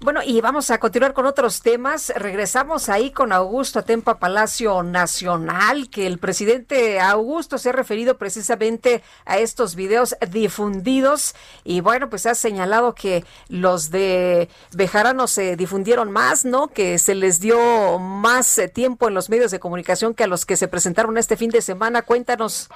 [0.03, 2.11] Bueno, y vamos a continuar con otros temas.
[2.17, 9.01] Regresamos ahí con Augusto Atempa Palacio Nacional, que el presidente Augusto se ha referido precisamente
[9.23, 16.11] a estos videos difundidos y bueno, pues ha señalado que los de Bejarano se difundieron
[16.11, 16.67] más, ¿no?
[16.67, 20.45] Que se les dio más eh, tiempo en los medios de comunicación que a los
[20.45, 22.01] que se presentaron este fin de semana.
[22.01, 22.69] Cuéntanos.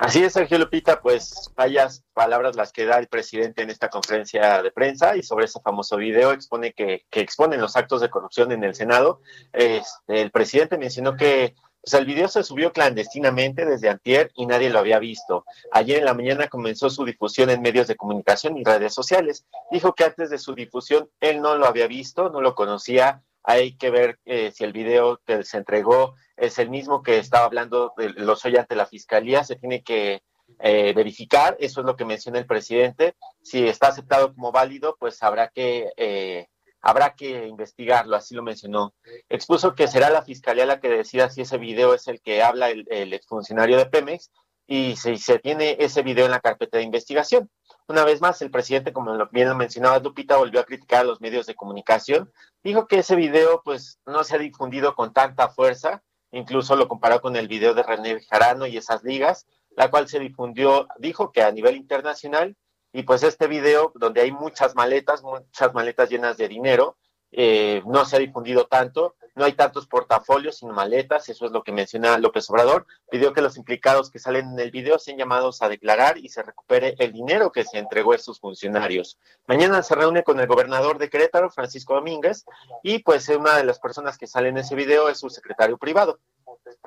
[0.00, 4.62] Así es, Sergio Lupita, pues varias palabras las que da el presidente en esta conferencia
[4.62, 8.52] de prensa y sobre ese famoso video expone que, que exponen los actos de corrupción
[8.52, 9.20] en el Senado.
[9.52, 14.70] Este, el presidente mencionó que pues, el video se subió clandestinamente desde antier y nadie
[14.70, 15.44] lo había visto.
[15.72, 19.46] Ayer en la mañana comenzó su difusión en medios de comunicación y redes sociales.
[19.70, 23.22] Dijo que antes de su difusión él no lo había visto, no lo conocía.
[23.42, 27.46] Hay que ver eh, si el video que se entregó es el mismo que estaba
[27.46, 29.44] hablando de los hoy ante la fiscalía.
[29.44, 30.22] Se tiene que
[30.60, 33.14] eh, verificar, eso es lo que menciona el presidente.
[33.42, 36.48] Si está aceptado como válido, pues habrá que eh,
[36.80, 38.94] habrá que investigarlo, así lo mencionó.
[39.28, 42.70] Expuso que será la fiscalía la que decida si ese video es el que habla
[42.70, 44.30] el, el exfuncionario de Pemex
[44.66, 47.50] y si se tiene ese video en la carpeta de investigación.
[47.88, 51.22] Una vez más, el presidente, como bien lo mencionaba Lupita, volvió a criticar a los
[51.22, 52.30] medios de comunicación.
[52.62, 56.02] Dijo que ese video pues no se ha difundido con tanta fuerza,
[56.32, 60.18] incluso lo comparó con el video de René Jarano y esas ligas, la cual se
[60.18, 62.56] difundió, dijo que a nivel internacional,
[62.98, 66.96] y pues este video donde hay muchas maletas, muchas maletas llenas de dinero,
[67.30, 71.62] eh, no se ha difundido tanto, no hay tantos portafolios sino maletas, eso es lo
[71.62, 75.62] que menciona López Obrador, pidió que los implicados que salen en el video sean llamados
[75.62, 79.16] a declarar y se recupere el dinero que se entregó a estos funcionarios.
[79.46, 82.46] Mañana se reúne con el gobernador de Querétaro, Francisco Domínguez,
[82.82, 86.18] y pues una de las personas que sale en ese video es su secretario privado,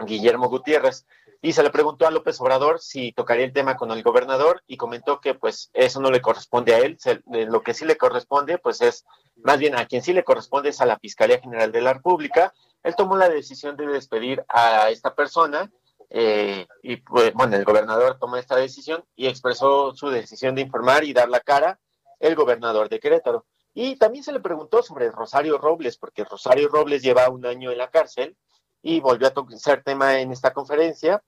[0.06, 1.06] Guillermo Gutiérrez
[1.42, 4.78] y se le preguntó a López Obrador si tocaría el tema con el gobernador y
[4.78, 8.60] comentó que pues eso no le corresponde a él, se, lo que sí le corresponde
[8.60, 9.06] pues es,
[9.38, 12.54] más bien a quien sí le corresponde es a la Fiscalía General de la República.
[12.84, 15.72] Él tomó la decisión de despedir a esta persona
[16.12, 21.04] eh, y pues bueno, el gobernador tomó esta decisión y expresó su decisión de informar
[21.04, 21.80] y dar la cara
[22.20, 23.46] el gobernador de Querétaro.
[23.74, 27.78] Y también se le preguntó sobre Rosario Robles, porque Rosario Robles lleva un año en
[27.78, 28.36] la cárcel
[28.82, 31.24] y volvió a tocar tema en esta conferencia.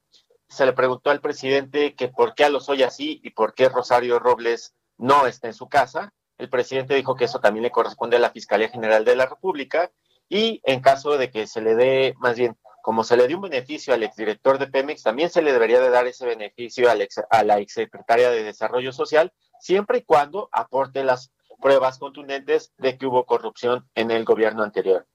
[0.47, 3.69] Se le preguntó al presidente que por qué a los hoy así y por qué
[3.69, 6.13] Rosario Robles no está en su casa.
[6.37, 9.91] El presidente dijo que eso también le corresponde a la Fiscalía General de la República
[10.29, 13.43] y en caso de que se le dé, más bien, como se le dio un
[13.43, 17.21] beneficio al exdirector de Pemex, también se le debería de dar ese beneficio al ex,
[17.29, 21.31] a la exsecretaria de Desarrollo Social, siempre y cuando aporte las
[21.61, 25.07] pruebas contundentes de que hubo corrupción en el gobierno anterior.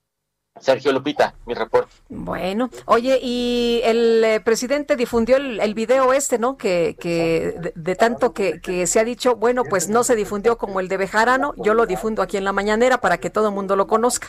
[0.61, 1.93] Sergio Lupita, mi reporte.
[2.09, 6.57] Bueno, oye, y el eh, presidente difundió el, el, video este, ¿no?
[6.57, 10.59] Que, que de, de tanto que, que, se ha dicho, bueno, pues no se difundió
[10.59, 13.55] como el de Bejarano, yo lo difundo aquí en la mañanera para que todo el
[13.55, 14.29] mundo lo conozca.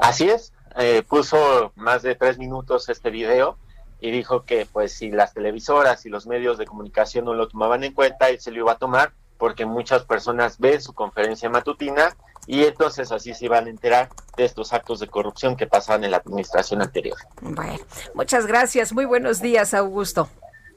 [0.00, 3.56] Así es, eh, puso más de tres minutos este video
[4.00, 7.84] y dijo que pues si las televisoras y los medios de comunicación no lo tomaban
[7.84, 9.12] en cuenta, él se lo iba a tomar
[9.44, 12.16] porque muchas personas ven su conferencia matutina
[12.46, 14.08] y entonces así se iban a enterar
[14.38, 17.18] de estos actos de corrupción que pasaban en la administración anterior.
[17.42, 17.78] Bueno,
[18.14, 18.94] muchas gracias.
[18.94, 20.30] Muy buenos días, Augusto.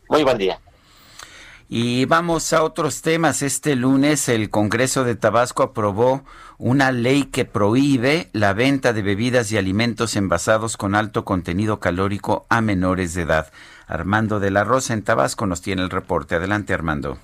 [0.10, 0.60] Muy buen día.
[1.70, 3.42] Y vamos a otros temas.
[3.42, 6.26] Este lunes el Congreso de Tabasco aprobó
[6.58, 12.46] una ley que prohíbe la venta de bebidas y alimentos envasados con alto contenido calórico
[12.50, 13.50] a menores de edad.
[13.88, 16.36] Armando de la Rosa en Tabasco nos tiene el reporte.
[16.36, 17.18] Adelante, Armando.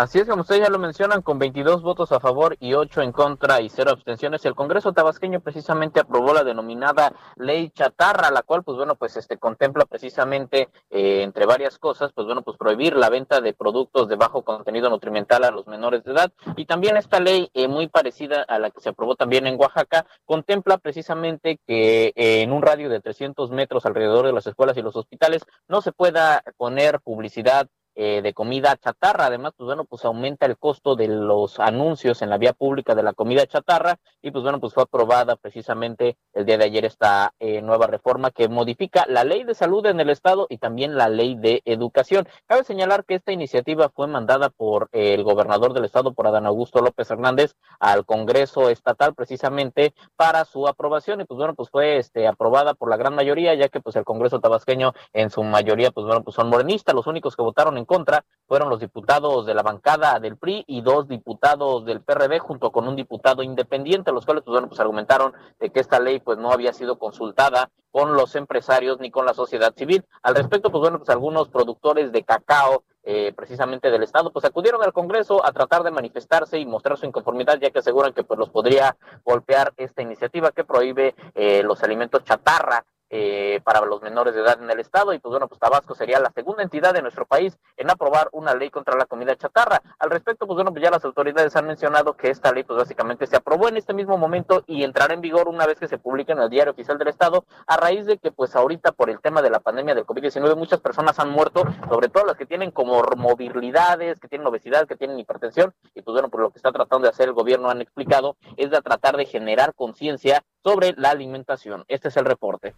[0.00, 3.12] Así es, como ustedes ya lo mencionan, con 22 votos a favor y 8 en
[3.12, 8.64] contra y 0 abstenciones, el Congreso tabasqueño precisamente aprobó la denominada Ley Chatarra, la cual,
[8.64, 13.10] pues bueno, pues este contempla precisamente, eh, entre varias cosas, pues bueno, pues prohibir la
[13.10, 16.32] venta de productos de bajo contenido nutrimental a los menores de edad.
[16.56, 20.06] Y también esta ley, eh, muy parecida a la que se aprobó también en Oaxaca,
[20.24, 24.82] contempla precisamente que eh, en un radio de 300 metros alrededor de las escuelas y
[24.82, 29.26] los hospitales no se pueda poner publicidad eh, de comida chatarra.
[29.26, 33.02] Además, pues bueno, pues aumenta el costo de los anuncios en la vía pública de
[33.02, 37.34] la comida chatarra y pues bueno, pues fue aprobada precisamente el día de ayer esta
[37.40, 41.08] eh, nueva reforma que modifica la ley de salud en el estado y también la
[41.08, 42.28] ley de educación.
[42.46, 46.46] Cabe señalar que esta iniciativa fue mandada por eh, el gobernador del estado, por Adán
[46.46, 51.96] Augusto López Hernández, al Congreso estatal precisamente para su aprobación y pues bueno, pues fue
[51.96, 55.90] este aprobada por la gran mayoría, ya que pues el Congreso tabasqueño en su mayoría
[55.90, 59.54] pues bueno, pues son morenistas, los únicos que votaron en contra fueron los diputados de
[59.54, 64.24] la bancada del PRI y dos diputados del PRD junto con un diputado independiente, los
[64.24, 68.14] cuales pues, bueno, pues argumentaron de que esta ley pues no había sido consultada con
[68.14, 70.04] los empresarios ni con la sociedad civil.
[70.22, 74.82] Al respecto, pues bueno, pues algunos productores de cacao eh, precisamente del estado, pues acudieron
[74.82, 78.38] al Congreso a tratar de manifestarse y mostrar su inconformidad, ya que aseguran que pues
[78.38, 84.34] los podría golpear esta iniciativa que prohíbe eh, los alimentos chatarra eh, para los menores
[84.34, 87.02] de edad en el estado y pues bueno, pues Tabasco sería la segunda entidad de
[87.02, 89.82] nuestro país en aprobar una ley contra la comida chatarra.
[89.98, 93.26] Al respecto, pues bueno, pues ya las autoridades han mencionado que esta ley pues básicamente
[93.26, 96.32] se aprobó en este mismo momento y entrará en vigor una vez que se publique
[96.32, 99.42] en el diario oficial del estado a raíz de que pues ahorita por el tema
[99.42, 103.02] de la pandemia del COVID-19 muchas personas han muerto, sobre todo las que tienen como
[103.02, 107.04] comorbilidades, que tienen obesidad, que tienen hipertensión y pues bueno, pues lo que está tratando
[107.04, 111.84] de hacer el gobierno han explicado es de tratar de generar conciencia sobre la alimentación.
[111.88, 112.74] Este es el reporte.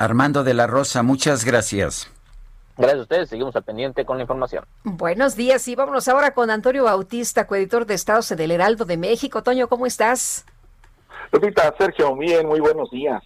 [0.00, 2.10] Armando de la Rosa, muchas gracias.
[2.78, 4.64] Gracias a ustedes, seguimos al pendiente con la información.
[4.82, 9.42] Buenos días y vámonos ahora con Antonio Bautista, coeditor de Estados del Heraldo de México.
[9.42, 10.46] Toño, ¿cómo estás?
[11.30, 13.22] Lupita, Sergio, bien, muy buenos días.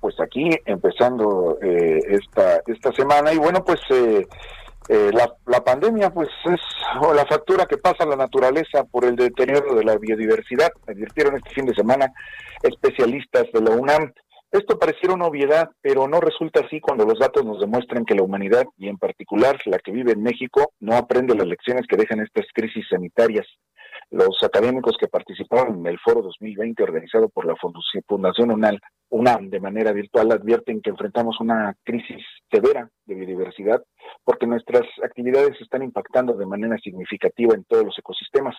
[0.00, 4.26] Pues aquí empezando eh, esta esta semana y bueno, pues eh,
[4.90, 6.60] eh, la, la pandemia pues es
[7.00, 11.36] o la factura que pasa a la naturaleza por el deterioro de la biodiversidad, advirtieron
[11.36, 12.12] este fin de semana
[12.62, 14.12] especialistas de la UNAM.
[14.52, 18.22] Esto pareciera una obviedad, pero no resulta así cuando los datos nos demuestran que la
[18.22, 22.20] humanidad, y en particular la que vive en México, no aprende las lecciones que dejan
[22.20, 23.46] estas crisis sanitarias.
[24.10, 27.54] Los académicos que participaron en el Foro 2020 organizado por la
[28.06, 33.82] Fundación UNAM, UNAM de manera virtual advierten que enfrentamos una crisis severa de biodiversidad
[34.22, 38.56] porque nuestras actividades están impactando de manera significativa en todos los ecosistemas.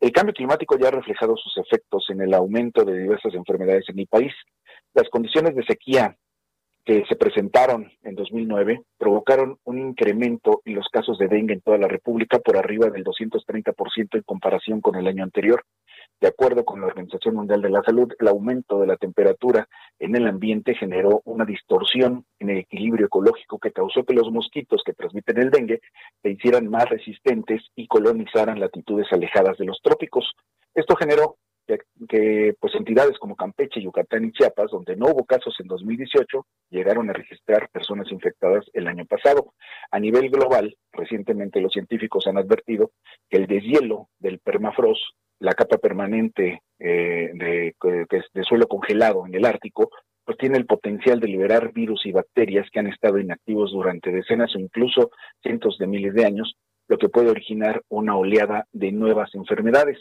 [0.00, 3.98] El cambio climático ya ha reflejado sus efectos en el aumento de diversas enfermedades en
[3.98, 4.32] el país.
[4.94, 6.16] Las condiciones de sequía
[6.84, 11.78] que se presentaron en 2009 provocaron un incremento en los casos de dengue en toda
[11.78, 15.64] la República por arriba del 230% en comparación con el año anterior.
[16.20, 19.68] De acuerdo con la Organización Mundial de la Salud, el aumento de la temperatura
[19.98, 24.82] en el ambiente generó una distorsión en el equilibrio ecológico que causó que los mosquitos
[24.84, 25.80] que transmiten el dengue
[26.22, 30.32] se hicieran más resistentes y colonizaran latitudes alejadas de los trópicos.
[30.74, 35.66] Esto generó que, pues entidades como Campeche, Yucatán y Chiapas, donde no hubo casos en
[35.68, 39.54] 2018, llegaron a registrar personas infectadas el año pasado.
[39.90, 42.92] A nivel global, recientemente los científicos han advertido
[43.28, 45.02] que el deshielo del permafrost,
[45.38, 47.74] la capa permanente eh, de,
[48.32, 49.90] de suelo congelado en el Ártico,
[50.24, 54.54] pues tiene el potencial de liberar virus y bacterias que han estado inactivos durante decenas
[54.54, 55.10] o incluso
[55.42, 56.54] cientos de miles de años,
[56.88, 59.98] lo que puede originar una oleada de nuevas enfermedades.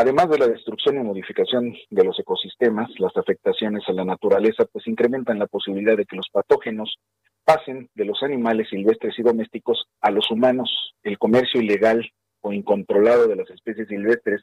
[0.00, 4.86] Además de la destrucción y modificación de los ecosistemas, las afectaciones a la naturaleza pues
[4.86, 6.96] incrementan la posibilidad de que los patógenos
[7.44, 10.94] pasen de los animales silvestres y domésticos a los humanos.
[11.02, 12.10] El comercio ilegal
[12.40, 14.40] o incontrolado de las especies silvestres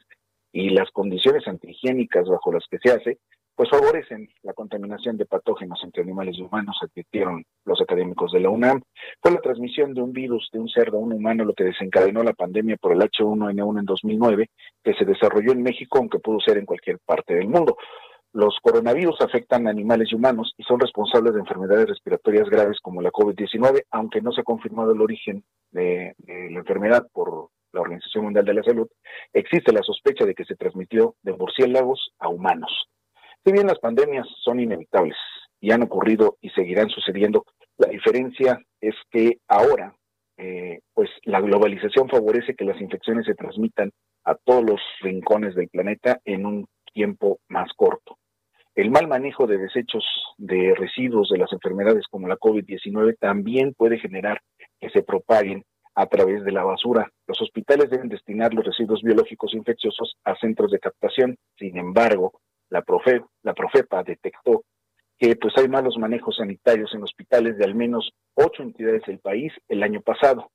[0.52, 3.18] y las condiciones antihigiénicas bajo las que se hace,
[3.58, 8.50] pues favorecen la contaminación de patógenos entre animales y humanos, advirtieron los académicos de la
[8.50, 8.80] UNAM.
[9.20, 12.22] Fue la transmisión de un virus de un cerdo a un humano lo que desencadenó
[12.22, 14.50] la pandemia por el H1N1 en 2009,
[14.84, 17.76] que se desarrolló en México, aunque pudo ser en cualquier parte del mundo.
[18.32, 23.02] Los coronavirus afectan a animales y humanos y son responsables de enfermedades respiratorias graves como
[23.02, 27.80] la COVID-19, aunque no se ha confirmado el origen de, de la enfermedad por la
[27.80, 28.86] Organización Mundial de la Salud,
[29.32, 32.88] existe la sospecha de que se transmitió de murciélagos a humanos.
[33.48, 35.16] Si bien las pandemias son inevitables
[35.58, 37.46] y han ocurrido y seguirán sucediendo,
[37.78, 39.94] la diferencia es que ahora
[40.36, 43.90] eh, pues la globalización favorece que las infecciones se transmitan
[44.24, 48.18] a todos los rincones del planeta en un tiempo más corto.
[48.74, 50.04] El mal manejo de desechos
[50.36, 54.42] de residuos de las enfermedades como la COVID-19 también puede generar
[54.78, 55.64] que se propaguen
[55.94, 57.10] a través de la basura.
[57.26, 61.38] Los hospitales deben destinar los residuos biológicos infecciosos a centros de captación.
[61.56, 64.64] Sin embargo, la, Profe, la Profepa detectó
[65.18, 69.52] que pues hay malos manejos sanitarios en hospitales de al menos ocho entidades del país
[69.68, 70.50] el año pasado.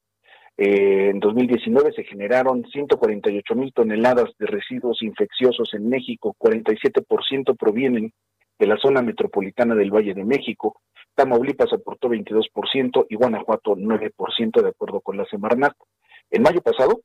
[0.56, 8.14] Eh, en 2019 se generaron 148 mil toneladas de residuos infecciosos en México, 47% provienen
[8.60, 10.80] de la zona metropolitana del Valle de México,
[11.15, 15.73] Tamaulipas aportó 22% y Guanajuato 9% de acuerdo con la Semarnat.
[16.31, 17.02] En mayo pasado,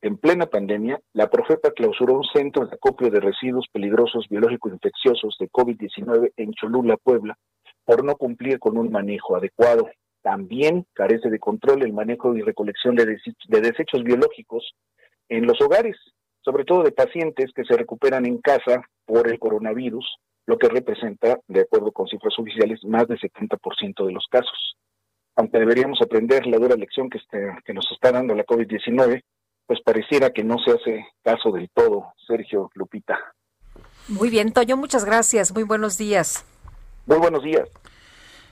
[0.00, 5.48] en plena pandemia, la Profepa clausuró un centro de acopio de residuos peligrosos biológico-infecciosos de
[5.50, 7.36] COVID-19 en Cholula, Puebla,
[7.84, 9.88] por no cumplir con un manejo adecuado.
[10.22, 14.72] También carece de control el manejo y recolección de, dese- de desechos biológicos
[15.28, 15.96] en los hogares,
[16.42, 20.06] sobre todo de pacientes que se recuperan en casa por el coronavirus,
[20.46, 24.76] lo que representa, de acuerdo con cifras oficiales, más del 70% de los casos.
[25.36, 29.22] Aunque deberíamos aprender la dura lección que, este- que nos está dando la COVID-19,
[29.68, 33.18] pues pareciera que no se hace caso del todo, Sergio Lupita.
[34.08, 35.52] Muy bien, Toño, muchas gracias.
[35.52, 36.46] Muy buenos días.
[37.04, 37.68] Muy buenos días.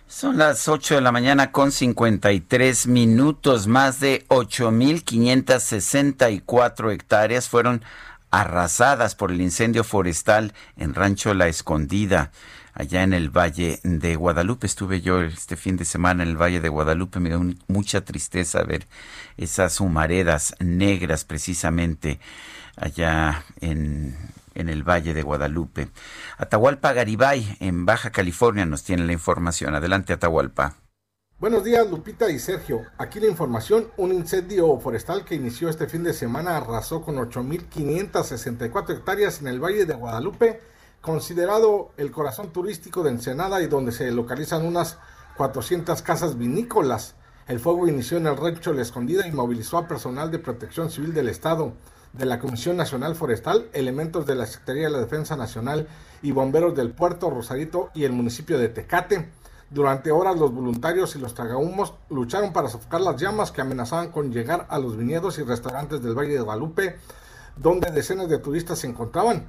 [0.06, 3.66] Son las 8 de la mañana con 53 minutos.
[3.66, 7.82] Más de 8.564 hectáreas fueron
[8.30, 12.30] arrasadas por el incendio forestal en Rancho La Escondida,
[12.76, 14.66] allá en el Valle de Guadalupe.
[14.66, 17.20] Estuve yo este fin de semana en el Valle de Guadalupe.
[17.20, 18.86] Me dio mucha tristeza ver
[19.36, 22.20] esas humaredas negras precisamente
[22.76, 24.14] allá en,
[24.54, 25.88] en el Valle de Guadalupe.
[26.36, 29.74] Atahualpa Garibay, en Baja California, nos tiene la información.
[29.74, 30.76] Adelante, Atahualpa.
[31.38, 32.82] Buenos días, Lupita y Sergio.
[32.98, 33.88] Aquí la información.
[33.96, 39.60] Un incendio forestal que inició este fin de semana arrasó con 8.564 hectáreas en el
[39.60, 40.60] Valle de Guadalupe,
[41.06, 44.98] considerado el corazón turístico de Ensenada y donde se localizan unas
[45.36, 47.14] 400 casas vinícolas.
[47.46, 51.14] El fuego inició en el rancho La Escondida y movilizó a personal de protección civil
[51.14, 51.74] del Estado,
[52.12, 55.86] de la Comisión Nacional Forestal, elementos de la Secretaría de la Defensa Nacional
[56.22, 59.30] y bomberos del puerto Rosarito y el municipio de Tecate.
[59.70, 64.32] Durante horas los voluntarios y los tragahumos lucharon para sofocar las llamas que amenazaban con
[64.32, 66.96] llegar a los viñedos y restaurantes del Valle de Guadalupe,
[67.56, 69.46] donde decenas de turistas se encontraban.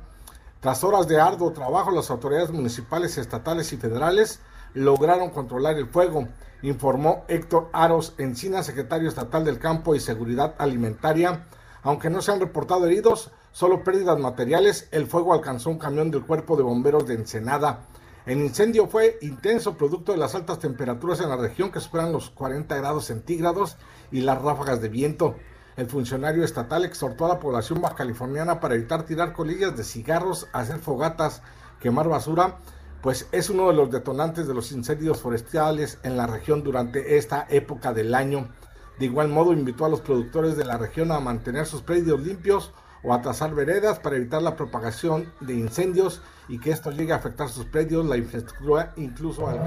[0.59, 4.39] Tras horas de arduo trabajo, las autoridades municipales, estatales y federales
[4.73, 6.27] lograron controlar el fuego,
[6.63, 11.45] informó Héctor Aros Encina, secretario estatal del Campo y Seguridad Alimentaria.
[11.83, 16.25] Aunque no se han reportado heridos, solo pérdidas materiales, el fuego alcanzó un camión del
[16.25, 17.81] cuerpo de bomberos de Ensenada.
[18.25, 22.31] El incendio fue intenso producto de las altas temperaturas en la región que superan los
[22.31, 23.77] 40 grados centígrados
[24.11, 25.35] y las ráfagas de viento.
[25.77, 30.47] El funcionario estatal exhortó a la población baja californiana para evitar tirar colillas de cigarros,
[30.51, 31.43] hacer fogatas,
[31.79, 32.57] quemar basura,
[33.03, 37.45] pues es uno de los detonantes de los incendios forestales en la región durante esta
[37.49, 38.49] época del año.
[38.97, 42.73] De igual modo invitó a los productores de la región a mantener sus predios limpios
[43.03, 47.17] o a trazar veredas para evitar la propagación de incendios y que esto llegue a
[47.17, 49.59] afectar sus predios, la infraestructura, incluso al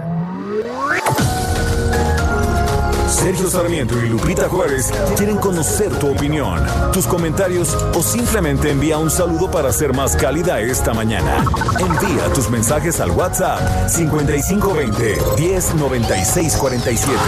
[3.10, 9.10] Sergio Sarmiento y Lupita Juárez quieren conocer tu opinión, tus comentarios o simplemente envía un
[9.10, 11.44] saludo para ser más cálida esta mañana.
[11.78, 17.18] Envía tus mensajes al WhatsApp 5520 109647.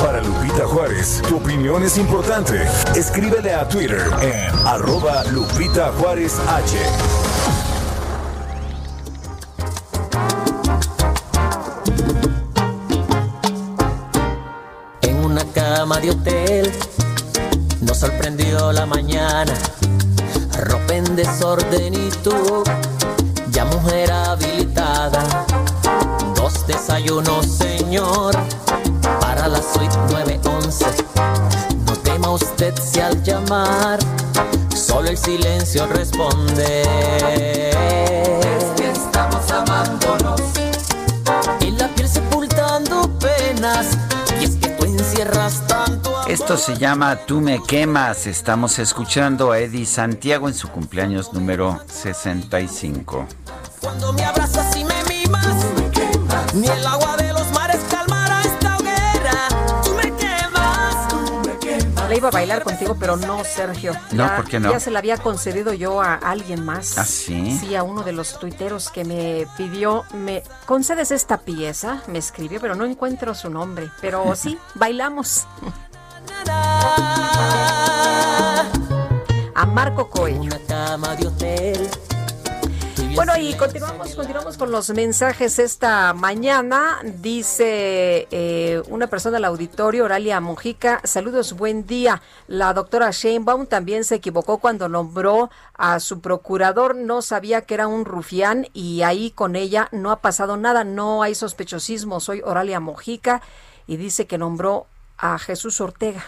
[0.00, 2.62] Para Lupita Juárez, tu opinión es importante.
[2.94, 7.71] Escríbele a Twitter en arroba Lupita Juárez H.
[15.02, 16.72] En una cama de hotel
[17.80, 19.52] nos sorprendió la mañana,
[20.66, 22.62] ropa en desorden y tú,
[23.50, 25.44] ya mujer habilitada.
[26.34, 28.34] Dos desayunos, señor,
[29.20, 30.86] para la suite 911.
[31.86, 33.98] No tema usted si al llamar,
[34.74, 37.71] solo el silencio responde.
[46.52, 48.26] Esto se llama Tú me quemas.
[48.26, 53.26] Estamos escuchando a Eddie Santiago en su cumpleaños número 65.
[53.80, 55.46] Cuando me abrazas y me mimas,
[56.52, 59.48] ni el agua de los mares calmará esta hoguera.
[59.82, 63.94] Tú me quemas, la iba a bailar contigo, pero no, Sergio.
[64.10, 64.72] No, Ya- ¿por qué no?
[64.72, 66.98] Ya se la había concedido yo a alguien más.
[66.98, 67.58] ¿Ah, sí?
[67.62, 72.60] Sí, a uno de los tuiteros que me pidió, me concedes esta pieza, me escribió,
[72.60, 73.88] pero no encuentro su nombre.
[74.02, 75.46] Pero sí, bailamos.
[79.54, 80.52] A Marco Coelho.
[83.14, 86.98] Bueno, y continuamos, continuamos con los mensajes esta mañana.
[87.04, 92.22] Dice eh, una persona del auditorio, Oralia Mojica, saludos, buen día.
[92.48, 97.86] La doctora Sheinbaum también se equivocó cuando nombró a su procurador, no sabía que era
[97.86, 102.18] un rufián y ahí con ella no ha pasado nada, no hay sospechosismo.
[102.18, 103.42] Soy Oralia Mojica
[103.86, 104.86] y dice que nombró
[105.22, 106.22] a Jesús Ortega.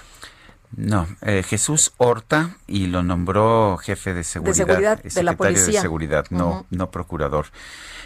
[0.77, 5.37] No, eh, Jesús Horta y lo nombró jefe de seguridad, seguridad eh, de la secretario
[5.37, 5.81] policía.
[5.81, 7.47] de seguridad, no, no procurador.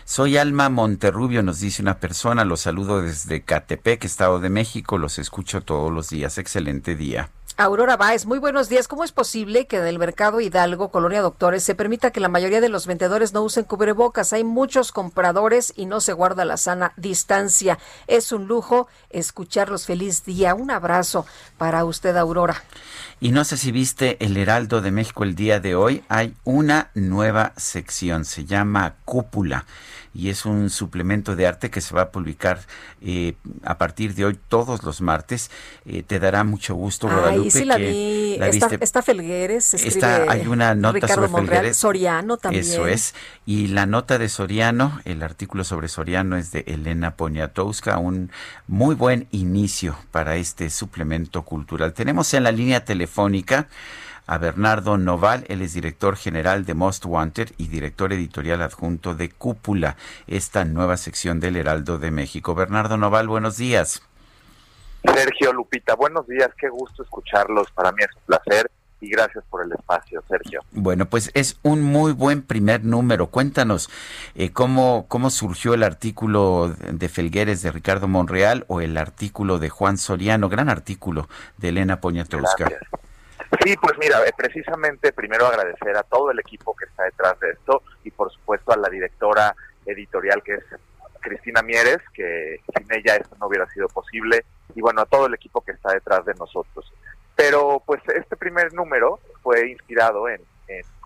[0.04, 5.18] Soy Alma Monterrubio, nos dice una persona, los saludo desde Catepec, Estado de México, los
[5.18, 7.30] escucho todos los días, excelente día.
[7.60, 8.86] Aurora Báez, muy buenos días.
[8.86, 12.60] ¿Cómo es posible que en el mercado Hidalgo, Colonia Doctores, se permita que la mayoría
[12.60, 14.32] de los vendedores no usen cubrebocas?
[14.32, 17.80] Hay muchos compradores y no se guarda la sana distancia.
[18.06, 19.86] Es un lujo escucharlos.
[19.86, 20.54] Feliz día.
[20.54, 21.26] Un abrazo
[21.56, 22.62] para usted, Aurora.
[23.18, 26.92] Y no sé si viste el Heraldo de México el día de hoy, hay una
[26.94, 29.66] nueva sección, se llama Cúpula
[30.18, 32.58] y es un suplemento de arte que se va a publicar
[33.00, 35.48] eh, a partir de hoy todos los martes.
[35.86, 37.42] Eh, te dará mucho gusto, Guadalupe.
[37.44, 38.36] Ay, sí la vi.
[38.36, 41.76] la está, Felgueres, Está- hay una nota Ricardo sobre Monreal, Felgueres.
[41.76, 42.64] Soriano también.
[42.64, 43.14] Eso es.
[43.46, 48.32] Y la nota de Soriano, el artículo sobre Soriano es de Elena Poniatowska, un
[48.66, 51.92] muy buen inicio para este suplemento cultural.
[51.92, 53.68] Tenemos en la línea telefónica
[54.28, 59.30] a Bernardo Noval, él es director general de Most Wanted y director editorial adjunto de
[59.30, 59.96] Cúpula,
[60.26, 62.54] esta nueva sección del Heraldo de México.
[62.54, 64.02] Bernardo Noval, buenos días.
[65.02, 69.64] Sergio Lupita, buenos días, qué gusto escucharlos, para mí es un placer y gracias por
[69.64, 70.60] el espacio, Sergio.
[70.72, 73.28] Bueno, pues es un muy buen primer número.
[73.28, 73.88] Cuéntanos
[74.34, 79.70] eh, cómo, cómo surgió el artículo de Felgueres de Ricardo Monreal o el artículo de
[79.70, 82.68] Juan Soriano, gran artículo de Elena Poniatowska.
[83.64, 87.50] Sí, pues mira, eh, precisamente primero agradecer a todo el equipo que está detrás de
[87.50, 89.54] esto y por supuesto a la directora
[89.86, 90.64] editorial que es
[91.20, 94.44] Cristina Mieres, que sin ella esto no hubiera sido posible,
[94.74, 96.92] y bueno, a todo el equipo que está detrás de nosotros.
[97.36, 100.40] Pero pues este primer número fue inspirado en,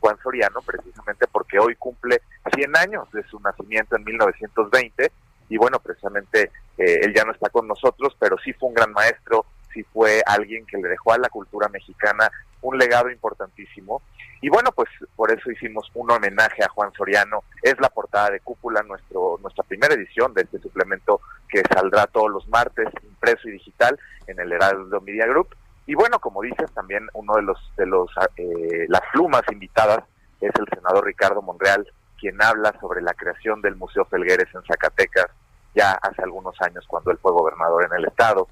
[0.01, 5.13] Juan Soriano, precisamente porque hoy cumple 100 años de su nacimiento en 1920,
[5.49, 8.93] y bueno, precisamente eh, él ya no está con nosotros, pero sí fue un gran
[8.93, 12.31] maestro, sí fue alguien que le dejó a la cultura mexicana
[12.61, 14.03] un legado importantísimo.
[14.41, 17.45] Y bueno, pues por eso hicimos un homenaje a Juan Soriano.
[17.63, 22.31] Es la portada de Cúpula, nuestro, nuestra primera edición de este suplemento que saldrá todos
[22.31, 25.55] los martes, impreso y digital, en el Heraldo Media Group.
[25.87, 30.05] Y bueno, como dices, también uno de los de los eh, las plumas invitadas
[30.41, 31.87] es el senador Ricardo Monreal,
[32.19, 35.27] quien habla sobre la creación del Museo Felgueres en Zacatecas
[35.75, 38.49] ya hace algunos años cuando él fue gobernador en el estado.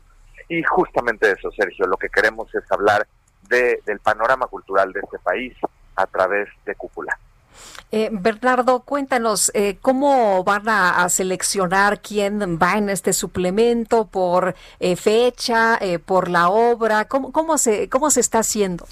[0.51, 3.07] Y justamente eso, Sergio, lo que queremos es hablar
[3.49, 5.57] de, del panorama cultural de este país
[5.95, 7.17] a través de Cúpula.
[7.93, 14.07] Eh, Bernardo, cuéntanos, eh, ¿cómo van a, a seleccionar quién va en este suplemento?
[14.07, 15.79] ¿Por eh, fecha?
[15.81, 17.07] eh, ¿Por la obra?
[17.07, 18.87] ¿Cómo, cómo, se, ¿Cómo se está haciendo?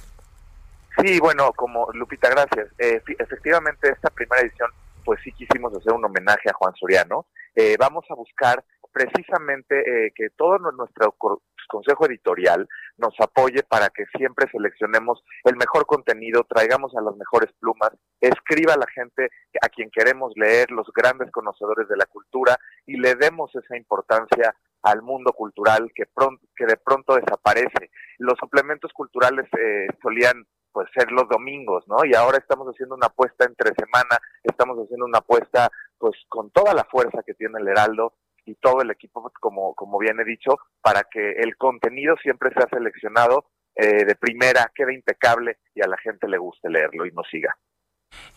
[1.03, 2.69] Sí, bueno, como Lupita, gracias.
[2.79, 4.71] Eh, efectivamente, esta primera edición,
[5.05, 7.27] pues sí quisimos hacer un homenaje a Juan Soriano.
[7.57, 11.15] Eh, vamos a buscar precisamente eh, que todo nu- nuestro
[11.69, 12.67] consejo editorial
[12.97, 17.91] nos apoye para que siempre seleccionemos el mejor contenido, traigamos a las mejores plumas,
[18.21, 19.29] escriba a la gente
[19.61, 22.57] a quien queremos leer, los grandes conocedores de la cultura
[22.87, 27.91] y le demos esa importancia al mundo cultural que pronto que de pronto desaparece.
[28.19, 31.97] Los suplementos culturales eh, solían pues ser los domingos, ¿no?
[32.05, 36.73] Y ahora estamos haciendo una apuesta entre semana, estamos haciendo una apuesta pues con toda
[36.75, 38.15] la fuerza que tiene el Heraldo
[38.49, 42.67] y todo el equipo, como, como bien he dicho, para que el contenido siempre sea
[42.71, 43.45] seleccionado
[43.75, 47.57] eh, de primera, quede impecable y a la gente le guste leerlo y nos siga.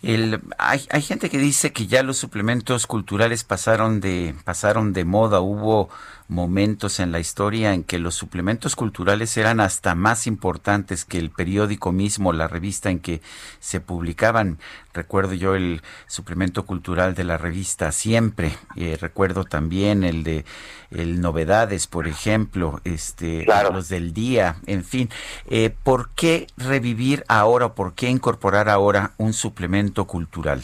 [0.04, 5.06] El, hay, hay gente que dice que ya los suplementos culturales pasaron de, pasaron de
[5.06, 5.40] moda.
[5.40, 5.90] Hubo
[6.32, 11.30] momentos en la historia en que los suplementos culturales eran hasta más importantes que el
[11.30, 13.22] periódico mismo, la revista en que
[13.60, 14.58] se publicaban.
[14.94, 18.56] Recuerdo yo el suplemento cultural de la revista Siempre.
[18.78, 20.46] Eh, recuerdo también el de
[20.90, 25.10] el Novedades, por ejemplo, este, los del día, en fin.
[25.48, 30.64] Eh, ¿Por qué revivir ahora o por qué incorporar ahora un suplemento cultural?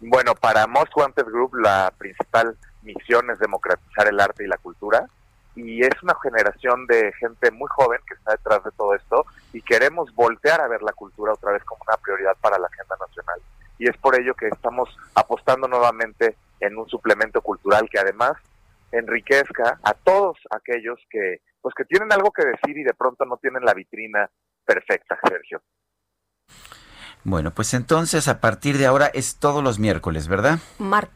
[0.00, 5.06] Bueno, para Most Wanted Group la principal misión es democratizar el arte y la cultura
[5.54, 9.60] y es una generación de gente muy joven que está detrás de todo esto y
[9.62, 13.40] queremos voltear a ver la cultura otra vez como una prioridad para la agenda nacional.
[13.78, 18.36] Y es por ello que estamos apostando nuevamente en un suplemento cultural que además
[18.92, 23.36] enriquezca a todos aquellos que pues que tienen algo que decir y de pronto no
[23.36, 24.28] tienen la vitrina
[24.64, 25.62] perfecta, Sergio.
[27.24, 30.58] Bueno, pues entonces a partir de ahora es todos los miércoles, ¿verdad?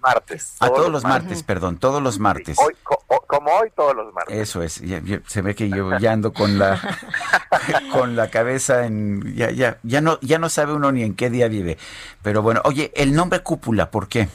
[0.00, 0.56] Martes.
[0.60, 2.56] A todos los martes, perdón, todos los martes.
[2.60, 4.36] Hoy, co- como hoy, todos los martes.
[4.36, 6.80] Eso es, ya- ya- se ve que yo ya ando con la
[7.92, 11.28] con la cabeza en ya ya ya no ya no sabe uno ni en qué
[11.28, 11.76] día vive.
[12.22, 14.28] Pero bueno, oye, el nombre cúpula, ¿por qué?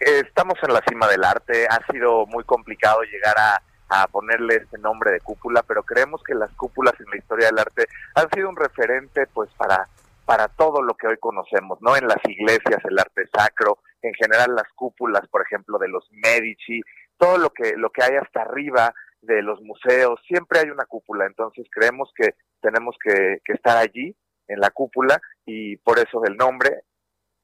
[0.00, 4.78] Estamos en la cima del arte, ha sido muy complicado llegar a, a ponerle este
[4.78, 8.48] nombre de cúpula, pero creemos que las cúpulas en la historia del arte han sido
[8.50, 9.88] un referente pues para
[10.24, 11.96] para todo lo que hoy conocemos, ¿no?
[11.96, 16.80] En las iglesias, el arte sacro, en general las cúpulas, por ejemplo, de los Medici,
[17.18, 21.26] todo lo que lo que hay hasta arriba de los museos, siempre hay una cúpula,
[21.26, 24.14] entonces creemos que tenemos que, que estar allí
[24.48, 26.82] en la cúpula y por eso el nombre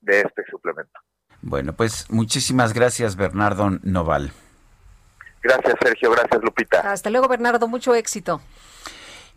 [0.01, 1.01] de este suplemento.
[1.43, 4.33] Bueno, pues muchísimas gracias Bernardo Noval.
[5.43, 6.11] Gracias, Sergio.
[6.11, 6.81] Gracias, Lupita.
[6.93, 7.67] Hasta luego, Bernardo.
[7.67, 8.41] Mucho éxito.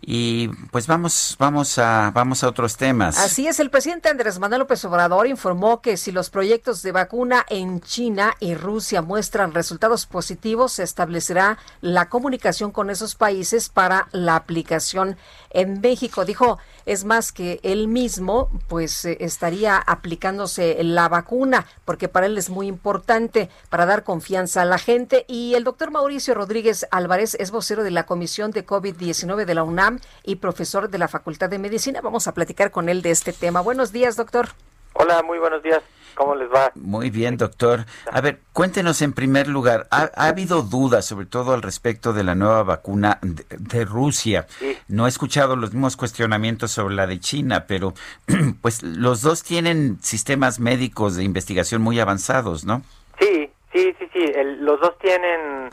[0.06, 3.18] Y pues vamos vamos a vamos a otros temas.
[3.18, 7.46] Así es, el presidente Andrés Manuel López Obrador informó que si los proyectos de vacuna
[7.50, 14.10] en China y Rusia muestran resultados positivos, se establecerá la comunicación con esos países para
[14.12, 15.18] la aplicación
[15.52, 16.26] en México.
[16.26, 22.38] Dijo, es más que él mismo, pues eh, estaría aplicándose la vacuna, porque para él
[22.38, 25.26] es muy importante para dar confianza a la gente.
[25.28, 29.64] Y el doctor Mauricio Rodríguez Álvarez es vocero de la Comisión de COVID-19 de la
[29.64, 32.02] UNAM y profesor de la Facultad de Medicina.
[32.02, 33.62] Vamos a platicar con él de este tema.
[33.62, 34.50] Buenos días, doctor.
[34.94, 35.82] Hola, muy buenos días.
[36.16, 36.72] ¿Cómo les va?
[36.76, 37.86] Muy bien, doctor.
[38.12, 42.24] A ver, cuéntenos en primer lugar, ¿ha, ha habido dudas sobre todo al respecto de
[42.24, 44.46] la nueva vacuna de, de Rusia?
[44.88, 47.94] No he escuchado los mismos cuestionamientos sobre la de China, pero
[48.62, 52.82] pues los dos tienen sistemas médicos de investigación muy avanzados, ¿no?
[53.20, 54.20] Sí, sí, sí, sí.
[54.36, 55.70] el- los dos tienen,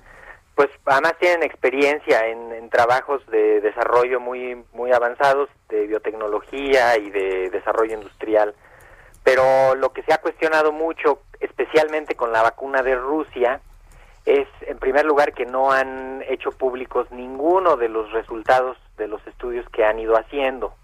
[0.55, 7.11] pues además tienen experiencia en, en trabajos de desarrollo muy, muy avanzados, de biotecnología y
[7.11, 8.55] de desarrollo industrial.
[9.25, 13.61] Pero lo que se ha cuestionado mucho, especialmente con la vacuna de Rusia,
[14.27, 19.27] es en primer lugar que no han hecho públicos ninguno de los resultados de los
[19.27, 20.75] estudios que han ido haciendo,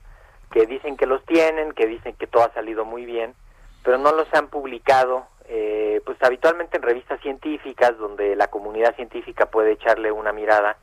[0.50, 3.34] que dicen que los tienen, que dicen que todo ha salido muy bien,
[3.82, 9.46] pero no los han publicado, eh, pues habitualmente en revistas científicas donde la comunidad científica
[9.46, 10.76] puede echarle una mirada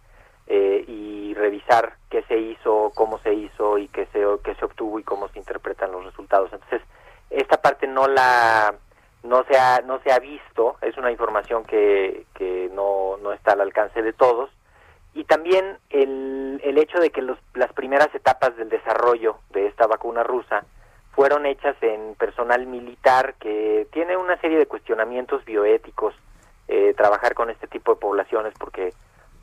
[0.47, 4.99] eh, y revisar qué se hizo, cómo se hizo y qué se, qué se obtuvo
[4.99, 6.51] y cómo se interpretan los resultados.
[6.53, 6.81] Entonces,
[7.29, 8.75] esta parte no la
[9.23, 13.53] no se ha no se ha visto es una información que, que no, no está
[13.53, 14.49] al alcance de todos.
[15.15, 19.85] Y también el, el hecho de que los, las primeras etapas del desarrollo de esta
[19.85, 20.65] vacuna rusa
[21.11, 26.15] fueron hechas en personal militar que tiene una serie de cuestionamientos bioéticos
[26.67, 28.93] eh, trabajar con este tipo de poblaciones porque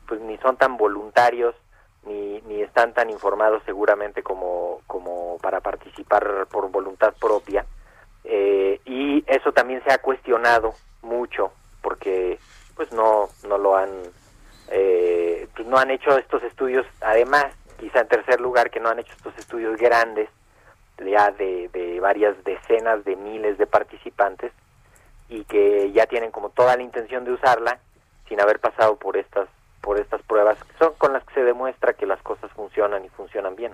[0.07, 1.55] pues ni son tan voluntarios
[2.05, 7.65] ni, ni están tan informados seguramente como, como para participar por voluntad propia.
[8.23, 11.51] Eh, y eso también se ha cuestionado mucho
[11.81, 12.37] porque
[12.75, 13.89] pues no no lo han
[14.69, 17.47] eh, pues no han hecho estos estudios además
[17.79, 20.29] quizá en tercer lugar que no han hecho estos estudios grandes
[20.99, 24.51] ya de, de varias decenas de miles de participantes
[25.29, 27.79] y que ya tienen como toda la intención de usarla
[28.27, 29.49] sin haber pasado por estas
[29.81, 33.55] por estas pruebas son con las que se demuestra que las cosas funcionan y funcionan
[33.55, 33.73] bien.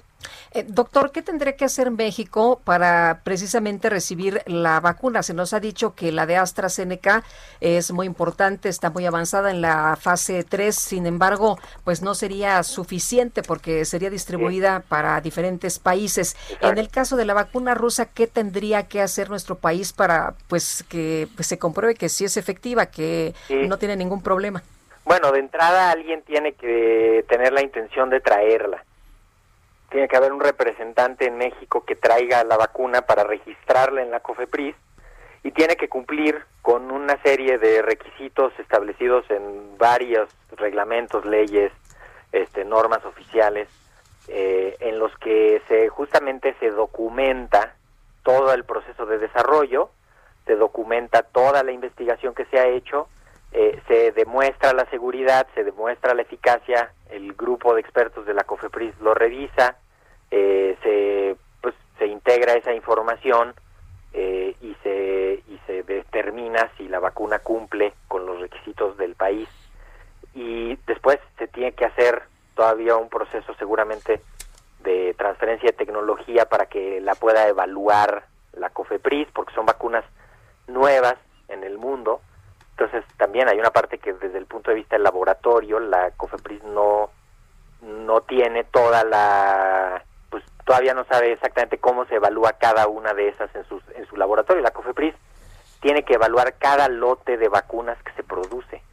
[0.51, 5.21] Eh, doctor, ¿qué tendría que hacer México para precisamente recibir la vacuna?
[5.21, 7.23] Se nos ha dicho que la de AstraZeneca
[7.59, 12.63] es muy importante, está muy avanzada en la fase 3, sin embargo, pues no sería
[12.63, 16.35] suficiente porque sería distribuida para diferentes países.
[16.61, 20.83] En el caso de la vacuna rusa, ¿qué tendría que hacer nuestro país para pues
[20.87, 23.67] que pues, se compruebe que sí es efectiva, que Sí.
[23.67, 24.63] no tiene ningún problema?
[25.07, 28.83] Bueno, de entrada alguien tiene que tener la intención de traerla.
[29.89, 34.19] Tiene que haber un representante en México que traiga la vacuna para registrarla en la
[34.19, 34.75] COFEPRIS
[35.43, 40.27] y tiene que cumplir con una serie de requisitos establecidos en varios
[40.57, 41.71] reglamentos, leyes,
[42.33, 43.69] este, normas oficiales,
[44.27, 47.75] eh, en los que se justamente se documenta
[48.23, 49.89] todo el proceso de desarrollo,
[50.45, 53.07] se documenta toda la investigación que se ha hecho,
[53.59, 58.43] eh, se demuestra la seguridad, se demuestra la eficacia, el grupo de expertos de la
[58.43, 59.77] COFEPRIS lo revisa,
[60.29, 63.55] eh, se pues se integra esa información
[64.13, 69.49] eh, y se y se determina si la vacuna cumple con los requisitos del país
[70.35, 72.21] y después se tiene que hacer
[72.53, 74.21] todavía un proceso seguramente
[74.83, 80.05] de transferencia de tecnología para que la pueda evaluar la COFEPRIS, porque son vacunas
[80.67, 81.15] nuevas
[81.47, 82.21] en el mundo.
[82.79, 86.63] Entonces también hay una parte que desde el punto de vista del laboratorio, la COFEPRIS
[86.65, 87.09] no,
[87.81, 93.29] no tiene toda la, pues todavía no sabe exactamente cómo se evalúa cada una de
[93.29, 94.61] esas en, sus, en su laboratorio.
[94.61, 95.15] La COFEPRIS
[95.81, 98.83] tiene que evaluar cada lote de vacunas que se produce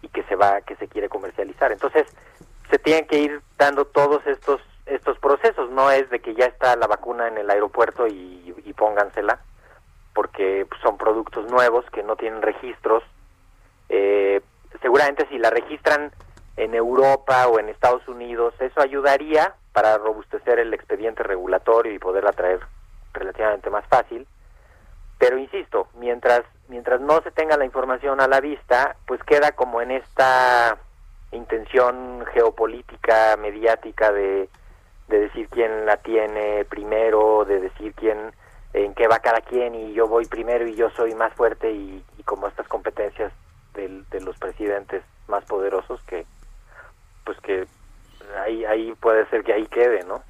[0.00, 1.72] y que se va, que se quiere comercializar.
[1.72, 2.06] Entonces
[2.70, 5.70] se tienen que ir dando todos estos estos procesos.
[5.70, 9.40] No es de que ya está la vacuna en el aeropuerto y, y póngansela,
[10.14, 13.02] porque pues, son productos nuevos que no tienen registros.
[13.88, 14.40] Eh,
[14.82, 16.12] seguramente si la registran
[16.56, 22.32] en Europa o en Estados Unidos, eso ayudaría para robustecer el expediente regulatorio y poderla
[22.32, 22.60] traer
[23.12, 24.26] relativamente más fácil.
[25.18, 29.82] Pero insisto, mientras mientras no se tenga la información a la vista, pues queda como
[29.82, 30.78] en esta
[31.32, 34.48] intención geopolítica, mediática de,
[35.08, 38.32] de decir quién la tiene primero, de decir quién
[38.72, 42.04] en qué va cada quien y yo voy primero y yo soy más fuerte y,
[42.24, 43.32] como estas competencias
[43.74, 46.24] del- de los presidentes más poderosos que
[47.24, 47.66] pues que
[48.44, 50.22] ahí ahí puede ser que ahí quede, ¿no?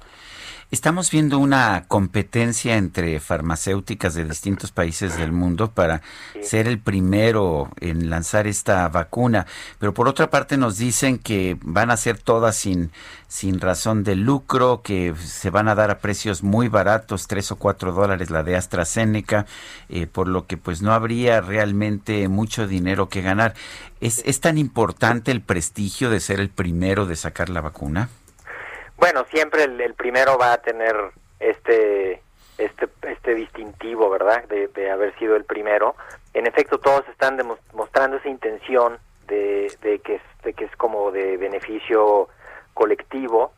[0.71, 6.01] Estamos viendo una competencia entre farmacéuticas de distintos países del mundo para
[6.41, 9.45] ser el primero en lanzar esta vacuna,
[9.79, 12.91] pero por otra parte nos dicen que van a ser todas sin,
[13.27, 17.57] sin razón de lucro, que se van a dar a precios muy baratos, tres o
[17.57, 19.47] cuatro dólares la de AstraZeneca,
[19.89, 23.55] eh, por lo que pues no habría realmente mucho dinero que ganar.
[23.99, 28.07] ¿Es, ¿Es tan importante el prestigio de ser el primero de sacar la vacuna?
[29.01, 30.95] Bueno, siempre el, el primero va a tener
[31.39, 32.21] este
[32.59, 34.43] este este distintivo, ¿verdad?
[34.43, 35.95] De, de haber sido el primero.
[36.35, 37.41] En efecto, todos están
[37.73, 42.29] mostrando esa intención de, de que es, de que es como de beneficio
[42.75, 43.53] colectivo.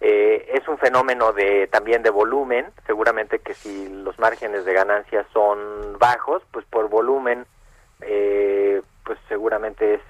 [0.00, 2.64] Eh, es un fenómeno de también de volumen.
[2.86, 7.44] Seguramente que si los márgenes de ganancia son bajos, pues por volumen,
[8.00, 10.00] eh, pues seguramente es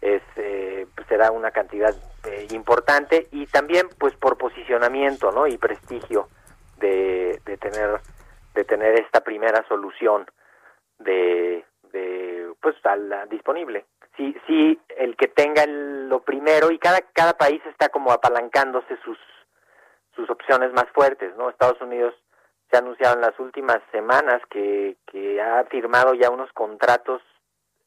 [0.00, 1.94] es eh, pues será una cantidad
[2.24, 6.28] eh, importante y también pues por posicionamiento no y prestigio
[6.78, 8.00] de, de tener
[8.54, 10.26] de tener esta primera solución
[10.98, 13.86] de, de pues a disponible.
[14.16, 18.96] Sí sí el que tenga el- lo primero y cada cada país está como apalancándose
[19.04, 19.18] sus
[20.14, 22.14] sus opciones más fuertes no Estados Unidos
[22.70, 27.22] se ha anunciado en las últimas semanas que que ha firmado ya unos contratos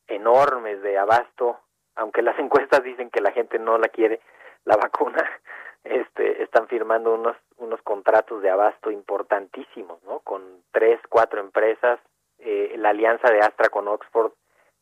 [0.07, 1.59] enormes de abasto
[1.95, 4.21] aunque las encuestas dicen que la gente no la quiere
[4.65, 5.23] la vacuna
[5.83, 11.99] este están firmando unos unos contratos de abasto importantísimos no con tres cuatro empresas
[12.39, 14.31] eh, la alianza de Astra con Oxford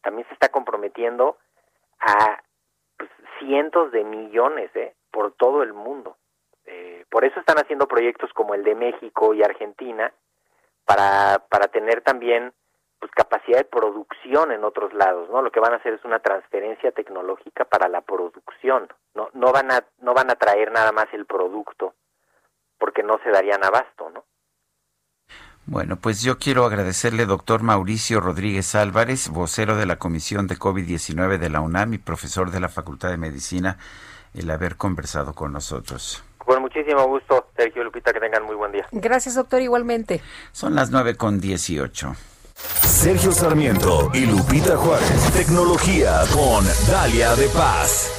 [0.02, 1.38] también se está comprometiendo
[2.00, 2.42] a
[2.98, 3.10] pues,
[3.40, 4.94] cientos de millones ¿eh?
[5.12, 6.16] por todo el mundo
[6.72, 10.14] Eh, por eso están haciendo proyectos como el de México y Argentina
[10.86, 12.54] para para tener también
[13.00, 15.42] pues capacidad de producción en otros lados, ¿no?
[15.42, 18.88] Lo que van a hacer es una transferencia tecnológica para la producción.
[19.16, 21.94] No no van a no van a traer nada más el producto
[22.78, 24.26] porque no se darían abasto, ¿no?
[25.66, 31.38] Bueno, pues yo quiero agradecerle, doctor Mauricio Rodríguez Álvarez, vocero de la Comisión de COVID-19
[31.38, 33.78] de la UNAM y profesor de la Facultad de Medicina,
[34.34, 36.24] el haber conversado con nosotros.
[36.40, 38.88] Con muchísimo gusto, Sergio Lupita, que tengan muy buen día.
[38.92, 40.22] Gracias, doctor, igualmente.
[40.52, 42.16] Son las nueve con dieciocho.
[42.84, 45.32] Sergio Sarmiento y Lupita Juárez.
[45.34, 48.19] Tecnología con Dalia de Paz.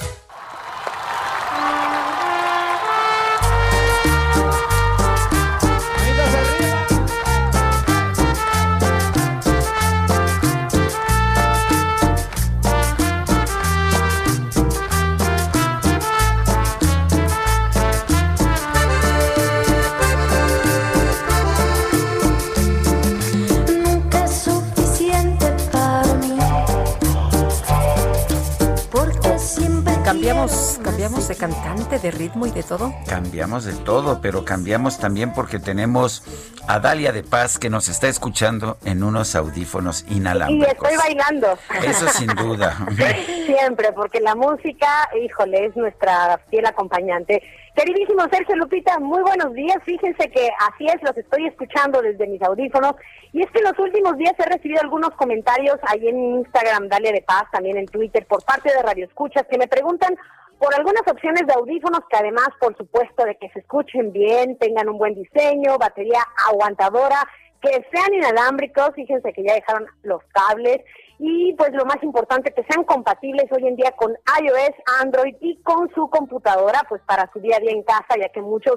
[30.20, 32.92] Cambiamos, cambiamos de cantante, de ritmo y de todo.
[33.08, 36.22] Cambiamos de todo, pero cambiamos también porque tenemos
[36.68, 40.74] a Dalia de Paz que nos está escuchando en unos audífonos Y inalámbricos.
[40.74, 41.58] estoy bailando.
[41.82, 42.76] Eso sin duda.
[43.46, 47.42] Siempre, porque la música, híjole, es nuestra fiel acompañante.
[47.74, 49.76] Queridísimo Sergio Lupita, muy buenos días.
[49.84, 52.94] Fíjense que así es, los estoy escuchando desde mis audífonos.
[53.32, 57.12] Y es que en los últimos días he recibido algunos comentarios ahí en Instagram, Dale
[57.12, 60.16] de Paz, también en Twitter, por parte de Radio Escuchas, que me preguntan
[60.58, 64.88] por algunas opciones de audífonos que además, por supuesto, de que se escuchen bien, tengan
[64.88, 66.20] un buen diseño, batería
[66.50, 67.26] aguantadora,
[67.62, 70.80] que sean inalámbricos, fíjense que ya dejaron los cables
[71.22, 74.10] y pues lo más importante que sean compatibles hoy en día con
[74.42, 78.30] iOS, Android y con su computadora, pues para su día a día en casa, ya
[78.30, 78.76] que muchos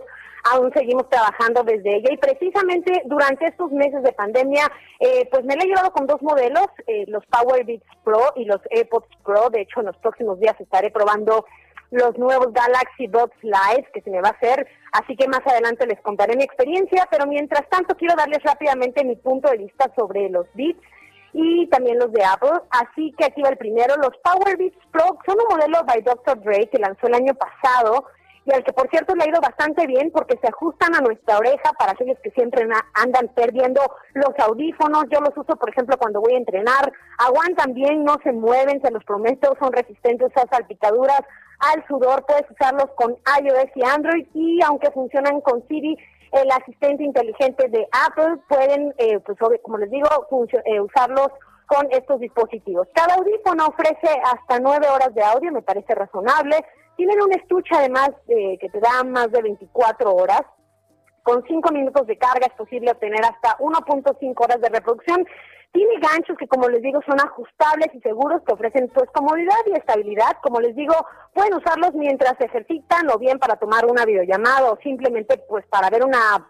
[0.52, 2.10] aún seguimos trabajando desde ella.
[2.12, 6.22] Y precisamente durante estos meses de pandemia, eh, pues me la he llevado con dos
[6.22, 10.38] modelos, eh, los Power Beats Pro y los AirPods Pro, de hecho en los próximos
[10.42, 11.46] días estaré probando
[11.92, 15.88] los nuevos Galaxy Buds Live que se me va a hacer, así que más adelante
[15.88, 20.28] les contaré mi experiencia, pero mientras tanto quiero darles rápidamente mi punto de vista sobre
[20.30, 20.82] los Beats
[21.34, 25.18] y también los de Apple, así que aquí va el primero, los Power Beats Pro
[25.26, 26.40] son un modelo by Dr.
[26.42, 28.06] Dre que lanzó el año pasado
[28.46, 31.38] y al que por cierto le ha ido bastante bien porque se ajustan a nuestra
[31.38, 33.82] oreja para aquellos que siempre andan perdiendo
[34.14, 35.06] los audífonos.
[35.10, 36.92] Yo los uso, por ejemplo, cuando voy a entrenar.
[37.20, 41.22] Aguantan bien, no se mueven, se los prometo, son resistentes a salpicaduras,
[41.60, 42.26] al sudor.
[42.26, 43.12] Puedes usarlos con
[43.42, 45.98] iOS y Android y aunque funcionan con Siri,
[46.34, 50.08] el asistente inteligente de Apple, pueden, eh, pues como les digo,
[50.66, 51.30] eh, usarlos
[51.68, 52.88] con estos dispositivos.
[52.94, 56.58] Cada audífono ofrece hasta nueve horas de audio, me parece razonable.
[56.96, 60.42] Tienen un estuche además eh, que te da más de 24 horas.
[61.24, 65.26] Con 5 minutos de carga es posible obtener hasta 1.5 horas de reproducción.
[65.74, 69.74] Tiene ganchos que, como les digo, son ajustables y seguros, que ofrecen pues comodidad y
[69.74, 70.38] estabilidad.
[70.44, 70.94] Como les digo,
[71.34, 76.06] pueden usarlos mientras ejercitan o bien para tomar una videollamada o simplemente pues para ver
[76.06, 76.48] una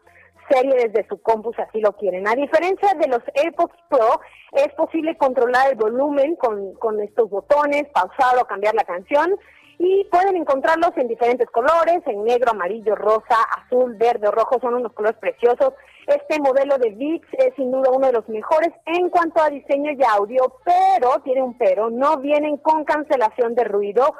[0.49, 2.27] serie desde su compu si así lo quieren.
[2.27, 4.19] A diferencia de los AirPods Pro,
[4.51, 9.39] es posible controlar el volumen con, con estos botones, pausar o cambiar la canción
[9.79, 14.75] y pueden encontrarlos en diferentes colores, en negro, amarillo, rosa, azul, verde o rojo, son
[14.75, 15.73] unos colores preciosos.
[16.07, 19.91] Este modelo de Beats es sin duda uno de los mejores en cuanto a diseño
[19.91, 24.13] y audio, pero, tiene un pero, no vienen con cancelación de ruido,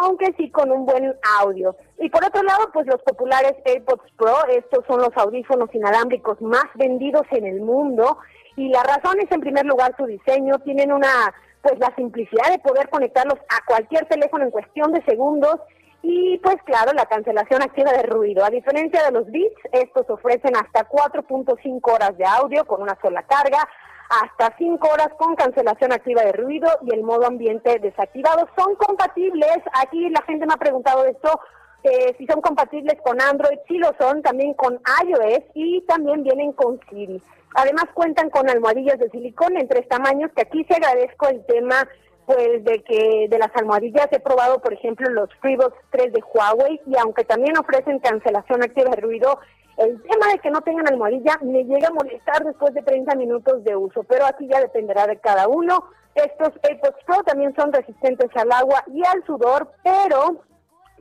[0.00, 1.76] aunque sí con un buen audio.
[1.98, 6.66] Y por otro lado, pues los populares AirPods Pro, estos son los audífonos inalámbricos más
[6.74, 8.18] vendidos en el mundo
[8.56, 11.32] y la razón es en primer lugar su diseño, tienen una
[11.62, 15.56] pues la simplicidad de poder conectarlos a cualquier teléfono en cuestión de segundos
[16.02, 18.44] y pues claro, la cancelación activa de ruido.
[18.44, 23.22] A diferencia de los Beats, estos ofrecen hasta 4.5 horas de audio con una sola
[23.24, 23.68] carga,
[24.08, 28.48] hasta 5 horas con cancelación activa de ruido y el modo ambiente desactivado.
[28.56, 31.40] Son compatibles, aquí la gente me ha preguntado esto,
[31.82, 36.52] eh, si son compatibles con Android, sí lo son, también con iOS y también vienen
[36.52, 37.22] con Siri.
[37.54, 41.88] Además cuentan con almohadillas de silicón en tres tamaños, que aquí sí agradezco el tema
[42.30, 46.80] pues de que de las almohadillas he probado, por ejemplo, los FreeBuds 3 de Huawei
[46.86, 49.40] y aunque también ofrecen cancelación activa de ruido,
[49.78, 53.64] el tema de que no tengan almohadilla me llega a molestar después de 30 minutos
[53.64, 55.86] de uso, pero aquí ya dependerá de cada uno.
[56.14, 60.44] Estos AirPods Pro también son resistentes al agua y al sudor, pero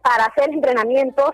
[0.01, 1.29] para hacer entrenamientos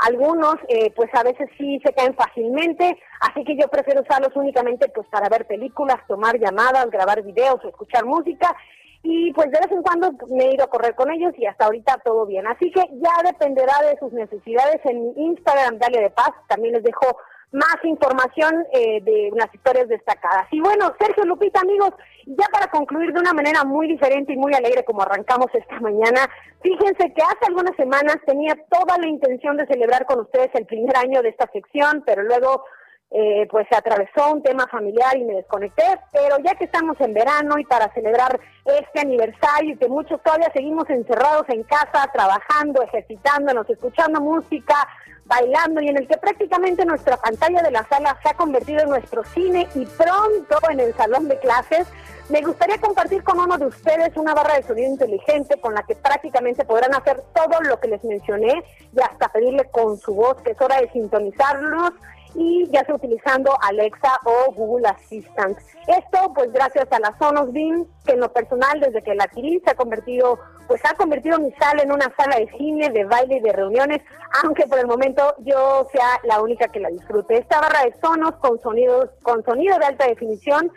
[0.00, 4.90] algunos eh, pues a veces sí se caen fácilmente, así que yo prefiero usarlos únicamente
[4.90, 8.54] pues para ver películas, tomar llamadas, grabar videos escuchar música
[9.02, 11.66] y pues de vez en cuando me he ido a correr con ellos y hasta
[11.66, 12.46] ahorita todo bien.
[12.46, 17.16] Así que ya dependerá de sus necesidades en Instagram, Dale de Paz, también les dejo
[17.50, 20.46] más información eh, de unas historias destacadas.
[20.50, 21.92] Y bueno, Sergio Lupita, amigos,
[22.26, 26.28] ya para concluir de una manera muy diferente y muy alegre como arrancamos esta mañana,
[26.60, 30.96] fíjense que hace algunas semanas tenía toda la intención de celebrar con ustedes el primer
[30.96, 32.64] año de esta sección, pero luego
[33.10, 35.82] eh, pues se atravesó un tema familiar y me desconecté,
[36.12, 40.50] pero ya que estamos en verano y para celebrar este aniversario y que muchos todavía
[40.52, 44.86] seguimos encerrados en casa, trabajando, ejercitándonos, escuchando música,
[45.24, 48.90] bailando y en el que prácticamente nuestra pantalla de la sala se ha convertido en
[48.90, 51.86] nuestro cine y pronto en el salón de clases,
[52.28, 55.96] me gustaría compartir con uno de ustedes una barra de sonido inteligente con la que
[55.96, 58.62] prácticamente podrán hacer todo lo que les mencioné
[58.94, 61.92] y hasta pedirle con su voz que es hora de sintonizarnos
[62.38, 65.58] y ya sea utilizando Alexa o Google Assistant.
[65.88, 69.60] Esto pues gracias a la Sonos Beam, que en lo personal desde que la adquirí
[69.64, 70.38] se ha convertido,
[70.68, 74.02] pues ha convertido mi sala en una sala de cine, de baile y de reuniones,
[74.44, 77.38] aunque por el momento yo sea la única que la disfrute.
[77.38, 80.70] Esta barra de Sonos con sonidos, con sonido de alta definición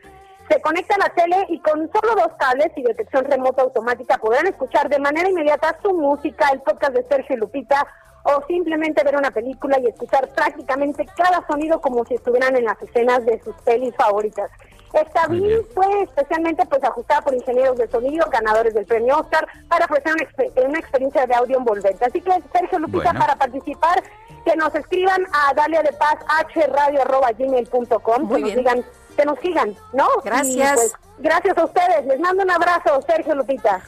[0.49, 4.47] se conecta a la tele y con solo dos cables y detección remota automática podrán
[4.47, 7.87] escuchar de manera inmediata su música, el podcast de Sergio Lupita
[8.23, 12.81] o simplemente ver una película y escuchar prácticamente cada sonido como si estuvieran en las
[12.81, 14.49] escenas de sus pelis favoritas.
[14.93, 19.85] Esta BIM fue especialmente pues ajustada por ingenieros de sonido, ganadores del premio Oscar, para
[19.85, 22.03] ofrecer una, exper- una experiencia de audio envolvente.
[22.03, 23.19] Así que Sergio Lupita, Bueno.
[23.21, 24.03] para participar,
[24.43, 26.15] que nos escriban a dalia de paz
[26.53, 28.57] hradio.gmail.com, que nos bien.
[28.57, 28.85] digan,
[29.15, 30.07] que nos sigan, ¿no?
[30.23, 30.71] Gracias.
[30.73, 33.81] Y, pues, gracias a ustedes, les mando un abrazo, Sergio Lupita.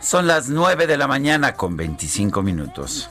[0.00, 3.10] Son las 9 de la mañana con 25 minutos.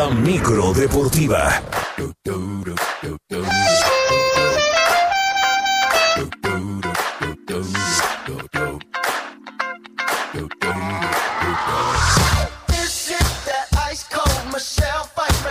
[0.00, 1.60] La micro deportiva.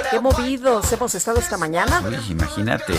[0.10, 2.02] Qué movidos hemos estado esta mañana.
[2.04, 2.96] Uy, imagínate.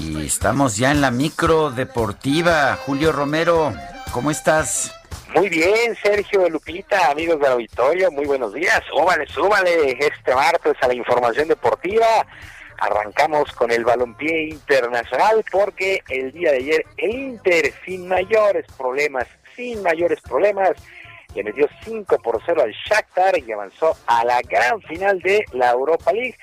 [0.00, 2.76] Y estamos ya en la micro deportiva.
[2.84, 3.72] Julio Romero,
[4.10, 4.90] ¿cómo estás?
[5.34, 8.82] Muy bien, Sergio Lupita, amigos del auditorio, muy buenos días.
[8.86, 12.26] Súbale, súbale este martes a la información deportiva.
[12.78, 19.26] Arrancamos con el balompié internacional porque el día de ayer el Inter sin mayores problemas,
[19.56, 20.72] sin mayores problemas,
[21.34, 25.70] le metió 5 por 0 al Shakhtar y avanzó a la gran final de la
[25.70, 26.36] Europa League.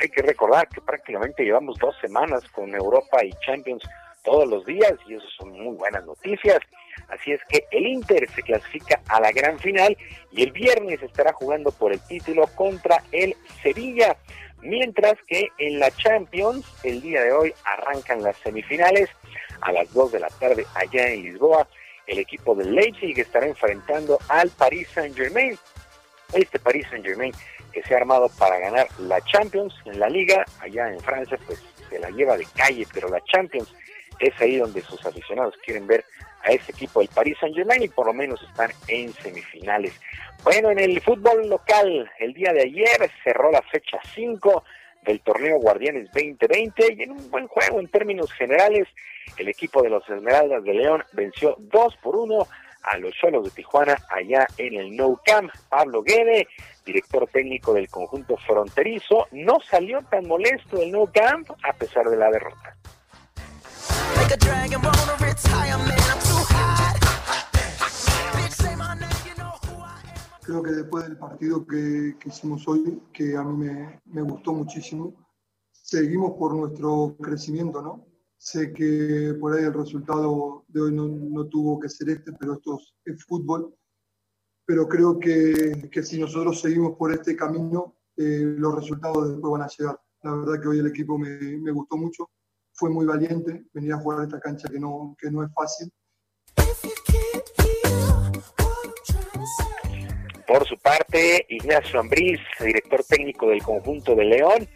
[0.00, 3.82] Hay que recordar que prácticamente llevamos dos semanas con Europa y Champions
[4.22, 6.60] todos los días y eso son muy buenas noticias.
[7.08, 9.96] Así es que el Inter se clasifica a la gran final
[10.32, 14.16] y el viernes estará jugando por el título contra el Sevilla.
[14.62, 19.10] Mientras que en la Champions, el día de hoy arrancan las semifinales
[19.60, 21.68] a las 2 de la tarde allá en Lisboa.
[22.06, 25.58] El equipo del Leipzig estará enfrentando al Paris Saint-Germain.
[26.32, 27.32] Este Paris Saint-Germain
[27.76, 31.62] que se ha armado para ganar la Champions en la liga, allá en Francia, pues
[31.90, 33.70] se la lleva de calle, pero la Champions
[34.18, 36.02] es ahí donde sus aficionados quieren ver
[36.46, 39.98] a ese equipo del Paris Saint Germain y por lo menos están en semifinales.
[40.44, 44.64] Bueno, en el fútbol local, el día de ayer cerró la fecha 5
[45.02, 48.86] del torneo Guardianes 2020 y en un buen juego en términos generales,
[49.38, 52.46] el equipo de los Esmeraldas de León venció 2 por 1
[52.82, 55.50] a los Cholos de Tijuana allá en el Nou Camp.
[55.68, 56.46] Pablo Guede,
[56.84, 62.16] director técnico del conjunto fronterizo, no salió tan molesto del Nou Camp a pesar de
[62.16, 62.76] la derrota.
[70.42, 74.52] Creo que después del partido que, que hicimos hoy, que a mí me, me, gustó
[74.52, 75.26] muchísimo,
[75.72, 78.06] seguimos por nuestro crecimiento, ¿no?
[78.38, 82.54] Sé que por ahí el resultado de hoy no, no tuvo que ser este, pero
[82.54, 83.74] esto es fútbol.
[84.64, 89.62] Pero creo que, que si nosotros seguimos por este camino, eh, los resultados después van
[89.62, 90.00] a llegar.
[90.22, 92.30] La verdad que hoy el equipo me, me gustó mucho
[92.76, 95.90] fue muy valiente venir a jugar esta cancha que no, que no es fácil.
[100.46, 104.68] Por su parte, Ignacio Ambriz, director técnico del conjunto de León,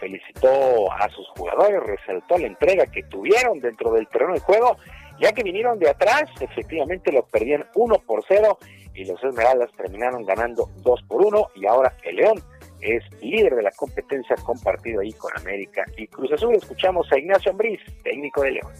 [0.00, 4.76] felicitó a sus jugadores, resaltó la entrega que tuvieron dentro del terreno de juego,
[5.20, 8.58] ya que vinieron de atrás, efectivamente lo perdían 1 por 0
[8.94, 12.42] y los Esmeraldas terminaron ganando 2 por 1 y ahora el León
[12.82, 16.54] es líder de la competencia compartido ahí con América y Cruz Azul.
[16.56, 18.72] Escuchamos a Ignacio Ambriz, técnico de León.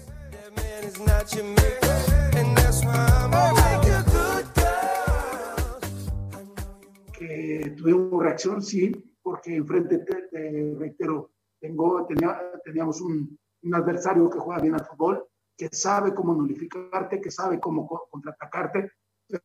[7.13, 8.93] Que tuvimos reacción, sí,
[9.23, 11.31] porque enfrente, te, te reitero,
[11.61, 15.25] tengo, tenía, teníamos un, un, adversario que juega bien al fútbol,
[15.57, 18.91] que sabe cómo nulificarte, que sabe cómo contraatacarte,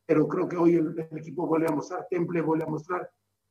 [0.04, 3.08] pero creo que hoy el, el equipo vuelve a mostrar, Temple vuelve a mostrar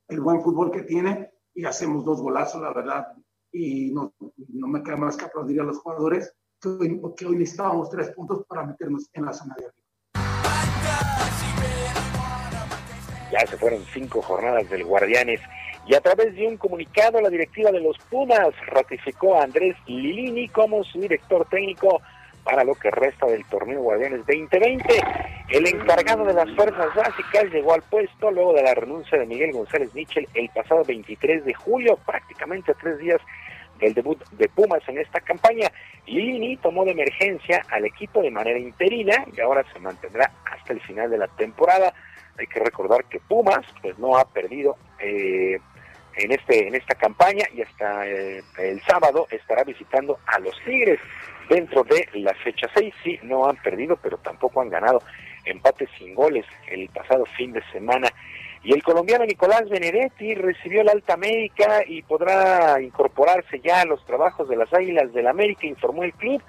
[0.07, 3.07] el buen fútbol que tiene y hacemos dos golazos, la verdad.
[3.51, 4.13] Y no,
[4.49, 8.11] no me queda más que aplaudir a los jugadores que hoy, que hoy necesitábamos tres
[8.11, 9.83] puntos para meternos en la zona de arriba.
[13.31, 15.41] Ya se fueron cinco jornadas del Guardianes
[15.85, 20.47] y a través de un comunicado la directiva de los Pumas ratificó a Andrés Lilini
[20.49, 22.01] como su director técnico
[22.47, 25.03] para lo que resta del torneo Guardianes 2020.
[25.49, 29.51] El encargado de las fuerzas básicas llegó al puesto luego de la renuncia de Miguel
[29.51, 33.19] González Mitchell el pasado 23 de julio, prácticamente tres días
[33.79, 35.69] del debut de Pumas en esta campaña.
[36.05, 40.79] Lini tomó de emergencia al equipo de manera interina y ahora se mantendrá hasta el
[40.79, 41.93] final de la temporada.
[42.39, 45.59] Hay que recordar que Pumas pues no ha perdido eh,
[46.15, 50.99] en este en esta campaña y hasta eh, el sábado estará visitando a los Tigres
[51.49, 52.93] dentro de la fecha 6.
[53.03, 55.01] Sí, no han perdido, pero tampoco han ganado
[55.45, 58.09] empates sin goles el pasado fin de semana.
[58.63, 64.03] Y el colombiano Nicolás Benedetti recibió la alta médica y podrá incorporarse ya a los
[64.05, 66.41] trabajos de las Águilas del América, informó el club.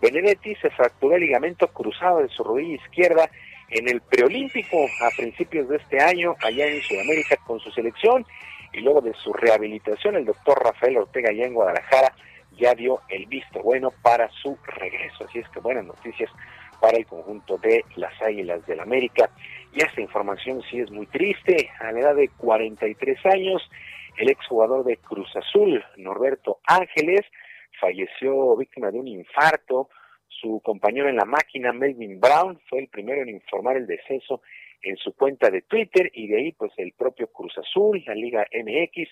[0.00, 3.28] Benedetti se fracturó el ligamento cruzado de su rodilla izquierda
[3.70, 8.24] en el preolímpico a principios de este año allá en Sudamérica con su selección
[8.72, 12.12] y luego de su rehabilitación el doctor Rafael Ortega allá en Guadalajara
[12.58, 15.24] ya dio el visto bueno para su regreso.
[15.24, 16.30] Así es que buenas noticias
[16.80, 19.30] para el conjunto de las Águilas del América.
[19.72, 21.70] Y esta información sí es muy triste.
[21.80, 23.62] A la edad de 43 años,
[24.16, 27.22] el exjugador de Cruz Azul, Norberto Ángeles,
[27.80, 29.88] falleció víctima de un infarto.
[30.28, 34.42] Su compañero en la máquina, Melvin Brown, fue el primero en informar el deceso
[34.82, 38.46] en su cuenta de Twitter y de ahí pues el propio Cruz Azul, la Liga
[38.52, 39.08] MX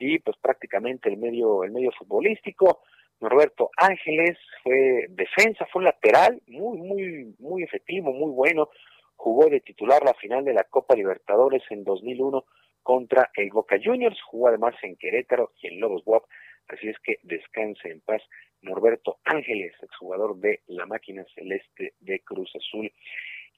[0.00, 2.82] y pues prácticamente el medio el medio futbolístico.
[3.20, 8.70] Norberto Ángeles fue defensa, fue lateral, muy muy muy efectivo, muy bueno.
[9.14, 12.44] Jugó de titular la final de la Copa Libertadores en 2001
[12.82, 16.24] contra el Boca Juniors, jugó además en Querétaro y en Lobos WAP,
[16.68, 18.22] así es que descanse en paz
[18.62, 22.90] Norberto Ángeles, exjugador de la máquina celeste de Cruz Azul.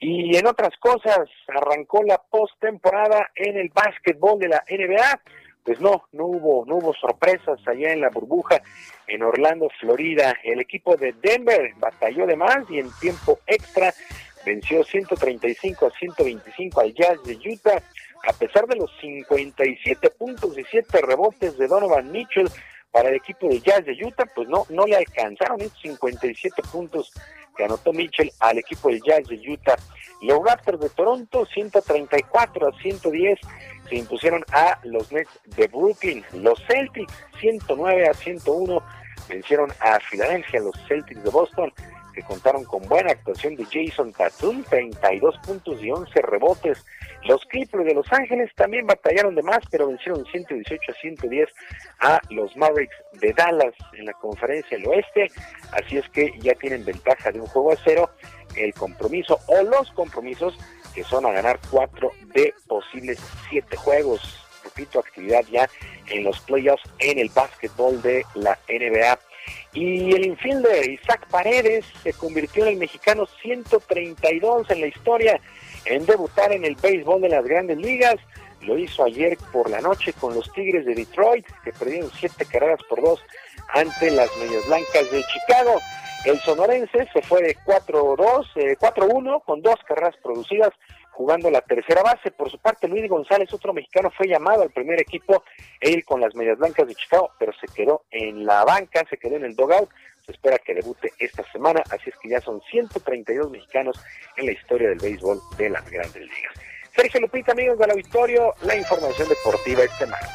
[0.01, 5.23] Y en otras cosas, arrancó la postemporada en el básquetbol de la NBA.
[5.64, 8.60] Pues no, no hubo, no hubo sorpresas allá en la burbuja
[9.06, 10.36] en Orlando, Florida.
[10.43, 13.94] El equipo de Denver batalló de más y en tiempo extra
[14.44, 17.82] venció 135 a 125 al Jazz de Utah.
[18.28, 22.48] A pesar de los 57 puntos y 7 rebotes de Donovan Mitchell
[22.90, 27.12] para el equipo de Jazz de Utah, pues no, no le alcanzaron estos 57 puntos
[27.56, 29.76] que anotó Mitchell al equipo del Jazz de Utah.
[30.20, 33.40] Los Raptors de Toronto, 134 a 110,
[33.88, 36.24] se impusieron a los Nets de Brooklyn.
[36.34, 38.82] Los Celtics, 109 a 101,
[39.28, 41.72] vencieron a Filadelfia, los Celtics de Boston,
[42.12, 46.84] que contaron con buena actuación de Jason Tatum, 32 puntos y 11 rebotes.
[47.24, 51.48] Los Clippers de Los Ángeles también batallaron de más, pero vencieron 118 a 110
[52.00, 55.30] a los Mavericks de Dallas en la conferencia del oeste.
[55.72, 58.10] Así es que ya tienen ventaja de un juego a cero.
[58.56, 60.59] El compromiso o los compromisos
[60.94, 64.47] que son a ganar cuatro de posibles siete juegos.
[64.64, 65.69] Repito, actividad ya
[66.06, 69.19] en los playoffs en el básquetbol de la NBA.
[69.74, 75.40] Y el infielder Isaac Paredes se convirtió en el mexicano 132 en la historia
[75.85, 78.16] en debutar en el béisbol de las grandes ligas.
[78.60, 82.81] Lo hizo ayer por la noche con los Tigres de Detroit, que perdieron siete carreras
[82.89, 83.20] por dos
[83.74, 85.81] ante las Medias Blancas de Chicago.
[86.24, 90.70] El sonorense se fue de 4-2, eh, 4-1 con dos carreras producidas
[91.11, 92.31] jugando la tercera base.
[92.31, 95.43] Por su parte, Luis González, otro mexicano, fue llamado al primer equipo,
[95.81, 99.36] él con las Medias Blancas de Chicago, pero se quedó en la banca, se quedó
[99.36, 99.90] en el dogout.
[100.24, 104.01] Se espera que debute esta semana, así es que ya son 132 mexicanos
[104.36, 106.55] en la historia del béisbol de las grandes ligas.
[106.94, 110.31] Sergio Lupita, amigos del auditorio, la información deportiva este martes.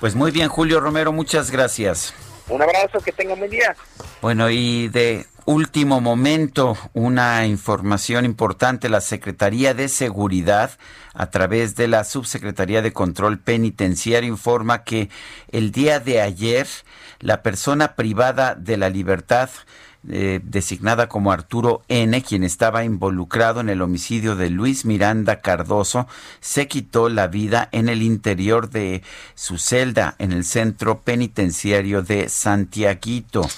[0.00, 2.12] Pues muy bien, Julio Romero, muchas gracias.
[2.48, 3.74] Un abrazo, que tengan buen día.
[4.20, 10.70] Bueno, y de último momento, una información importante, la Secretaría de Seguridad,
[11.14, 15.10] a través de la Subsecretaría de Control Penitenciario, informa que
[15.50, 16.66] el día de ayer,
[17.20, 19.50] la persona privada de la libertad,
[20.08, 26.08] eh, designada como Arturo N., quien estaba involucrado en el homicidio de Luis Miranda Cardoso,
[26.40, 29.02] se quitó la vida en el interior de
[29.34, 33.48] su celda en el centro penitenciario de Santiaguito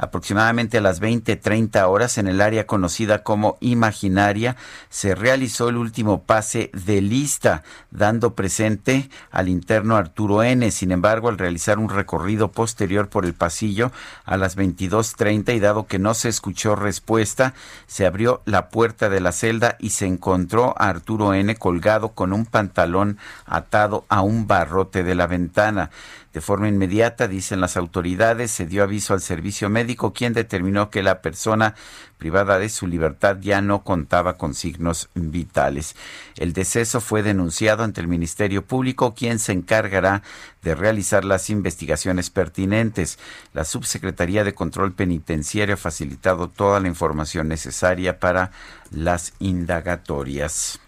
[0.00, 4.56] aproximadamente a las 20:30 horas en el área conocida como Imaginaria,
[4.88, 10.70] se realizó el último pase de lista, dando presente al interno Arturo N.
[10.70, 13.92] Sin embargo, al realizar un recorrido posterior por el pasillo
[14.24, 17.54] a las 22:30 y dado que no se escuchó respuesta,
[17.86, 21.54] se abrió la puerta de la celda y se encontró a Arturo N.
[21.56, 25.90] colgado con un pantalón atado a un barrote de la ventana.
[26.32, 31.02] De forma inmediata, dicen las autoridades, se dio aviso al servicio médico, quien determinó que
[31.02, 31.74] la persona
[32.18, 35.96] privada de su libertad ya no contaba con signos vitales.
[36.36, 40.22] El deceso fue denunciado ante el Ministerio Público, quien se encargará
[40.62, 43.18] de realizar las investigaciones pertinentes.
[43.52, 48.52] La Subsecretaría de Control Penitenciario ha facilitado toda la información necesaria para
[48.92, 50.80] las indagatorias.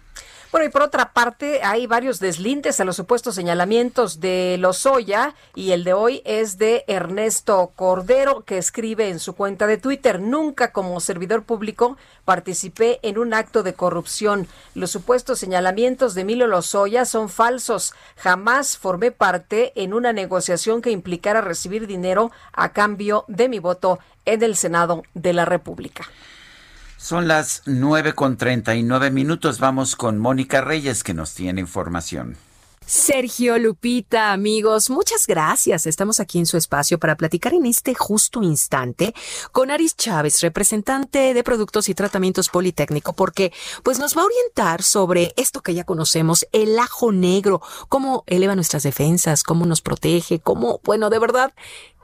[0.53, 5.71] Bueno, y por otra parte, hay varios deslindes a los supuestos señalamientos de Lozoya y
[5.71, 10.71] el de hoy es de Ernesto Cordero, que escribe en su cuenta de Twitter, nunca
[10.71, 14.47] como servidor público participé en un acto de corrupción.
[14.75, 17.95] Los supuestos señalamientos de Emilio Lozoya son falsos.
[18.17, 23.97] Jamás formé parte en una negociación que implicara recibir dinero a cambio de mi voto
[24.25, 26.05] en el Senado de la República.
[27.03, 29.59] Son las nueve con treinta y nueve minutos.
[29.59, 32.37] Vamos con Mónica Reyes que nos tiene información.
[32.85, 35.85] Sergio Lupita, amigos, muchas gracias.
[35.85, 39.13] Estamos aquí en su espacio para platicar en este justo instante
[39.51, 43.53] con Aris Chávez, representante de Productos y Tratamientos Politécnico, porque
[43.83, 48.55] pues nos va a orientar sobre esto que ya conocemos, el ajo negro, cómo eleva
[48.55, 51.53] nuestras defensas, cómo nos protege, cómo, bueno, de verdad,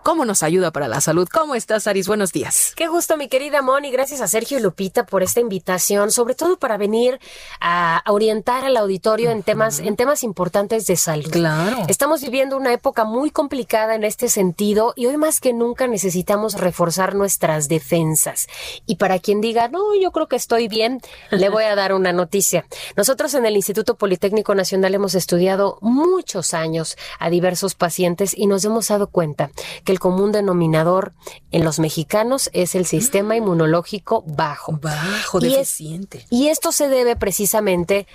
[0.03, 1.27] cómo nos ayuda para la salud.
[1.31, 2.07] ¿Cómo estás, Aris?
[2.07, 2.73] Buenos días.
[2.75, 3.91] Qué gusto, mi querida Moni.
[3.91, 7.19] Gracias a Sergio y Lupita por esta invitación, sobre todo para venir
[7.59, 11.29] a, orientar al auditorio en temas, en temas importantes de salud.
[11.31, 11.83] Claro.
[11.87, 16.55] Estamos viviendo una época muy complicada en este sentido y hoy más que nunca necesitamos
[16.55, 18.47] reforzar nuestras defensas.
[18.85, 21.01] Y para quien diga, no, yo creo que estoy bien,
[21.31, 22.65] le voy a dar una noticia.
[22.95, 28.65] Nosotros en el Instituto Politécnico Nacional hemos estudiado muchos años a diversos pacientes y nos
[28.65, 29.51] hemos dado cuenta
[29.83, 31.13] que el común denominador
[31.51, 34.73] en los mexicanos es el sistema inmunológico bajo.
[34.81, 36.25] Bajo, Y es- deficiente.
[36.29, 38.07] Y esto se debe precisamente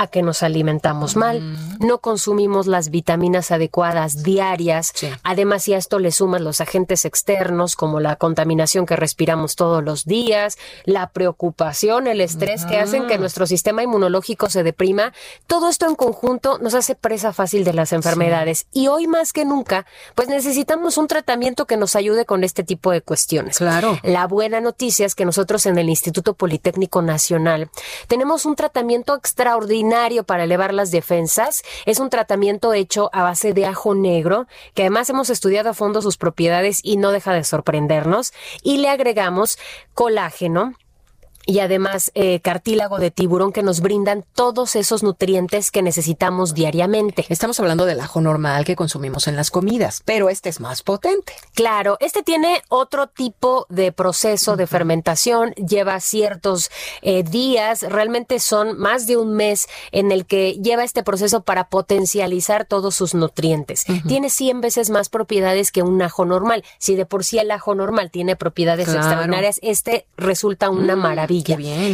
[0.00, 1.42] a que nos alimentamos mal,
[1.78, 7.76] no consumimos las vitaminas adecuadas diarias, además si a esto le sumas los agentes externos
[7.76, 10.56] como la contaminación que respiramos todos los días,
[10.86, 15.12] la preocupación, el estrés que hacen que nuestro sistema inmunológico se deprima,
[15.46, 18.68] todo esto en conjunto nos hace presa fácil de las enfermedades.
[18.72, 22.90] Y hoy más que nunca pues necesitamos un tratamiento que nos ayude con este tipo
[22.90, 23.58] de cuestiones.
[23.58, 23.98] Claro.
[24.02, 27.68] La buena noticia es que nosotros en el Instituto Politécnico Nacional
[28.08, 29.89] tenemos un tratamiento extraordinario
[30.24, 31.62] para elevar las defensas.
[31.84, 36.00] Es un tratamiento hecho a base de ajo negro, que además hemos estudiado a fondo
[36.00, 38.32] sus propiedades y no deja de sorprendernos.
[38.62, 39.58] Y le agregamos
[39.94, 40.74] colágeno,
[41.46, 47.24] y además eh, cartílago de tiburón que nos brindan todos esos nutrientes que necesitamos diariamente.
[47.28, 51.32] Estamos hablando del ajo normal que consumimos en las comidas, pero este es más potente.
[51.54, 56.70] Claro, este tiene otro tipo de proceso de fermentación, lleva ciertos
[57.02, 61.68] eh, días, realmente son más de un mes en el que lleva este proceso para
[61.68, 63.84] potencializar todos sus nutrientes.
[64.06, 66.64] Tiene 100 veces más propiedades que un ajo normal.
[66.78, 69.00] Si de por sí el ajo normal tiene propiedades Claro.
[69.00, 71.29] extraordinarias, este resulta una Mm, maravilla.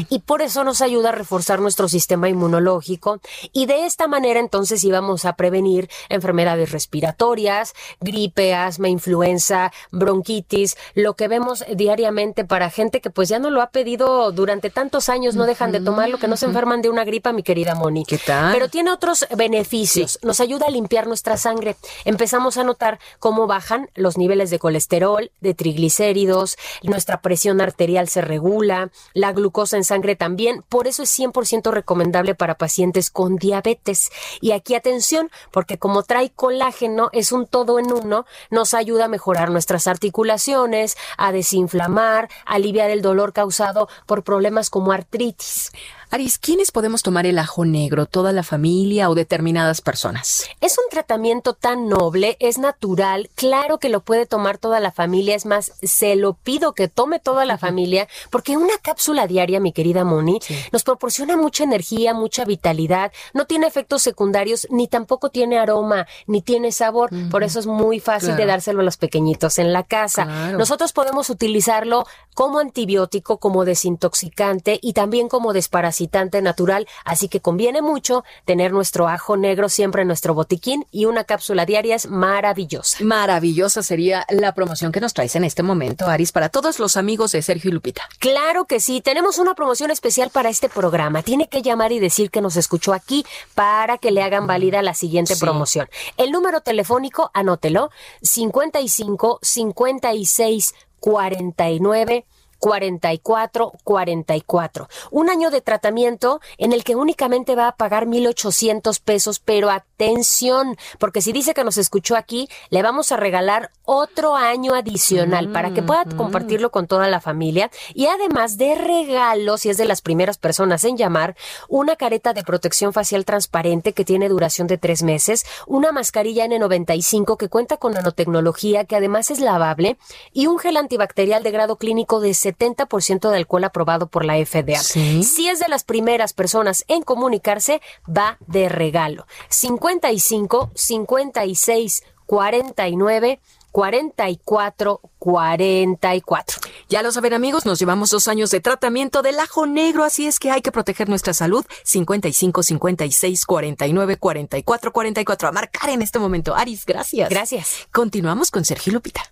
[0.08, 3.20] Y por eso nos ayuda a reforzar nuestro sistema inmunológico
[3.52, 11.14] y de esta manera entonces íbamos a prevenir enfermedades respiratorias, gripe, asma, influenza, bronquitis, lo
[11.14, 15.36] que vemos diariamente para gente que pues ya no lo ha pedido durante tantos años,
[15.36, 18.04] no dejan de tomarlo, que no se enferman de una gripa, mi querida Moni.
[18.04, 18.52] ¿Qué tal?
[18.52, 20.18] Pero tiene otros beneficios.
[20.22, 21.76] Nos ayuda a limpiar nuestra sangre.
[22.04, 28.20] Empezamos a notar cómo bajan los niveles de colesterol, de triglicéridos, nuestra presión arterial se
[28.20, 30.65] regula, la glucosa en sangre también.
[30.69, 34.11] Por eso es 100% recomendable para pacientes con diabetes.
[34.40, 39.09] Y aquí atención, porque como trae colágeno, es un todo en uno, nos ayuda a
[39.09, 45.73] mejorar nuestras articulaciones, a desinflamar, a aliviar el dolor causado por problemas como artritis.
[46.08, 48.06] Aris, ¿quiénes podemos tomar el ajo negro?
[48.06, 50.44] ¿Toda la familia o determinadas personas?
[50.60, 55.34] Es un tratamiento tan noble, es natural, claro que lo puede tomar toda la familia,
[55.34, 59.72] es más, se lo pido que tome toda la familia, porque una cápsula diaria, mi
[59.72, 60.38] querida Moni,
[60.70, 66.40] nos proporciona mucha energía, mucha vitalidad, no tiene efectos secundarios, ni tampoco tiene aroma, ni
[66.40, 70.24] tiene sabor, por eso es muy fácil de dárselo a los pequeñitos en la casa.
[70.24, 70.58] Claro.
[70.58, 75.96] Nosotros podemos utilizarlo como antibiótico, como desintoxicante y también como desparasitante
[76.42, 81.24] natural, así que conviene mucho tener nuestro ajo negro siempre en nuestro botiquín y una
[81.24, 82.98] cápsula diaria es maravillosa.
[83.02, 87.32] Maravillosa sería la promoción que nos traes en este momento, Aris, para todos los amigos
[87.32, 88.02] de Sergio y Lupita.
[88.18, 91.22] Claro que sí, tenemos una promoción especial para este programa.
[91.22, 93.24] Tiene que llamar y decir que nos escuchó aquí
[93.54, 95.40] para que le hagan válida la siguiente Sí.
[95.40, 95.88] promoción.
[96.16, 97.90] El número telefónico, anótelo,
[98.22, 102.26] 55 56 49
[102.58, 104.88] 44 44.
[105.10, 110.76] Un año de tratamiento en el que únicamente va a pagar 1,800 pesos, pero atención,
[110.98, 115.72] porque si dice que nos escuchó aquí, le vamos a regalar otro año adicional para
[115.72, 120.02] que pueda compartirlo con toda la familia y además de regalo, si es de las
[120.02, 121.36] primeras personas en llamar,
[121.68, 127.36] una careta de protección facial transparente que tiene duración de tres meses, una mascarilla N95
[127.36, 129.96] que cuenta con nanotecnología que además es lavable
[130.32, 134.78] y un gel antibacterial de grado clínico de 70% de alcohol aprobado por la FDA.
[134.78, 135.23] Sí.
[135.23, 139.27] Si es de las primeras personas en comunicarse, va de regalo.
[139.48, 143.40] 55 56 49
[143.77, 146.60] 44 44.
[146.89, 150.38] Ya lo saben amigos, nos llevamos dos años de tratamiento del ajo negro, así es
[150.38, 151.62] que hay que proteger nuestra salud.
[151.85, 155.48] 55 56 49 44 44.
[155.48, 156.56] A marcar en este momento.
[156.56, 157.29] Aris, gracias.
[157.29, 157.87] Gracias.
[157.93, 159.30] Continuamos con Sergio Lupita.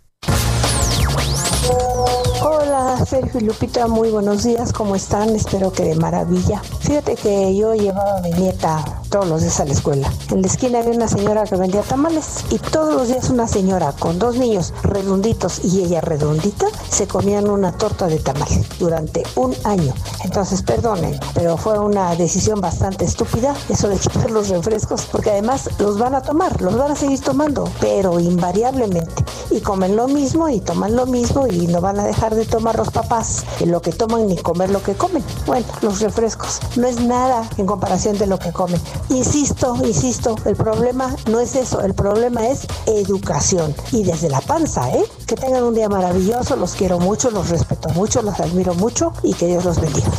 [2.43, 5.31] Hola, Sergio y Lupita, muy buenos días, ¿cómo están?
[5.31, 6.61] Espero que de maravilla.
[6.81, 10.13] Fíjate que yo llevaba a mi nieta todos los días a la escuela.
[10.31, 13.93] En la esquina había una señora que vendía tamales y todos los días una señora
[13.93, 19.55] con dos niños redonditos y ella redondita se comían una torta de tamal durante un
[19.65, 19.95] año.
[20.25, 25.71] Entonces, perdonen, pero fue una decisión bastante estúpida eso de quitar los refrescos porque además
[25.79, 29.25] los van a tomar, los van a seguir tomando, pero invariablemente.
[29.51, 32.77] Y comen lo mismo y toman lo mismo y no van a dejar de tomar
[32.77, 35.25] los papás lo que toman ni comer lo que comen.
[35.47, 38.81] Bueno, los refrescos no es nada en comparación de lo que comen.
[39.09, 43.75] Insisto, insisto, el problema no es eso, el problema es educación.
[43.93, 45.05] Y desde la panza, ¿eh?
[45.27, 49.35] Que tengan un día maravilloso, los quiero mucho, los respeto mucho, los admiro mucho y
[49.35, 50.11] que Dios los bendiga.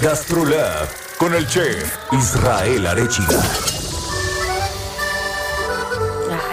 [0.00, 3.77] Gastrolab con el chef Israel Arechiga.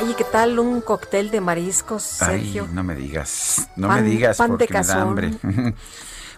[0.05, 2.65] Ay, ¿qué tal un cóctel de mariscos, Sergio?
[2.69, 5.31] Ay, no me digas, no Pan- me digas pan de porque me da hambre.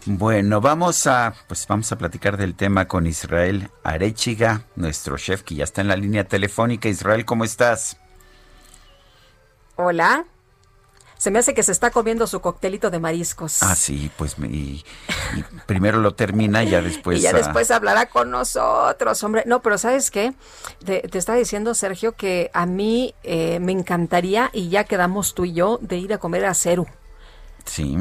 [0.10, 5.56] Bueno, vamos a, pues vamos a platicar del tema con Israel Arechiga, nuestro chef que
[5.56, 6.88] ya está en la línea telefónica.
[6.88, 7.98] Israel, ¿cómo estás?
[9.76, 10.24] Hola.
[11.18, 13.64] Se me hace que se está comiendo su coctelito de mariscos.
[13.64, 14.86] Ah, sí, pues me- y,
[15.36, 17.18] y primero lo termina y ya después.
[17.18, 19.44] y ya ah, después hablará con nosotros, hombre.
[19.48, 20.34] No, pero ¿sabes qué?
[20.86, 25.46] Te, te está diciendo, Sergio, que a mí eh, me encantaría, y ya quedamos tú
[25.46, 26.86] y yo, de ir a comer a Ceru.
[27.66, 27.98] Sí.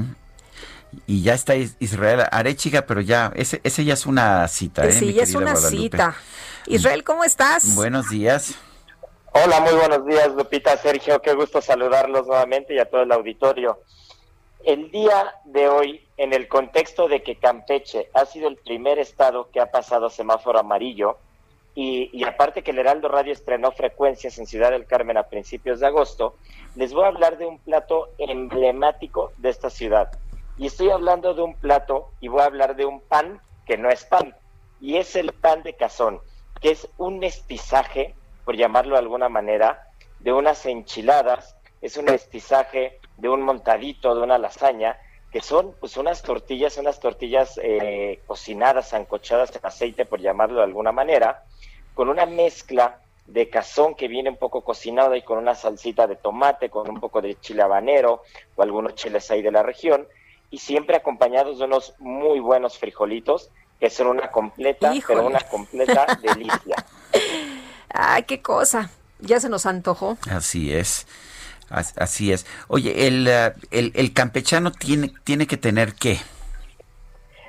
[1.07, 4.93] Y ya está Is- Israel Arechiga, pero ya, ese, ese ya es una cita, ¿eh?
[4.93, 5.83] sí, mi ya es una Guadalupe?
[5.83, 6.15] cita.
[6.67, 7.75] Israel, ¿cómo estás?
[7.75, 8.55] Buenos días.
[9.45, 13.81] Hola, muy buenos días, Lupita, Sergio, qué gusto saludarlos nuevamente y a todo el auditorio.
[14.65, 19.51] El día de hoy, en el contexto de que Campeche ha sido el primer estado
[19.51, 21.19] que ha pasado semáforo amarillo,
[21.75, 25.81] y, y aparte que el Heraldo Radio estrenó frecuencias en Ciudad del Carmen a principios
[25.81, 26.37] de agosto,
[26.75, 30.19] les voy a hablar de un plato emblemático de esta ciudad.
[30.57, 33.91] Y estoy hablando de un plato y voy a hablar de un pan que no
[33.91, 34.35] es pan,
[34.81, 36.21] y es el pan de cazón,
[36.63, 38.15] que es un mestizaje,
[38.47, 39.89] por llamarlo de alguna manera,
[40.21, 44.97] de unas enchiladas, es un mestizaje de un montadito, de una lasaña,
[45.33, 50.65] que son pues unas tortillas, unas tortillas eh, cocinadas, ancochadas en aceite, por llamarlo de
[50.65, 51.43] alguna manera,
[51.93, 56.15] con una mezcla de cazón que viene un poco cocinado y con una salsita de
[56.15, 58.23] tomate, con un poco de chile habanero
[58.55, 60.07] o algunos chiles ahí de la región,
[60.51, 63.51] y siempre acompañados de unos muy buenos frijolitos,
[63.81, 65.17] que son una completa, Híjole.
[65.17, 66.77] pero una completa delicia.
[67.91, 68.91] Ay, qué cosa.
[69.21, 70.19] Ya se nos antojó.
[70.31, 71.07] Así es.
[71.71, 72.47] As- Así es.
[72.69, 76.19] Oye, el, eh, el, el campechano tiene, tiene que tener qué?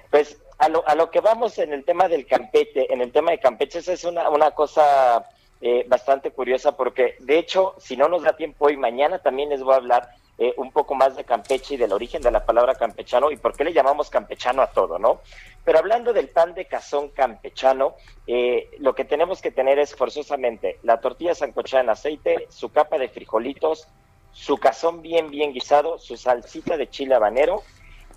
[0.10, 3.32] Pues a lo, a lo que vamos en el tema del Campeche, en el tema
[3.32, 5.26] de Campeche, esa es una, una cosa
[5.62, 9.62] eh, bastante curiosa porque de hecho, si no nos da tiempo hoy, mañana también les
[9.62, 12.76] voy a hablar eh, un poco más de Campeche y del origen de la palabra
[12.76, 15.22] campechano y por qué le llamamos campechano a todo, ¿no?
[15.66, 17.96] Pero hablando del pan de cazón campechano,
[18.28, 23.00] eh, lo que tenemos que tener es forzosamente la tortilla sancochada en aceite, su capa
[23.00, 23.88] de frijolitos,
[24.32, 27.64] su cazón bien, bien guisado, su salsita de chile habanero,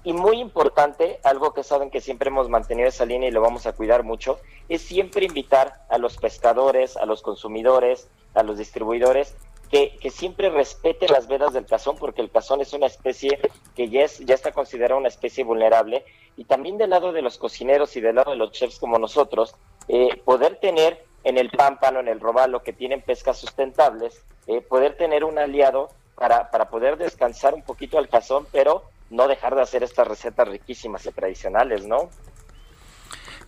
[0.02, 3.66] y muy importante, algo que saben que siempre hemos mantenido esa línea y lo vamos
[3.66, 9.36] a cuidar mucho, es siempre invitar a los pescadores, a los consumidores, a los distribuidores,
[9.70, 13.38] que, siempre respeten las vedas del cazón, porque el cazón es una especie
[13.76, 16.04] que ya, es, ya está considerada una especie vulnerable.
[16.36, 19.54] Y también del lado de los cocineros y del lado de los chefs como nosotros,
[19.88, 24.96] eh, poder tener en el pámpano, en el robalo, que tienen pescas sustentables, eh, poder
[24.96, 29.62] tener un aliado para, para poder descansar un poquito al cazón, pero no dejar de
[29.62, 32.10] hacer estas recetas riquísimas y tradicionales, ¿no?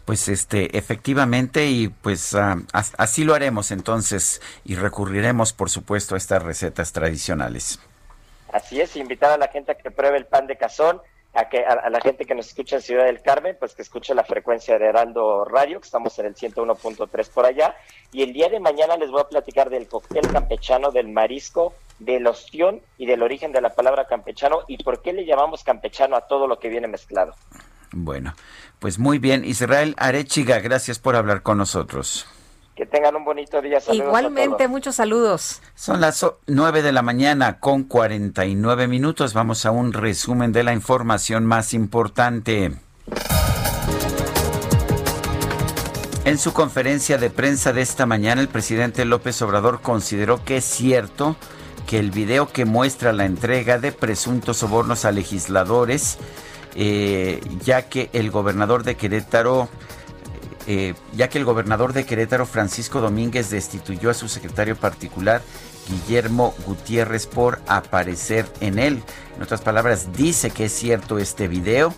[0.04, 6.14] Pues este, efectivamente, y pues ah, as- así lo haremos entonces, y recurriremos, por supuesto,
[6.16, 7.78] a estas recetas tradicionales.
[8.52, 11.00] Así es, invitar a la gente a que pruebe el pan de cazón,
[11.34, 13.82] a que a, a la gente que nos escucha en Ciudad del Carmen, pues que
[13.82, 17.74] escuche la frecuencia de Heraldo Radio, que estamos en el 101.3 por allá.
[18.10, 22.26] Y el día de mañana les voy a platicar del cóctel campechano, del marisco, del
[22.26, 26.22] ostión y del origen de la palabra campechano y por qué le llamamos campechano a
[26.26, 27.34] todo lo que viene mezclado.
[27.92, 28.34] Bueno,
[28.78, 29.44] pues muy bien.
[29.44, 32.26] Israel Arechiga, gracias por hablar con nosotros.
[32.74, 33.80] Que tengan un bonito día.
[33.80, 34.70] Saludos a Igualmente, todos.
[34.70, 35.60] muchos saludos.
[35.74, 39.34] Son las o- 9 de la mañana con 49 minutos.
[39.34, 42.72] Vamos a un resumen de la información más importante.
[46.24, 50.64] En su conferencia de prensa de esta mañana, el presidente López Obrador consideró que es
[50.64, 51.36] cierto
[51.86, 56.18] que el video que muestra la entrega de presuntos sobornos a legisladores,
[56.74, 59.68] eh, ya que el gobernador de Querétaro
[60.66, 65.42] eh, ya que el gobernador de Querétaro, Francisco Domínguez, destituyó a su secretario particular
[65.88, 69.02] Guillermo Gutiérrez por aparecer en él.
[69.36, 71.92] En otras palabras, dice que es cierto este video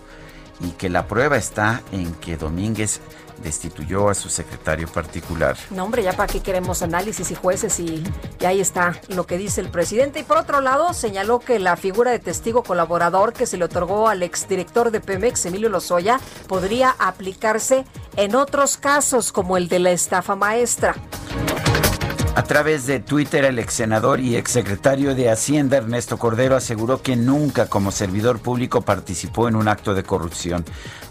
[0.61, 3.01] y que la prueba está en que Domínguez
[3.45, 5.57] destituyó a su secretario particular.
[5.71, 8.03] No, hombre, ya para qué queremos análisis y jueces y,
[8.41, 10.19] y ahí está lo que dice el presidente.
[10.19, 14.09] Y por otro lado, señaló que la figura de testigo colaborador que se le otorgó
[14.09, 17.85] al exdirector de Pemex, Emilio Lozoya, podría aplicarse
[18.17, 20.95] en otros casos como el de la estafa maestra.
[22.37, 27.15] A través de Twitter, el ex senador y exsecretario de Hacienda, Ernesto Cordero, aseguró que
[27.15, 30.65] nunca como servidor público participó en un acto de corrupción.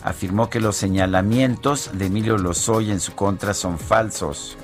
[0.04, 4.58] Afirmó que los señalamientos de Emilio Lozoya en su contra son falsos.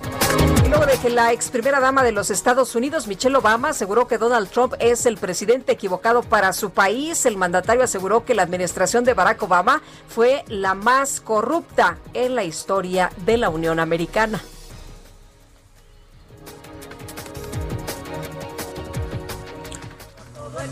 [0.67, 4.17] Luego de que la ex primera dama de los Estados Unidos, Michelle Obama, aseguró que
[4.17, 9.05] Donald Trump es el presidente equivocado para su país, el mandatario aseguró que la administración
[9.05, 14.41] de Barack Obama fue la más corrupta en la historia de la Unión Americana.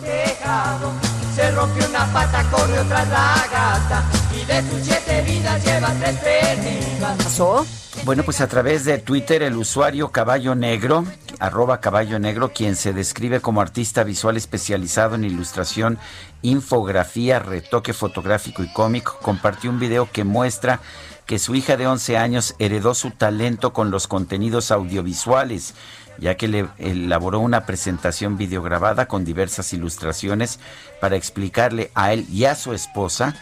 [0.07, 0.91] Tejado,
[1.35, 4.03] se rompió una pata, corrió tras la gata
[4.33, 7.17] y de sus siete vidas lleva tres perdidas.
[7.17, 7.65] ¿Pasó?
[8.05, 11.03] Bueno, pues a través de Twitter el usuario Caballo Negro,
[11.39, 15.99] arroba Caballo Negro, quien se describe como artista visual especializado en ilustración,
[16.41, 20.79] infografía, retoque fotográfico y cómic, compartió un video que muestra
[21.25, 25.73] que su hija de 11 años heredó su talento con los contenidos audiovisuales,
[26.19, 30.59] ya que le elaboró una presentación videograbada con diversas ilustraciones
[30.99, 33.35] para explicarle a él y a su esposa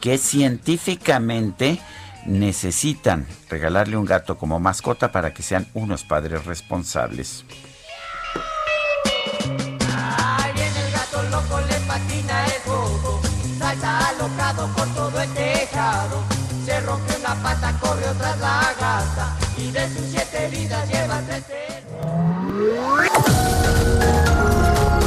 [0.00, 1.80] que científicamente
[2.26, 7.44] necesitan regalarle un gato como mascota para que sean unos padres responsables.
[16.64, 16.76] Se
[17.18, 21.79] una pata, corrió tras la y de sus siete vidas lleva tres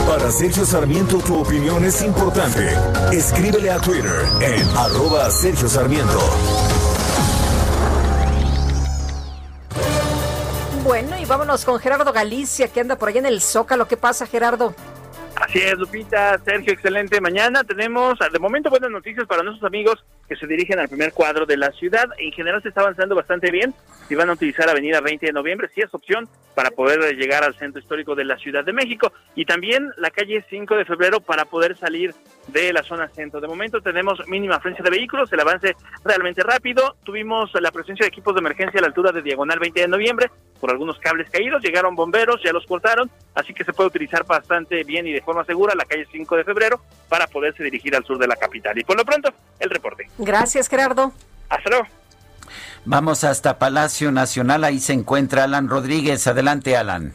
[0.08, 2.76] Para Sergio Sarmiento tu opinión es importante.
[3.12, 6.20] Escríbele a Twitter en arroba Sergio Sarmiento.
[10.84, 13.88] Bueno, y vámonos con Gerardo Galicia, que anda por allá en el Zócalo.
[13.88, 14.74] ¿Qué pasa, Gerardo?
[15.36, 17.22] Así es, Lupita, Sergio, excelente.
[17.22, 21.46] Mañana tenemos, de momento, buenas noticias para nuestros amigos que se dirigen al primer cuadro
[21.46, 22.10] de la ciudad.
[22.18, 23.74] En general se está avanzando bastante bien.
[24.08, 27.56] Si van a utilizar Avenida 20 de Noviembre, sí es opción para poder llegar al
[27.56, 29.12] centro histórico de la Ciudad de México.
[29.36, 32.14] Y también la calle 5 de febrero para poder salir
[32.48, 33.42] de la zona centro.
[33.42, 36.96] De momento tenemos mínima afluencia de vehículos, el avance realmente rápido.
[37.04, 40.30] Tuvimos la presencia de equipos de emergencia a la altura de Diagonal 20 de Noviembre
[40.60, 41.62] por algunos cables caídos.
[41.64, 45.44] Llegaron bomberos, ya los cortaron, así que se puede utilizar bastante bien y de forma
[45.46, 48.78] segura la calle 5 de febrero para poderse dirigir al sur de la capital.
[48.78, 49.30] Y por lo pronto,
[49.60, 50.08] el reporte.
[50.18, 51.12] Gracias, Gerardo.
[51.50, 51.86] Hasta luego.
[52.86, 56.28] Vamos hasta Palacio Nacional, ahí se encuentra Alan Rodríguez.
[56.28, 57.14] Adelante, Alan.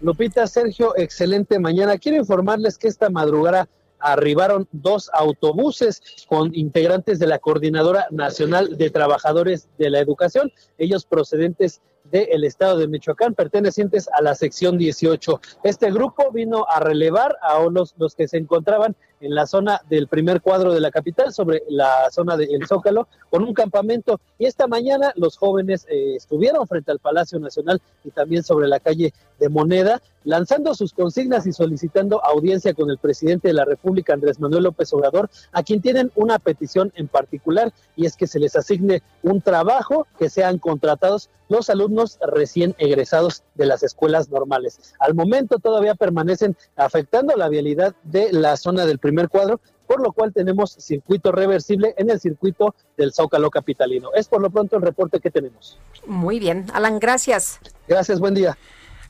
[0.00, 1.96] Lupita, Sergio, excelente mañana.
[1.96, 3.66] Quiero informarles que esta madrugada
[3.98, 11.06] arribaron dos autobuses con integrantes de la Coordinadora Nacional de Trabajadores de la Educación, ellos
[11.06, 15.40] procedentes del estado de Michoacán, pertenecientes a la sección 18.
[15.64, 20.08] Este grupo vino a relevar a los, los que se encontraban en la zona del
[20.08, 24.20] primer cuadro de la capital, sobre la zona del Zócalo, con un campamento.
[24.38, 28.80] Y esta mañana los jóvenes eh, estuvieron frente al Palacio Nacional y también sobre la
[28.80, 34.12] calle de Moneda, lanzando sus consignas y solicitando audiencia con el presidente de la República,
[34.12, 38.40] Andrés Manuel López Obrador, a quien tienen una petición en particular, y es que se
[38.40, 44.94] les asigne un trabajo, que sean contratados los alumnos recién egresados de las escuelas normales.
[44.98, 50.12] Al momento todavía permanecen afectando la vialidad de la zona del primer cuadro, por lo
[50.12, 54.10] cual tenemos circuito reversible en el circuito del Zócalo Capitalino.
[54.14, 55.78] Es por lo pronto el reporte que tenemos.
[56.06, 57.60] Muy bien, Alan, gracias.
[57.86, 58.58] Gracias, buen día.